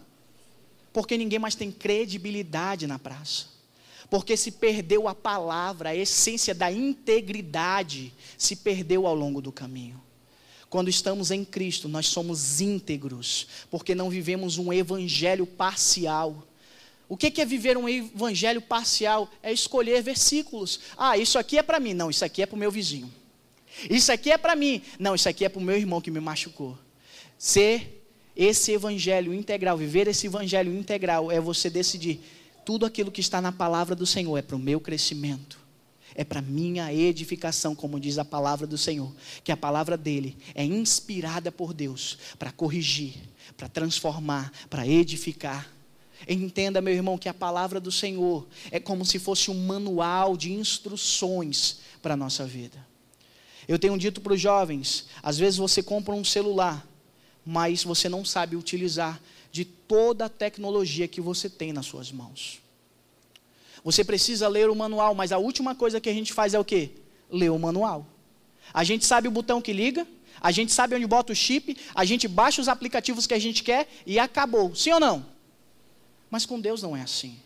Porque 0.92 1.16
ninguém 1.16 1.38
mais 1.38 1.54
tem 1.54 1.70
credibilidade 1.70 2.86
na 2.86 2.98
praça. 2.98 3.46
Porque 4.08 4.36
se 4.36 4.50
perdeu 4.50 5.06
a 5.06 5.14
palavra, 5.14 5.90
a 5.90 5.96
essência 5.96 6.54
da 6.54 6.72
integridade 6.72 8.12
se 8.36 8.56
perdeu 8.56 9.06
ao 9.06 9.14
longo 9.14 9.40
do 9.40 9.52
caminho. 9.52 10.02
Quando 10.68 10.88
estamos 10.88 11.30
em 11.30 11.44
Cristo, 11.44 11.88
nós 11.88 12.06
somos 12.06 12.60
íntegros, 12.60 13.46
porque 13.70 13.94
não 13.94 14.08
vivemos 14.08 14.56
um 14.56 14.72
evangelho 14.72 15.46
parcial. 15.46 16.44
O 17.10 17.16
que 17.16 17.42
é 17.42 17.44
viver 17.44 17.76
um 17.76 17.88
evangelho 17.88 18.62
parcial? 18.62 19.28
É 19.42 19.52
escolher 19.52 20.00
versículos. 20.00 20.78
Ah, 20.96 21.18
isso 21.18 21.40
aqui 21.40 21.58
é 21.58 21.62
para 21.62 21.80
mim. 21.80 21.92
Não, 21.92 22.08
isso 22.08 22.24
aqui 22.24 22.40
é 22.40 22.46
para 22.46 22.54
o 22.54 22.58
meu 22.58 22.70
vizinho. 22.70 23.12
Isso 23.90 24.12
aqui 24.12 24.30
é 24.30 24.38
para 24.38 24.54
mim. 24.54 24.80
Não, 24.96 25.16
isso 25.16 25.28
aqui 25.28 25.44
é 25.44 25.48
para 25.48 25.58
o 25.58 25.62
meu 25.62 25.76
irmão 25.76 26.00
que 26.00 26.08
me 26.08 26.20
machucou. 26.20 26.78
Ser 27.36 28.06
esse 28.36 28.70
evangelho 28.70 29.34
integral, 29.34 29.76
viver 29.76 30.06
esse 30.06 30.28
evangelho 30.28 30.72
integral, 30.72 31.32
é 31.32 31.40
você 31.40 31.68
decidir 31.68 32.20
tudo 32.64 32.86
aquilo 32.86 33.10
que 33.10 33.20
está 33.20 33.40
na 33.40 33.50
palavra 33.50 33.96
do 33.96 34.06
Senhor 34.06 34.38
é 34.38 34.42
para 34.42 34.54
o 34.54 34.60
meu 34.60 34.78
crescimento 34.78 35.58
é 36.14 36.24
para 36.24 36.42
minha 36.42 36.92
edificação, 36.92 37.74
como 37.74 38.00
diz 38.00 38.18
a 38.18 38.24
palavra 38.24 38.66
do 38.66 38.76
Senhor, 38.76 39.12
que 39.44 39.52
a 39.52 39.56
palavra 39.56 39.96
dele 39.96 40.36
é 40.54 40.64
inspirada 40.64 41.52
por 41.52 41.72
Deus 41.72 42.18
para 42.38 42.50
corrigir, 42.50 43.14
para 43.56 43.68
transformar, 43.68 44.52
para 44.68 44.86
edificar. 44.86 45.70
Entenda, 46.28 46.80
meu 46.80 46.94
irmão, 46.94 47.18
que 47.18 47.28
a 47.28 47.34
palavra 47.34 47.80
do 47.80 47.90
Senhor 47.90 48.46
é 48.70 48.78
como 48.78 49.04
se 49.04 49.18
fosse 49.18 49.50
um 49.50 49.66
manual 49.66 50.36
de 50.36 50.52
instruções 50.52 51.78
para 52.02 52.14
a 52.14 52.16
nossa 52.16 52.44
vida. 52.44 52.86
Eu 53.66 53.78
tenho 53.78 53.96
dito 53.96 54.20
para 54.20 54.32
os 54.32 54.40
jovens: 54.40 55.06
às 55.22 55.38
vezes 55.38 55.58
você 55.58 55.82
compra 55.82 56.14
um 56.14 56.24
celular, 56.24 56.86
mas 57.44 57.84
você 57.84 58.08
não 58.08 58.24
sabe 58.24 58.56
utilizar 58.56 59.20
de 59.50 59.64
toda 59.64 60.26
a 60.26 60.28
tecnologia 60.28 61.08
que 61.08 61.20
você 61.20 61.48
tem 61.48 61.72
nas 61.72 61.86
suas 61.86 62.12
mãos. 62.12 62.60
Você 63.82 64.04
precisa 64.04 64.46
ler 64.46 64.68
o 64.68 64.74
manual, 64.74 65.14
mas 65.14 65.32
a 65.32 65.38
última 65.38 65.74
coisa 65.74 66.00
que 66.00 66.08
a 66.08 66.12
gente 66.12 66.32
faz 66.32 66.52
é 66.54 66.58
o 66.58 66.64
quê? 66.64 66.90
Ler 67.30 67.50
o 67.50 67.58
manual. 67.58 68.06
A 68.72 68.84
gente 68.84 69.06
sabe 69.06 69.26
o 69.26 69.30
botão 69.30 69.60
que 69.60 69.72
liga, 69.72 70.06
a 70.40 70.50
gente 70.50 70.72
sabe 70.72 70.94
onde 70.94 71.06
bota 71.06 71.32
o 71.32 71.36
chip, 71.36 71.76
a 71.94 72.04
gente 72.04 72.28
baixa 72.28 72.60
os 72.60 72.68
aplicativos 72.68 73.26
que 73.26 73.34
a 73.34 73.38
gente 73.38 73.62
quer 73.62 73.88
e 74.06 74.18
acabou. 74.18 74.74
Sim 74.74 74.92
ou 74.92 75.00
não? 75.00 75.26
Mas 76.30 76.46
com 76.46 76.60
Deus 76.60 76.82
não 76.82 76.96
é 76.96 77.02
assim. 77.02 77.38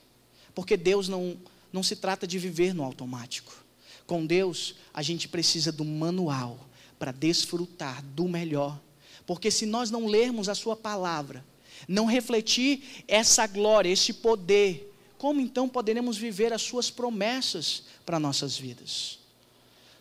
Porque 0.55 0.77
Deus 0.77 1.09
não, 1.09 1.37
não 1.73 1.83
se 1.83 1.97
trata 1.97 2.27
de 2.27 2.39
viver 2.39 2.75
no 2.75 2.85
automático. 2.85 3.65
Com 4.07 4.25
Deus, 4.27 4.75
a 4.93 5.03
gente 5.03 5.27
precisa 5.27 5.73
do 5.73 5.85
manual 5.85 6.69
para 6.99 7.11
desfrutar 7.11 8.05
do 8.05 8.29
melhor. 8.29 8.79
Porque 9.27 9.51
se 9.51 9.65
nós 9.65 9.91
não 9.91 10.07
lermos 10.07 10.49
a 10.49 10.55
Sua 10.55 10.77
palavra, 10.77 11.45
não 11.89 12.07
refletir 12.07 13.05
essa 13.09 13.47
glória, 13.47 13.89
esse 13.89 14.13
poder, 14.13 14.93
como 15.17 15.41
então 15.41 15.69
poderemos 15.69 16.17
viver 16.17 16.53
as 16.53 16.63
suas 16.63 16.91
promessas 16.91 17.85
para 18.05 18.21
nossas 18.21 18.57
vidas? 18.57 19.19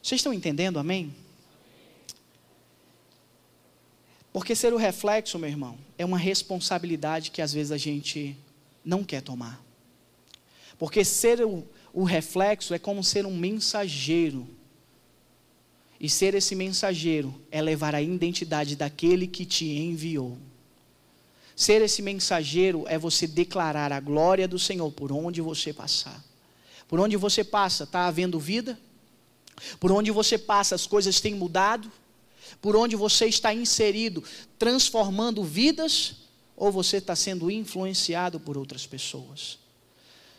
Vocês 0.01 0.19
estão 0.19 0.33
entendendo, 0.33 0.77
amém? 0.77 1.15
Porque 4.33 4.55
ser 4.55 4.73
o 4.73 4.77
reflexo, 4.77 5.39
meu 5.39 5.49
irmão, 5.49 5.77
é 5.97 6.03
uma 6.03 6.17
responsabilidade 6.17 7.31
que 7.31 7.41
às 7.41 7.53
vezes 7.53 7.71
a 7.71 7.77
gente 7.77 8.35
não 8.83 9.03
quer 9.03 9.21
tomar. 9.21 9.63
Porque 10.77 11.05
ser 11.05 11.43
o, 11.45 11.63
o 11.93 12.03
reflexo 12.03 12.73
é 12.73 12.79
como 12.79 13.03
ser 13.03 13.25
um 13.25 13.35
mensageiro. 13.35 14.47
E 15.99 16.09
ser 16.09 16.35
esse 16.35 16.55
mensageiro 16.55 17.33
é 17.49 17.61
levar 17.61 17.95
a 17.95 18.01
identidade 18.01 18.75
daquele 18.75 19.27
que 19.27 19.45
te 19.45 19.65
enviou. 19.65 20.37
Ser 21.55 21.81
esse 21.81 22.01
mensageiro 22.01 22.83
é 22.87 22.97
você 22.97 23.27
declarar 23.27 23.91
a 23.93 23.99
glória 23.99 24.47
do 24.47 24.57
Senhor 24.57 24.91
por 24.91 25.11
onde 25.11 25.39
você 25.39 25.71
passar. 25.71 26.23
Por 26.87 26.99
onde 26.99 27.15
você 27.15 27.43
passa, 27.43 27.83
está 27.83 28.07
havendo 28.07 28.39
vida? 28.39 28.77
Por 29.79 29.91
onde 29.91 30.11
você 30.11 30.37
passa, 30.37 30.75
as 30.75 30.87
coisas 30.87 31.21
têm 31.21 31.35
mudado? 31.35 31.91
Por 32.61 32.75
onde 32.75 32.95
você 32.95 33.25
está 33.25 33.53
inserido, 33.53 34.23
transformando 34.57 35.43
vidas? 35.43 36.22
Ou 36.55 36.71
você 36.71 36.97
está 36.97 37.15
sendo 37.15 37.49
influenciado 37.49 38.39
por 38.39 38.57
outras 38.57 38.85
pessoas? 38.85 39.57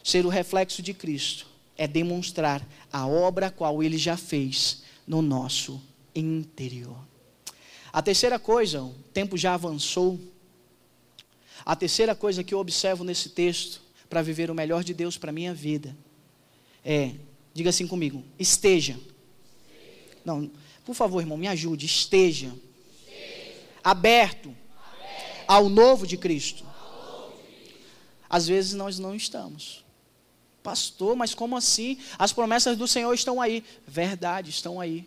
Ser 0.02 0.24
o 0.24 0.28
reflexo 0.28 0.82
de 0.82 0.94
Cristo 0.94 1.46
é 1.76 1.88
demonstrar 1.88 2.66
a 2.92 3.06
obra 3.06 3.50
qual 3.50 3.82
ele 3.82 3.98
já 3.98 4.16
fez 4.16 4.82
no 5.06 5.20
nosso 5.20 5.80
interior. 6.14 6.98
A 7.92 8.02
terceira 8.02 8.38
coisa, 8.38 8.82
o 8.82 8.94
tempo 9.12 9.36
já 9.36 9.54
avançou. 9.54 10.18
A 11.64 11.74
terceira 11.74 12.14
coisa 12.14 12.44
que 12.44 12.52
eu 12.52 12.58
observo 12.58 13.04
nesse 13.04 13.30
texto, 13.30 13.80
para 14.08 14.22
viver 14.22 14.50
o 14.50 14.54
melhor 14.54 14.84
de 14.84 14.94
Deus 14.94 15.16
para 15.16 15.32
minha 15.32 15.54
vida, 15.54 15.96
é, 16.84 17.12
diga 17.52 17.70
assim 17.70 17.86
comigo, 17.86 18.22
esteja. 18.38 18.98
Não, 20.24 20.50
por 20.84 20.94
favor, 20.94 21.20
irmão, 21.20 21.38
me 21.38 21.48
ajude, 21.48 21.86
esteja. 21.86 22.52
Aberto, 23.82 24.54
Ao, 25.46 25.68
novo 25.68 26.06
de 26.06 26.16
Cristo. 26.16 26.64
Às 28.28 28.46
vezes 28.46 28.72
nós 28.74 28.98
não 28.98 29.14
estamos. 29.14 29.84
Pastor, 30.62 31.14
mas 31.14 31.34
como 31.34 31.56
assim? 31.56 31.98
As 32.18 32.32
promessas 32.32 32.76
do 32.76 32.88
Senhor 32.88 33.12
estão 33.12 33.40
aí. 33.40 33.62
Verdade, 33.86 34.50
estão 34.50 34.80
aí. 34.80 35.06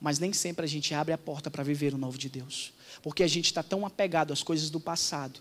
Mas 0.00 0.18
nem 0.18 0.32
sempre 0.32 0.64
a 0.64 0.68
gente 0.68 0.94
abre 0.94 1.12
a 1.12 1.18
porta 1.18 1.50
para 1.50 1.62
viver 1.62 1.94
o 1.94 1.98
novo 1.98 2.18
de 2.18 2.28
Deus. 2.28 2.72
Porque 3.02 3.22
a 3.22 3.28
gente 3.28 3.46
está 3.46 3.62
tão 3.62 3.84
apegado 3.84 4.32
às 4.32 4.42
coisas 4.42 4.70
do 4.70 4.80
passado 4.80 5.40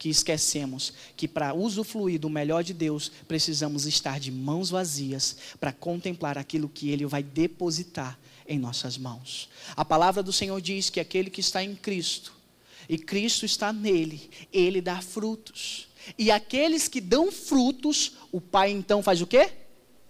que 0.00 0.08
esquecemos 0.08 0.94
que 1.14 1.28
para 1.28 1.52
usufruir 1.52 2.18
do 2.18 2.30
melhor 2.30 2.64
de 2.64 2.72
Deus, 2.72 3.12
precisamos 3.28 3.84
estar 3.84 4.18
de 4.18 4.32
mãos 4.32 4.70
vazias 4.70 5.36
para 5.60 5.74
contemplar 5.74 6.38
aquilo 6.38 6.70
que 6.70 6.88
Ele 6.88 7.04
vai 7.04 7.22
depositar 7.22 8.18
em 8.48 8.58
nossas 8.58 8.96
mãos. 8.96 9.50
A 9.76 9.84
palavra 9.84 10.22
do 10.22 10.32
Senhor 10.32 10.58
diz 10.58 10.88
que 10.88 11.00
aquele 11.00 11.28
que 11.28 11.42
está 11.42 11.62
em 11.62 11.76
Cristo, 11.76 12.32
e 12.88 12.98
Cristo 12.98 13.44
está 13.44 13.72
nele, 13.72 14.30
ele 14.52 14.80
dá 14.80 15.00
frutos. 15.00 15.88
E 16.18 16.30
aqueles 16.30 16.88
que 16.88 17.00
dão 17.00 17.30
frutos, 17.30 18.12
o 18.32 18.40
Pai 18.40 18.70
então 18.70 19.02
faz 19.02 19.20
o 19.20 19.26
quê? 19.26 19.52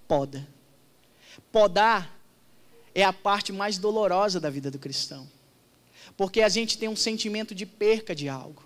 Poda. 0.07 0.47
Podar 1.53 2.19
é 2.95 3.03
a 3.03 3.13
parte 3.13 3.53
mais 3.53 3.79
dolorosa 3.79 4.41
da 4.41 4.51
vida 4.51 4.71
do 4.71 4.79
cristão. 4.79 5.29
Porque 6.17 6.43
a 6.43 6.49
gente 6.49 6.79
tem 6.79 6.89
um 6.89 6.97
sentimento 6.97 7.55
de 7.55 7.67
perca 7.67 8.15
de 8.15 8.29
algo. 8.29 8.65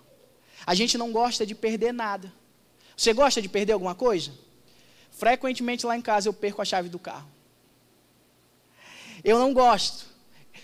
A 0.65 0.73
gente 0.73 0.97
não 0.97 1.11
gosta 1.11 1.45
de 1.45 1.53
perder 1.53 1.93
nada. 1.93 2.31
Você 2.95 3.13
gosta 3.13 3.41
de 3.41 3.49
perder 3.49 3.73
alguma 3.73 3.93
coisa? 3.93 4.31
Frequentemente 5.11 5.85
lá 5.85 5.97
em 5.97 6.01
casa 6.01 6.27
eu 6.27 6.33
perco 6.33 6.61
a 6.61 6.65
chave 6.65 6.89
do 6.89 6.99
carro. 6.99 7.29
Eu 9.23 9.39
não 9.39 9.53
gosto. 9.53 10.05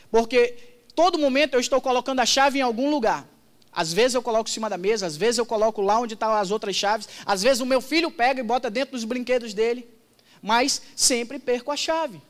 Porque 0.10 0.58
todo 0.96 1.18
momento 1.18 1.54
eu 1.54 1.60
estou 1.60 1.82
colocando 1.82 2.20
a 2.20 2.26
chave 2.26 2.60
em 2.60 2.62
algum 2.62 2.90
lugar. 2.90 3.28
Às 3.72 3.94
vezes 3.94 4.16
eu 4.16 4.22
coloco 4.22 4.50
em 4.50 4.54
cima 4.54 4.70
da 4.70 4.78
mesa, 4.78 5.06
às 5.06 5.16
vezes 5.16 5.38
eu 5.38 5.46
coloco 5.46 5.82
lá 5.82 6.00
onde 6.00 6.14
estão 6.14 6.34
as 6.34 6.52
outras 6.52 6.76
chaves, 6.76 7.08
às 7.26 7.42
vezes 7.42 7.62
o 7.62 7.66
meu 7.66 7.82
filho 7.82 8.12
pega 8.12 8.42
e 8.42 8.44
bota 8.44 8.70
dentro 8.70 8.92
dos 8.92 9.06
brinquedos 9.06 9.54
dele, 9.54 9.88
mas 10.42 10.82
sempre 10.96 11.40
perco 11.40 11.72
a 11.72 11.78
chave. 11.78 12.22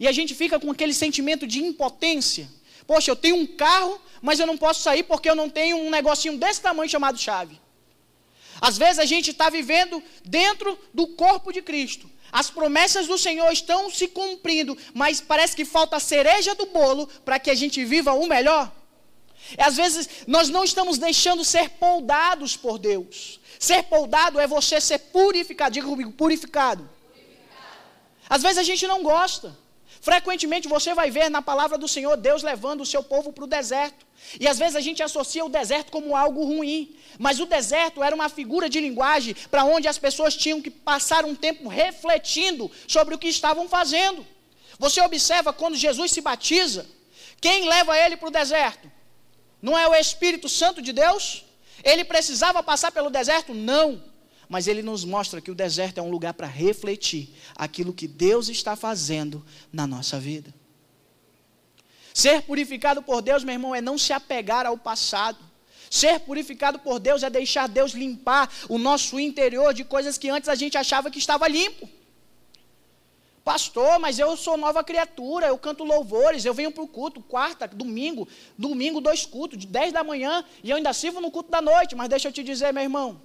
E 0.00 0.08
a 0.08 0.12
gente 0.12 0.34
fica 0.34 0.58
com 0.58 0.70
aquele 0.70 0.92
sentimento 0.92 1.46
de 1.46 1.60
impotência. 1.60 2.48
Poxa, 2.86 3.10
eu 3.10 3.16
tenho 3.16 3.36
um 3.36 3.46
carro, 3.46 4.00
mas 4.20 4.40
eu 4.40 4.46
não 4.46 4.56
posso 4.56 4.82
sair 4.82 5.04
porque 5.04 5.30
eu 5.30 5.36
não 5.36 5.48
tenho 5.48 5.76
um 5.76 5.90
negocinho 5.90 6.36
desse 6.36 6.60
tamanho 6.60 6.90
chamado 6.90 7.18
chave. 7.18 7.60
Às 8.60 8.76
vezes 8.76 8.98
a 8.98 9.04
gente 9.04 9.30
está 9.30 9.48
vivendo 9.50 10.02
dentro 10.24 10.78
do 10.92 11.06
corpo 11.08 11.52
de 11.52 11.62
Cristo. 11.62 12.10
As 12.32 12.50
promessas 12.50 13.06
do 13.06 13.16
Senhor 13.16 13.50
estão 13.52 13.88
se 13.90 14.08
cumprindo, 14.08 14.76
mas 14.92 15.20
parece 15.20 15.54
que 15.54 15.64
falta 15.64 15.96
a 15.96 16.00
cereja 16.00 16.54
do 16.54 16.66
bolo 16.66 17.06
para 17.24 17.38
que 17.38 17.50
a 17.50 17.54
gente 17.54 17.84
viva 17.84 18.12
o 18.12 18.26
melhor. 18.26 18.72
Às 19.58 19.76
vezes 19.76 20.08
nós 20.26 20.48
não 20.48 20.64
estamos 20.64 20.98
deixando 20.98 21.44
ser 21.44 21.70
poldados 21.70 22.56
por 22.56 22.78
Deus. 22.78 23.40
Ser 23.58 23.84
poldado 23.84 24.40
é 24.40 24.46
você 24.46 24.80
ser 24.80 24.98
purificado. 24.98 25.74
Diga 25.74 25.86
comigo, 25.86 26.12
purificado. 26.12 26.88
purificado. 27.08 27.78
Às 28.28 28.42
vezes 28.42 28.58
a 28.58 28.62
gente 28.62 28.86
não 28.86 29.02
gosta. 29.02 29.56
Frequentemente 30.00 30.68
você 30.68 30.92
vai 30.92 31.10
ver 31.10 31.30
na 31.30 31.40
palavra 31.40 31.78
do 31.78 31.88
Senhor 31.88 32.16
Deus 32.16 32.42
levando 32.42 32.82
o 32.82 32.86
seu 32.86 33.02
povo 33.02 33.32
para 33.32 33.44
o 33.44 33.46
deserto. 33.46 34.04
E 34.38 34.46
às 34.48 34.58
vezes 34.58 34.76
a 34.76 34.80
gente 34.80 35.02
associa 35.02 35.44
o 35.44 35.48
deserto 35.48 35.90
como 35.90 36.16
algo 36.16 36.44
ruim. 36.44 36.94
Mas 37.18 37.40
o 37.40 37.46
deserto 37.46 38.02
era 38.02 38.14
uma 38.14 38.28
figura 38.28 38.68
de 38.68 38.80
linguagem 38.80 39.34
para 39.50 39.64
onde 39.64 39.88
as 39.88 39.98
pessoas 39.98 40.36
tinham 40.36 40.60
que 40.60 40.70
passar 40.70 41.24
um 41.24 41.34
tempo 41.34 41.68
refletindo 41.68 42.70
sobre 42.86 43.14
o 43.14 43.18
que 43.18 43.28
estavam 43.28 43.68
fazendo. 43.68 44.26
Você 44.78 45.00
observa 45.00 45.52
quando 45.52 45.76
Jesus 45.76 46.10
se 46.10 46.20
batiza, 46.20 46.86
quem 47.40 47.68
leva 47.68 47.96
ele 47.98 48.16
para 48.16 48.28
o 48.28 48.32
deserto? 48.32 48.90
Não 49.64 49.78
é 49.78 49.88
o 49.88 49.94
Espírito 49.94 50.46
Santo 50.46 50.82
de 50.82 50.92
Deus? 50.92 51.42
Ele 51.82 52.04
precisava 52.04 52.62
passar 52.62 52.92
pelo 52.92 53.08
deserto? 53.08 53.54
Não. 53.54 54.02
Mas 54.46 54.66
ele 54.66 54.82
nos 54.82 55.06
mostra 55.06 55.40
que 55.40 55.50
o 55.50 55.54
deserto 55.54 55.96
é 55.96 56.02
um 56.02 56.10
lugar 56.10 56.34
para 56.34 56.46
refletir 56.46 57.34
aquilo 57.56 57.94
que 57.94 58.06
Deus 58.06 58.50
está 58.50 58.76
fazendo 58.76 59.42
na 59.72 59.86
nossa 59.86 60.20
vida. 60.20 60.52
Ser 62.12 62.42
purificado 62.42 63.02
por 63.02 63.22
Deus, 63.22 63.42
meu 63.42 63.54
irmão, 63.54 63.74
é 63.74 63.80
não 63.80 63.96
se 63.96 64.12
apegar 64.12 64.66
ao 64.66 64.76
passado. 64.76 65.38
Ser 65.88 66.20
purificado 66.20 66.78
por 66.78 67.00
Deus 67.00 67.22
é 67.22 67.30
deixar 67.30 67.66
Deus 67.66 67.92
limpar 67.92 68.52
o 68.68 68.76
nosso 68.76 69.18
interior 69.18 69.72
de 69.72 69.82
coisas 69.82 70.18
que 70.18 70.28
antes 70.28 70.50
a 70.50 70.54
gente 70.54 70.76
achava 70.76 71.10
que 71.10 71.18
estava 71.18 71.48
limpo. 71.48 71.88
Pastor, 73.44 73.98
mas 73.98 74.18
eu 74.18 74.34
sou 74.38 74.56
nova 74.56 74.82
criatura, 74.82 75.48
eu 75.48 75.58
canto 75.58 75.84
louvores, 75.84 76.46
eu 76.46 76.54
venho 76.54 76.72
para 76.72 76.82
o 76.82 76.88
culto, 76.88 77.20
quarta, 77.20 77.68
domingo, 77.68 78.26
domingo, 78.56 79.02
dois 79.02 79.26
cultos, 79.26 79.58
de 79.58 79.66
10 79.66 79.92
da 79.92 80.02
manhã, 80.02 80.42
e 80.62 80.70
eu 80.70 80.76
ainda 80.76 80.94
sirvo 80.94 81.20
no 81.20 81.30
culto 81.30 81.50
da 81.50 81.60
noite. 81.60 81.94
Mas 81.94 82.08
deixa 82.08 82.28
eu 82.28 82.32
te 82.32 82.42
dizer, 82.42 82.72
meu 82.72 82.82
irmão, 82.82 83.20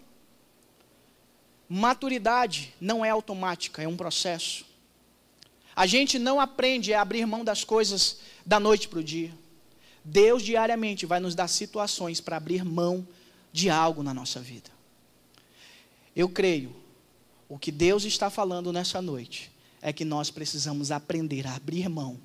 maturidade 1.70 2.74
não 2.82 3.06
é 3.06 3.10
automática, 3.10 3.82
é 3.82 3.88
um 3.88 3.96
processo. 3.96 4.66
A 5.74 5.86
gente 5.86 6.20
não 6.20 6.42
aprende 6.42 6.94
a 6.94 7.00
abrir 7.00 7.26
mão 7.26 7.46
das 7.46 7.64
coisas 7.64 8.20
da 8.46 8.60
noite 8.60 8.90
para 8.90 9.00
o 9.00 9.04
dia. 9.04 9.32
Deus 10.04 10.44
diariamente 10.44 11.06
vai 11.06 11.22
nos 11.22 11.34
dar 11.34 11.48
situações 11.48 12.20
para 12.20 12.36
abrir 12.36 12.66
mão 12.66 13.08
de 13.54 13.70
algo 13.70 14.04
na 14.04 14.14
nossa 14.14 14.42
vida. 14.42 14.70
Eu 16.14 16.28
creio, 16.28 16.76
o 17.48 17.58
que 17.58 17.72
Deus 17.72 18.04
está 18.04 18.30
falando 18.30 18.74
nessa 18.74 19.02
noite 19.02 19.50
é 19.82 19.94
que 19.94 20.06
nós 20.06 20.30
precisamos 20.30 20.92
aprender 20.92 21.48
a 21.48 21.56
abrir 21.56 21.88
mão 21.90 22.20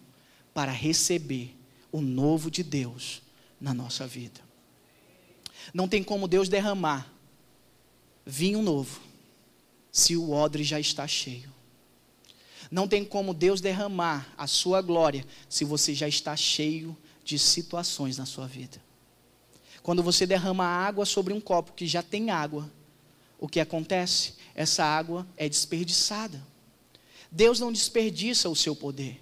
para 0.53 0.73
receber 0.73 1.57
o 1.91 2.01
novo 2.01 2.51
de 2.51 2.63
Deus 2.63 3.23
na 3.61 3.73
nossa 3.73 4.07
vida. 4.07 4.41
Não 5.73 5.89
tem 5.89 6.03
como 6.03 6.29
Deus 6.29 6.49
derramar 6.49 7.11
vinho 8.27 8.63
novo 8.63 9.01
se 9.93 10.17
o 10.17 10.31
odre 10.31 10.65
já 10.65 10.81
está 10.81 11.07
cheio. 11.07 11.53
Não 12.71 12.89
tem 12.89 13.05
como 13.05 13.33
Deus 13.33 13.61
derramar 13.61 14.33
a 14.37 14.47
sua 14.47 14.83
glória 14.83 15.25
se 15.49 15.65
você 15.65 15.95
já 15.95 16.09
está 16.09 16.37
cheio 16.37 16.97
de 17.25 17.39
situações 17.39 18.19
na 18.19 18.27
sua 18.27 18.47
vida. 18.47 18.83
Quando 19.83 20.03
você 20.03 20.27
derrama 20.27 20.65
água 20.65 21.05
sobre 21.05 21.33
um 21.33 21.41
copo 21.41 21.73
que 21.73 21.87
já 21.87 22.03
tem 22.03 22.31
água, 22.31 22.71
o 23.39 23.49
que 23.49 23.61
acontece? 23.61 24.35
Essa 24.55 24.85
água 24.85 25.27
é 25.37 25.49
desperdiçada. 25.49 26.43
Deus 27.35 27.59
não 27.59 27.72
desperdiça 27.72 28.49
o 28.49 28.55
seu 28.55 28.76
poder. 28.76 29.20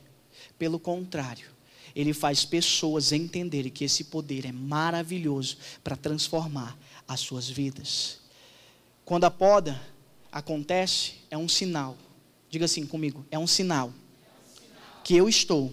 Pelo 0.58 0.78
contrário, 0.78 1.48
ele 1.96 2.12
faz 2.12 2.44
pessoas 2.44 3.10
entenderem 3.10 3.72
que 3.72 3.84
esse 3.84 4.04
poder 4.04 4.44
é 4.44 4.52
maravilhoso 4.52 5.56
para 5.82 5.96
transformar 5.96 6.78
as 7.08 7.20
suas 7.20 7.48
vidas. 7.48 8.20
Quando 9.02 9.24
a 9.24 9.30
poda 9.30 9.80
acontece, 10.30 11.14
é 11.30 11.38
um 11.38 11.48
sinal. 11.48 11.96
Diga 12.50 12.66
assim 12.66 12.84
comigo: 12.84 13.24
é 13.30 13.38
um 13.38 13.46
sinal 13.46 13.90
que 15.02 15.16
eu 15.16 15.26
estou 15.26 15.72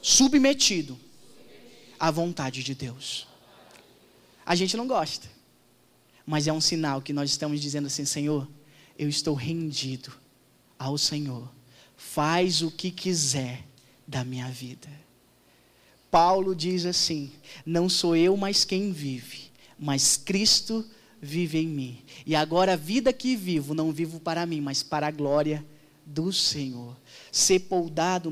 submetido 0.00 0.96
à 1.98 2.12
vontade 2.12 2.62
de 2.62 2.76
Deus. 2.76 3.26
A 4.46 4.54
gente 4.54 4.76
não 4.76 4.86
gosta, 4.86 5.28
mas 6.24 6.46
é 6.46 6.52
um 6.52 6.60
sinal 6.60 7.02
que 7.02 7.12
nós 7.12 7.28
estamos 7.28 7.60
dizendo 7.60 7.88
assim: 7.88 8.04
Senhor, 8.04 8.48
eu 8.96 9.08
estou 9.08 9.34
rendido 9.34 10.19
ao 10.80 10.96
Senhor. 10.96 11.46
Faz 11.94 12.62
o 12.62 12.70
que 12.70 12.90
quiser 12.90 13.66
da 14.08 14.24
minha 14.24 14.48
vida. 14.48 14.88
Paulo 16.10 16.56
diz 16.56 16.86
assim: 16.86 17.30
Não 17.66 17.88
sou 17.88 18.16
eu 18.16 18.34
mais 18.36 18.64
quem 18.64 18.90
vive, 18.90 19.50
mas 19.78 20.16
Cristo 20.16 20.84
vive 21.20 21.58
em 21.58 21.68
mim. 21.68 22.02
E 22.24 22.34
agora 22.34 22.72
a 22.72 22.76
vida 22.76 23.12
que 23.12 23.36
vivo, 23.36 23.74
não 23.74 23.92
vivo 23.92 24.18
para 24.18 24.46
mim, 24.46 24.62
mas 24.62 24.82
para 24.82 25.06
a 25.06 25.10
glória 25.10 25.64
do 26.06 26.32
Senhor. 26.32 26.96
Ser 27.30 27.66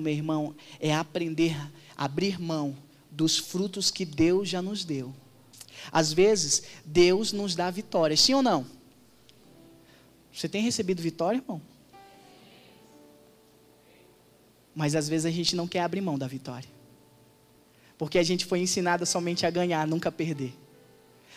meu 0.01 0.12
irmão, 0.12 0.57
é 0.80 0.94
aprender 0.94 1.55
a 1.96 2.05
abrir 2.07 2.40
mão 2.40 2.74
dos 3.11 3.36
frutos 3.36 3.90
que 3.90 4.07
Deus 4.07 4.49
já 4.49 4.62
nos 4.62 4.84
deu. 4.84 5.14
Às 5.92 6.12
vezes, 6.12 6.62
Deus 6.84 7.32
nos 7.32 7.55
dá 7.55 7.70
vitória, 7.70 8.16
sim 8.16 8.34
ou 8.34 8.42
não? 8.42 8.66
Você 10.32 10.49
tem 10.49 10.62
recebido 10.62 11.03
vitória, 11.03 11.38
irmão? 11.38 11.61
Mas 14.78 14.94
às 14.94 15.08
vezes 15.08 15.26
a 15.26 15.30
gente 15.32 15.56
não 15.56 15.66
quer 15.66 15.80
abrir 15.80 16.00
mão 16.00 16.16
da 16.16 16.28
vitória. 16.28 16.68
Porque 17.98 18.16
a 18.16 18.22
gente 18.22 18.46
foi 18.46 18.60
ensinado 18.60 19.04
somente 19.04 19.44
a 19.44 19.50
ganhar, 19.50 19.84
nunca 19.88 20.12
perder. 20.12 20.54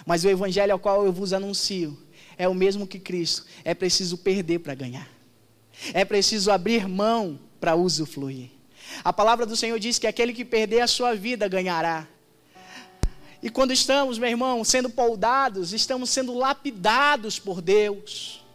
Mas 0.06 0.24
o 0.24 0.30
evangelho 0.30 0.72
ao 0.74 0.78
qual 0.78 1.04
eu 1.08 1.12
vos 1.12 1.34
anuncio 1.34 1.98
é 2.38 2.48
o 2.48 2.54
mesmo 2.54 2.86
que 2.86 3.00
Cristo. 3.00 3.44
É 3.66 3.74
preciso 3.74 4.16
perder 4.20 4.60
para 4.60 4.76
ganhar. 4.76 5.10
É 5.92 6.06
preciso 6.06 6.52
abrir 6.52 6.88
mão 6.88 7.40
para 7.60 7.76
usufruir. 7.76 8.52
A 9.04 9.12
palavra 9.12 9.44
do 9.44 9.56
Senhor 9.56 9.80
diz 9.80 9.98
que 9.98 10.06
aquele 10.06 10.34
que 10.34 10.46
perder 10.46 10.82
a 10.82 10.88
sua 10.88 11.16
vida 11.16 11.48
ganhará. 11.48 12.08
E 13.42 13.50
quando 13.50 13.74
estamos, 13.74 14.20
meu 14.20 14.30
irmão, 14.30 14.64
sendo 14.64 14.88
poldados, 14.88 15.74
estamos 15.74 16.12
sendo 16.12 16.36
lapidados 16.36 17.40
por 17.40 17.60
Deus. 17.60 18.46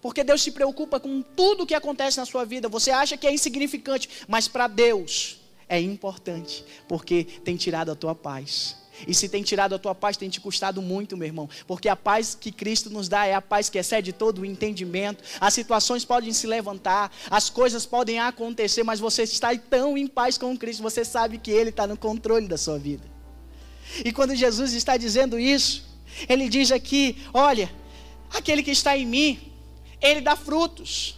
Porque 0.00 0.22
Deus 0.22 0.42
se 0.42 0.52
preocupa 0.52 1.00
com 1.00 1.22
tudo 1.22 1.64
o 1.64 1.66
que 1.66 1.74
acontece 1.74 2.18
na 2.18 2.26
sua 2.26 2.44
vida. 2.44 2.68
Você 2.68 2.90
acha 2.90 3.16
que 3.16 3.26
é 3.26 3.32
insignificante, 3.32 4.08
mas 4.28 4.48
para 4.48 4.66
Deus 4.66 5.38
é 5.68 5.80
importante, 5.80 6.64
porque 6.86 7.24
tem 7.24 7.56
tirado 7.56 7.90
a 7.90 7.94
tua 7.94 8.14
paz. 8.14 8.76
E 9.06 9.14
se 9.14 9.28
tem 9.28 9.42
tirado 9.42 9.74
a 9.74 9.78
tua 9.78 9.94
paz, 9.94 10.16
tem 10.16 10.28
te 10.28 10.40
custado 10.40 10.82
muito, 10.82 11.16
meu 11.16 11.26
irmão. 11.26 11.48
Porque 11.66 11.88
a 11.88 11.94
paz 11.94 12.36
que 12.38 12.50
Cristo 12.50 12.90
nos 12.90 13.08
dá 13.08 13.26
é 13.26 13.34
a 13.34 13.42
paz 13.42 13.68
que 13.68 13.78
excede 13.78 14.12
todo 14.12 14.40
o 14.40 14.44
entendimento. 14.44 15.22
As 15.40 15.54
situações 15.54 16.04
podem 16.04 16.32
se 16.32 16.46
levantar, 16.46 17.12
as 17.30 17.48
coisas 17.48 17.86
podem 17.86 18.18
acontecer, 18.18 18.82
mas 18.82 18.98
você 18.98 19.22
está 19.22 19.56
tão 19.56 19.96
em 19.96 20.06
paz 20.06 20.36
com 20.36 20.56
Cristo, 20.56 20.82
você 20.82 21.04
sabe 21.04 21.38
que 21.38 21.50
Ele 21.50 21.70
está 21.70 21.86
no 21.86 21.96
controle 21.96 22.48
da 22.48 22.58
sua 22.58 22.78
vida. 22.78 23.04
E 24.04 24.12
quando 24.12 24.34
Jesus 24.34 24.72
está 24.72 24.96
dizendo 24.96 25.38
isso, 25.38 25.84
Ele 26.28 26.48
diz 26.48 26.72
aqui: 26.72 27.16
olha, 27.32 27.70
aquele 28.30 28.62
que 28.62 28.70
está 28.70 28.96
em 28.96 29.06
mim, 29.06 29.38
ele 30.00 30.20
dá 30.20 30.36
frutos. 30.36 31.16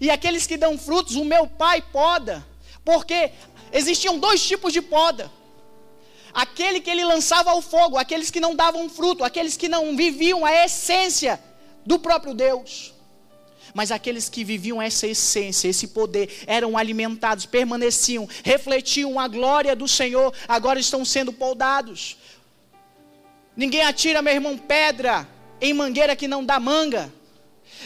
E 0.00 0.10
aqueles 0.10 0.46
que 0.46 0.56
dão 0.56 0.78
frutos, 0.78 1.16
o 1.16 1.24
meu 1.24 1.46
pai 1.46 1.82
poda. 1.92 2.46
Porque 2.84 3.32
existiam 3.72 4.18
dois 4.18 4.44
tipos 4.44 4.72
de 4.72 4.80
poda. 4.80 5.30
Aquele 6.32 6.80
que 6.80 6.90
ele 6.90 7.04
lançava 7.04 7.50
ao 7.50 7.60
fogo, 7.60 7.96
aqueles 7.96 8.30
que 8.30 8.40
não 8.40 8.54
davam 8.54 8.88
fruto, 8.88 9.24
aqueles 9.24 9.56
que 9.56 9.68
não 9.68 9.96
viviam 9.96 10.44
a 10.44 10.64
essência 10.64 11.40
do 11.84 11.98
próprio 11.98 12.34
Deus. 12.34 12.94
Mas 13.74 13.90
aqueles 13.90 14.28
que 14.28 14.44
viviam 14.44 14.80
essa 14.80 15.06
essência, 15.06 15.68
esse 15.68 15.88
poder, 15.88 16.44
eram 16.46 16.76
alimentados, 16.76 17.46
permaneciam, 17.46 18.28
refletiam 18.44 19.18
a 19.18 19.28
glória 19.28 19.74
do 19.76 19.86
Senhor, 19.86 20.32
agora 20.46 20.78
estão 20.78 21.04
sendo 21.04 21.32
podados. 21.32 22.16
Ninguém 23.56 23.82
atira, 23.82 24.22
meu 24.22 24.34
irmão, 24.34 24.56
pedra 24.56 25.28
em 25.60 25.74
mangueira 25.74 26.16
que 26.16 26.26
não 26.26 26.44
dá 26.44 26.58
manga. 26.58 27.12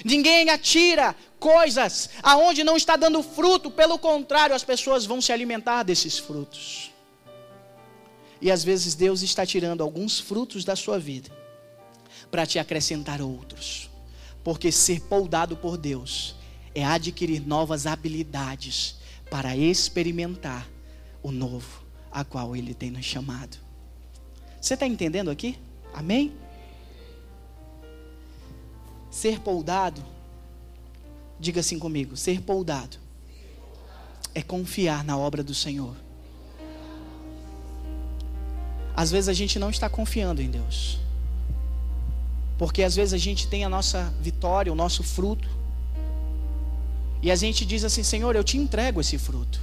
Ninguém 0.04 0.48
atira 0.48 1.14
coisas 1.38 2.08
aonde 2.22 2.64
não 2.64 2.76
está 2.76 2.96
dando 2.96 3.22
fruto, 3.22 3.70
pelo 3.70 3.98
contrário, 3.98 4.56
as 4.56 4.64
pessoas 4.64 5.04
vão 5.04 5.20
se 5.20 5.32
alimentar 5.32 5.82
desses 5.82 6.18
frutos. 6.18 6.90
E 8.40 8.50
às 8.50 8.64
vezes 8.64 8.94
Deus 8.94 9.22
está 9.22 9.44
tirando 9.46 9.82
alguns 9.82 10.18
frutos 10.18 10.64
da 10.64 10.74
sua 10.74 10.98
vida 10.98 11.30
para 12.30 12.46
te 12.46 12.58
acrescentar 12.58 13.20
outros. 13.20 13.90
Porque 14.42 14.72
ser 14.72 15.00
poldado 15.02 15.56
por 15.56 15.76
Deus 15.76 16.34
é 16.74 16.84
adquirir 16.84 17.46
novas 17.46 17.86
habilidades 17.86 18.96
para 19.30 19.56
experimentar 19.56 20.68
o 21.22 21.30
novo 21.30 21.84
a 22.10 22.24
qual 22.24 22.54
Ele 22.54 22.74
tem 22.74 22.90
nos 22.90 23.04
chamado. 23.04 23.56
Você 24.60 24.74
está 24.74 24.86
entendendo 24.86 25.30
aqui? 25.30 25.58
Amém? 25.92 26.32
Ser 29.14 29.38
poldado, 29.38 30.02
diga 31.38 31.60
assim 31.60 31.78
comigo: 31.78 32.16
ser 32.16 32.40
poldado 32.40 32.96
é 34.34 34.42
confiar 34.42 35.04
na 35.04 35.16
obra 35.16 35.40
do 35.40 35.54
Senhor. 35.54 35.94
Às 38.96 39.12
vezes 39.12 39.28
a 39.28 39.32
gente 39.32 39.56
não 39.56 39.70
está 39.70 39.88
confiando 39.88 40.42
em 40.42 40.50
Deus, 40.50 40.98
porque 42.58 42.82
às 42.82 42.96
vezes 42.96 43.14
a 43.14 43.16
gente 43.16 43.46
tem 43.46 43.64
a 43.64 43.68
nossa 43.68 44.12
vitória, 44.20 44.72
o 44.72 44.74
nosso 44.74 45.04
fruto, 45.04 45.48
e 47.22 47.30
a 47.30 47.36
gente 47.36 47.64
diz 47.64 47.84
assim: 47.84 48.02
Senhor, 48.02 48.34
eu 48.34 48.42
te 48.42 48.58
entrego 48.58 49.00
esse 49.00 49.16
fruto. 49.16 49.60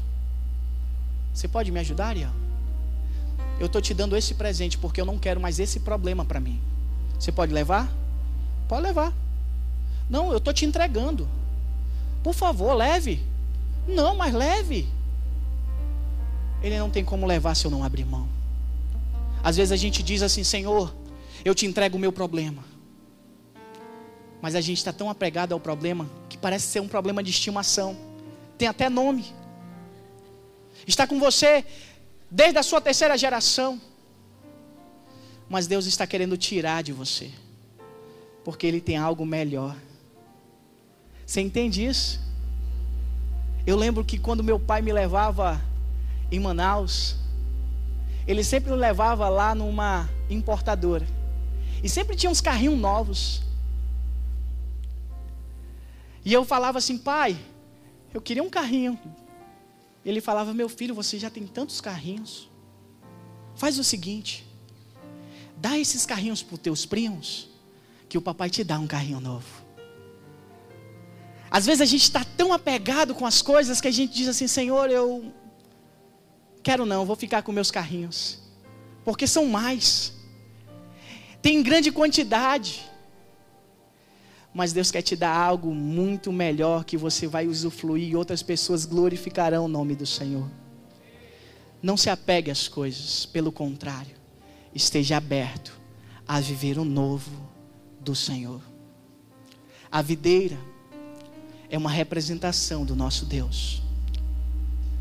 Você 1.33 1.49
pode 1.49 1.73
me 1.73 1.79
ajudar, 1.81 2.15
Ian? 2.15 2.31
Eu 3.59 3.65
estou 3.65 3.81
te 3.81 3.93
dando 3.93 4.15
esse 4.15 4.33
presente 4.33 4.77
porque 4.77 5.01
eu 5.01 5.05
não 5.05 5.19
quero 5.19 5.41
mais 5.41 5.59
esse 5.59 5.81
problema 5.81 6.23
para 6.23 6.39
mim. 6.39 6.61
Você 7.19 7.33
pode 7.33 7.51
levar? 7.51 7.91
Pode 8.69 8.83
levar. 8.83 9.13
Não, 10.11 10.29
eu 10.29 10.39
estou 10.39 10.53
te 10.53 10.65
entregando. 10.65 11.25
Por 12.21 12.33
favor, 12.33 12.73
leve. 12.73 13.23
Não, 13.87 14.13
mas 14.13 14.33
leve. 14.33 14.85
Ele 16.61 16.77
não 16.77 16.89
tem 16.89 17.03
como 17.03 17.25
levar 17.25 17.55
se 17.55 17.63
eu 17.65 17.71
não 17.71 17.81
abrir 17.81 18.03
mão. 18.03 18.27
Às 19.41 19.55
vezes 19.55 19.71
a 19.71 19.77
gente 19.77 20.03
diz 20.03 20.21
assim: 20.21 20.43
Senhor, 20.43 20.93
eu 21.45 21.55
te 21.55 21.65
entrego 21.65 21.95
o 21.95 21.99
meu 21.99 22.11
problema. 22.11 22.61
Mas 24.41 24.53
a 24.53 24.59
gente 24.59 24.79
está 24.79 24.91
tão 24.91 25.09
apegado 25.09 25.53
ao 25.53 25.61
problema 25.61 26.09
que 26.27 26.37
parece 26.37 26.67
ser 26.67 26.81
um 26.81 26.89
problema 26.89 27.23
de 27.23 27.31
estimação. 27.31 27.95
Tem 28.57 28.67
até 28.67 28.89
nome. 28.89 29.33
Está 30.85 31.07
com 31.07 31.21
você 31.21 31.63
desde 32.29 32.59
a 32.59 32.63
sua 32.63 32.81
terceira 32.81 33.17
geração. 33.17 33.79
Mas 35.47 35.67
Deus 35.67 35.85
está 35.85 36.05
querendo 36.05 36.35
tirar 36.35 36.83
de 36.83 36.91
você. 36.91 37.31
Porque 38.43 38.67
Ele 38.67 38.81
tem 38.81 38.97
algo 38.97 39.25
melhor. 39.25 39.73
Você 41.31 41.39
entende 41.39 41.85
isso? 41.85 42.19
Eu 43.65 43.77
lembro 43.77 44.03
que 44.03 44.17
quando 44.17 44.43
meu 44.43 44.59
pai 44.59 44.81
me 44.81 44.91
levava 44.91 45.61
em 46.29 46.41
Manaus, 46.41 47.15
ele 48.27 48.43
sempre 48.43 48.69
me 48.69 48.75
levava 48.75 49.29
lá 49.29 49.55
numa 49.55 50.09
importadora. 50.29 51.07
E 51.81 51.87
sempre 51.87 52.17
tinha 52.17 52.29
uns 52.29 52.41
carrinhos 52.41 52.77
novos. 52.77 53.43
E 56.25 56.33
eu 56.33 56.43
falava 56.43 56.79
assim, 56.79 56.97
pai, 56.97 57.39
eu 58.13 58.19
queria 58.19 58.43
um 58.43 58.49
carrinho. 58.49 58.99
Ele 60.03 60.19
falava, 60.19 60.53
meu 60.53 60.67
filho, 60.67 60.93
você 60.93 61.17
já 61.17 61.29
tem 61.29 61.47
tantos 61.47 61.79
carrinhos. 61.79 62.49
Faz 63.55 63.79
o 63.79 63.85
seguinte, 63.85 64.45
dá 65.55 65.79
esses 65.79 66.05
carrinhos 66.05 66.43
para 66.43 66.55
os 66.55 66.59
teus 66.61 66.85
primos, 66.85 67.47
que 68.09 68.17
o 68.17 68.21
papai 68.21 68.49
te 68.49 68.65
dá 68.65 68.77
um 68.77 68.85
carrinho 68.85 69.21
novo. 69.21 69.60
Às 71.51 71.65
vezes 71.65 71.81
a 71.81 71.85
gente 71.85 72.03
está 72.03 72.23
tão 72.23 72.53
apegado 72.53 73.13
com 73.13 73.25
as 73.25 73.41
coisas 73.41 73.81
que 73.81 73.87
a 73.89 73.91
gente 73.91 74.13
diz 74.13 74.29
assim, 74.29 74.47
Senhor, 74.47 74.89
eu 74.89 75.33
quero 76.63 76.85
não, 76.85 77.05
vou 77.05 77.17
ficar 77.17 77.41
com 77.43 77.51
meus 77.51 77.69
carrinhos. 77.69 78.39
Porque 79.03 79.27
são 79.27 79.45
mais. 79.45 80.13
Tem 81.41 81.61
grande 81.61 81.91
quantidade. 81.91 82.89
Mas 84.53 84.71
Deus 84.71 84.91
quer 84.91 85.01
te 85.01 85.13
dar 85.13 85.35
algo 85.35 85.73
muito 85.75 86.31
melhor 86.31 86.85
que 86.85 86.95
você 86.95 87.27
vai 87.27 87.47
usufruir 87.47 88.09
e 88.09 88.15
outras 88.15 88.41
pessoas 88.41 88.85
glorificarão 88.85 89.65
o 89.65 89.67
nome 89.67 89.93
do 89.93 90.05
Senhor. 90.05 90.49
Não 91.83 91.97
se 91.97 92.09
apegue 92.09 92.49
às 92.49 92.69
coisas, 92.69 93.25
pelo 93.25 93.51
contrário, 93.51 94.15
esteja 94.73 95.17
aberto 95.17 95.77
a 96.25 96.39
viver 96.39 96.77
o 96.77 96.85
novo 96.85 97.31
do 97.99 98.15
Senhor. 98.15 98.61
A 99.91 100.01
videira 100.01 100.57
é 101.71 101.77
uma 101.77 101.89
representação 101.89 102.83
do 102.83 102.95
nosso 102.95 103.25
Deus. 103.25 103.81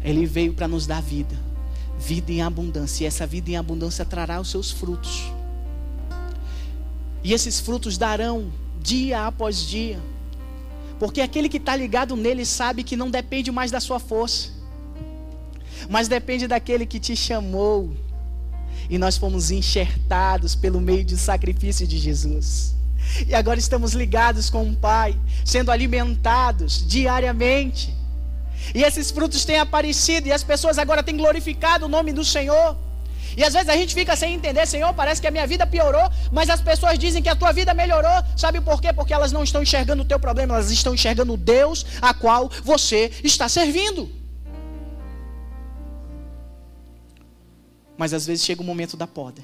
Ele 0.02 0.24
veio 0.24 0.54
para 0.54 0.68
nos 0.68 0.86
dar 0.86 1.02
vida, 1.02 1.36
vida 1.98 2.30
em 2.30 2.40
abundância, 2.40 3.02
e 3.02 3.06
essa 3.08 3.26
vida 3.26 3.50
em 3.50 3.56
abundância 3.56 4.04
trará 4.04 4.40
os 4.40 4.48
seus 4.48 4.70
frutos. 4.70 5.32
E 7.24 7.32
esses 7.32 7.58
frutos 7.58 7.98
darão 7.98 8.52
dia 8.80 9.26
após 9.26 9.66
dia. 9.66 10.00
Porque 11.00 11.20
aquele 11.20 11.48
que 11.48 11.56
está 11.56 11.74
ligado 11.74 12.14
nele 12.14 12.46
sabe 12.46 12.84
que 12.84 12.96
não 12.96 13.10
depende 13.10 13.50
mais 13.50 13.72
da 13.72 13.80
sua 13.80 13.98
força, 13.98 14.50
mas 15.88 16.06
depende 16.06 16.46
daquele 16.46 16.86
que 16.86 17.00
te 17.00 17.16
chamou. 17.16 17.92
E 18.88 18.96
nós 18.96 19.16
fomos 19.16 19.50
enxertados 19.50 20.54
pelo 20.54 20.80
meio 20.80 21.04
do 21.04 21.16
sacrifício 21.16 21.86
de 21.86 21.98
Jesus. 21.98 22.76
E 23.26 23.34
agora 23.34 23.58
estamos 23.58 23.92
ligados 23.92 24.50
com 24.50 24.68
o 24.68 24.76
Pai, 24.76 25.16
sendo 25.44 25.70
alimentados 25.70 26.86
diariamente. 26.86 27.94
E 28.74 28.82
esses 28.82 29.10
frutos 29.10 29.44
têm 29.44 29.58
aparecido, 29.58 30.28
e 30.28 30.32
as 30.32 30.44
pessoas 30.44 30.78
agora 30.78 31.02
têm 31.02 31.16
glorificado 31.16 31.86
o 31.86 31.88
nome 31.88 32.12
do 32.12 32.24
Senhor. 32.24 32.76
E 33.36 33.44
às 33.44 33.52
vezes 33.52 33.68
a 33.68 33.76
gente 33.76 33.94
fica 33.94 34.16
sem 34.16 34.34
entender, 34.34 34.66
Senhor, 34.66 34.92
parece 34.92 35.20
que 35.20 35.26
a 35.26 35.30
minha 35.30 35.46
vida 35.46 35.66
piorou, 35.66 36.10
mas 36.32 36.50
as 36.50 36.60
pessoas 36.60 36.98
dizem 36.98 37.22
que 37.22 37.28
a 37.28 37.36
tua 37.36 37.52
vida 37.52 37.72
melhorou. 37.72 38.22
Sabe 38.36 38.60
por 38.60 38.80
quê? 38.80 38.92
Porque 38.92 39.14
elas 39.14 39.32
não 39.32 39.44
estão 39.44 39.62
enxergando 39.62 40.02
o 40.02 40.04
teu 40.04 40.18
problema, 40.18 40.54
elas 40.54 40.70
estão 40.70 40.94
enxergando 40.94 41.32
o 41.34 41.36
Deus 41.36 41.86
a 42.02 42.12
qual 42.12 42.50
você 42.64 43.10
está 43.22 43.48
servindo. 43.48 44.10
Mas 47.96 48.12
às 48.12 48.26
vezes 48.26 48.44
chega 48.44 48.62
o 48.62 48.64
momento 48.64 48.96
da 48.96 49.06
poda. 49.06 49.42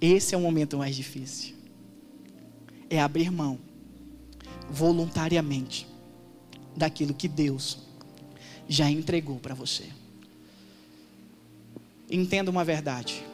Esse 0.00 0.34
é 0.34 0.38
o 0.38 0.40
momento 0.40 0.78
mais 0.78 0.96
difícil. 0.96 1.59
É 2.90 3.00
abrir 3.00 3.30
mão 3.30 3.58
voluntariamente 4.68 5.86
daquilo 6.76 7.14
que 7.14 7.28
Deus 7.28 7.78
já 8.68 8.90
entregou 8.90 9.38
para 9.38 9.54
você. 9.54 9.84
Entenda 12.10 12.50
uma 12.50 12.64
verdade. 12.64 13.24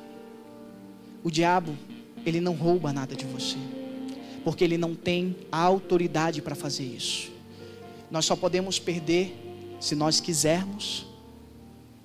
O 1.24 1.30
diabo, 1.30 1.76
ele 2.24 2.40
não 2.40 2.54
rouba 2.54 2.92
nada 2.92 3.16
de 3.16 3.24
você, 3.24 3.56
porque 4.44 4.62
ele 4.62 4.78
não 4.78 4.94
tem 4.94 5.34
a 5.50 5.58
autoridade 5.58 6.40
para 6.40 6.54
fazer 6.54 6.84
isso. 6.84 7.30
Nós 8.10 8.24
só 8.24 8.36
podemos 8.36 8.78
perder 8.78 9.36
se 9.80 9.94
nós 9.94 10.20
quisermos 10.20 11.06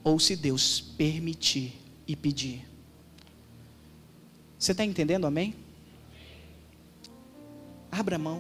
ou 0.03 0.19
se 0.19 0.35
Deus 0.35 0.81
permitir 0.81 1.73
e 2.07 2.15
pedir. 2.15 2.65
Você 4.57 4.71
está 4.71 4.83
entendendo, 4.83 5.25
amém? 5.25 5.55
Abra 8.01 8.17
mão. 8.17 8.39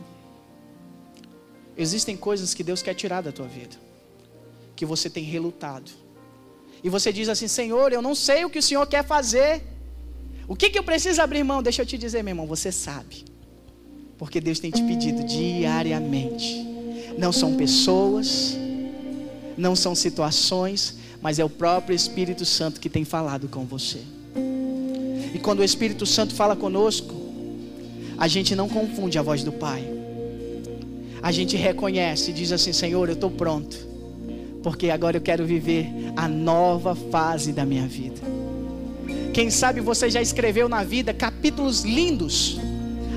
Existem 1.77 2.15
coisas 2.27 2.53
que 2.53 2.63
Deus 2.69 2.81
quer 2.85 2.95
tirar 3.01 3.21
da 3.21 3.31
tua 3.31 3.47
vida, 3.47 3.75
que 4.75 4.85
você 4.85 5.07
tem 5.09 5.23
relutado 5.23 5.91
e 6.83 6.89
você 6.89 7.13
diz 7.13 7.29
assim: 7.29 7.47
Senhor, 7.47 7.93
eu 7.93 8.01
não 8.01 8.15
sei 8.15 8.43
o 8.45 8.49
que 8.49 8.59
o 8.59 8.63
Senhor 8.63 8.85
quer 8.87 9.05
fazer. 9.05 9.61
O 10.47 10.55
que, 10.55 10.69
que 10.69 10.79
eu 10.79 10.83
preciso 10.83 11.21
abrir 11.21 11.43
mão? 11.43 11.61
Deixa 11.63 11.81
eu 11.81 11.85
te 11.85 11.97
dizer, 11.97 12.23
meu 12.23 12.31
irmão, 12.31 12.47
você 12.47 12.71
sabe. 12.71 13.23
Porque 14.17 14.41
Deus 14.41 14.59
tem 14.59 14.71
te 14.71 14.83
pedido 14.83 15.23
diariamente. 15.23 16.67
Não 17.17 17.31
são 17.31 17.55
pessoas, 17.55 18.57
não 19.57 19.75
são 19.75 19.93
situações, 19.95 20.97
mas 21.21 21.39
é 21.39 21.45
o 21.45 21.49
próprio 21.49 21.95
Espírito 21.95 22.45
Santo 22.45 22.79
que 22.79 22.89
tem 22.89 23.05
falado 23.05 23.47
com 23.47 23.65
você. 23.65 24.01
E 25.33 25.39
quando 25.39 25.59
o 25.59 25.63
Espírito 25.63 26.05
Santo 26.05 26.35
fala 26.35 26.55
conosco, 26.55 27.13
a 28.21 28.27
gente 28.27 28.55
não 28.55 28.69
confunde 28.69 29.17
a 29.17 29.21
voz 29.21 29.43
do 29.43 29.51
Pai. 29.51 29.83
A 31.21 31.31
gente 31.31 31.57
reconhece 31.57 32.29
e 32.31 32.33
diz 32.33 32.51
assim: 32.51 32.71
Senhor, 32.71 33.09
eu 33.09 33.15
estou 33.15 33.31
pronto 33.31 33.91
porque 34.63 34.89
agora 34.89 35.17
eu 35.17 35.21
quero 35.21 35.45
viver 35.45 35.87
a 36.15 36.27
nova 36.27 36.93
fase 36.95 37.51
da 37.51 37.65
minha 37.65 37.87
vida. 37.87 38.21
Quem 39.33 39.49
sabe 39.49 39.79
você 39.79 40.09
já 40.09 40.21
escreveu 40.21 40.69
na 40.69 40.83
vida 40.83 41.13
capítulos 41.13 41.83
lindos. 41.83 42.59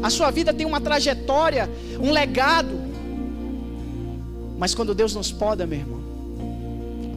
A 0.03 0.11
sua 0.11 0.31
vida 0.31 0.53
tem 0.53 0.67
uma 0.67 0.81
trajetória, 0.81 1.69
um 2.01 2.11
legado. 2.11 2.81
Mas 4.59 4.75
quando 4.75 4.95
Deus 4.95 5.15
nos 5.15 5.31
poda, 5.33 5.67
meu 5.67 5.79
irmão, 5.81 6.01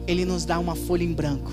Ele 0.06 0.24
nos 0.24 0.44
dá 0.44 0.58
uma 0.58 0.74
folha 0.74 1.04
em 1.04 1.12
branco. 1.12 1.52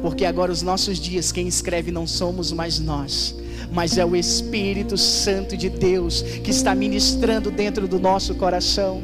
Porque 0.00 0.24
agora 0.24 0.50
os 0.50 0.62
nossos 0.62 0.98
dias, 0.98 1.30
quem 1.30 1.46
escreve 1.46 1.90
não 1.90 2.06
somos 2.06 2.52
mais 2.52 2.78
nós, 2.78 3.36
mas 3.72 3.98
é 3.98 4.04
o 4.04 4.16
Espírito 4.16 4.96
Santo 4.96 5.56
de 5.56 5.68
Deus 5.68 6.22
que 6.22 6.50
está 6.50 6.74
ministrando 6.74 7.50
dentro 7.50 7.86
do 7.86 7.98
nosso 7.98 8.34
coração. 8.34 9.02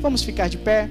Vamos 0.00 0.22
ficar 0.22 0.48
de 0.48 0.58
pé? 0.58 0.90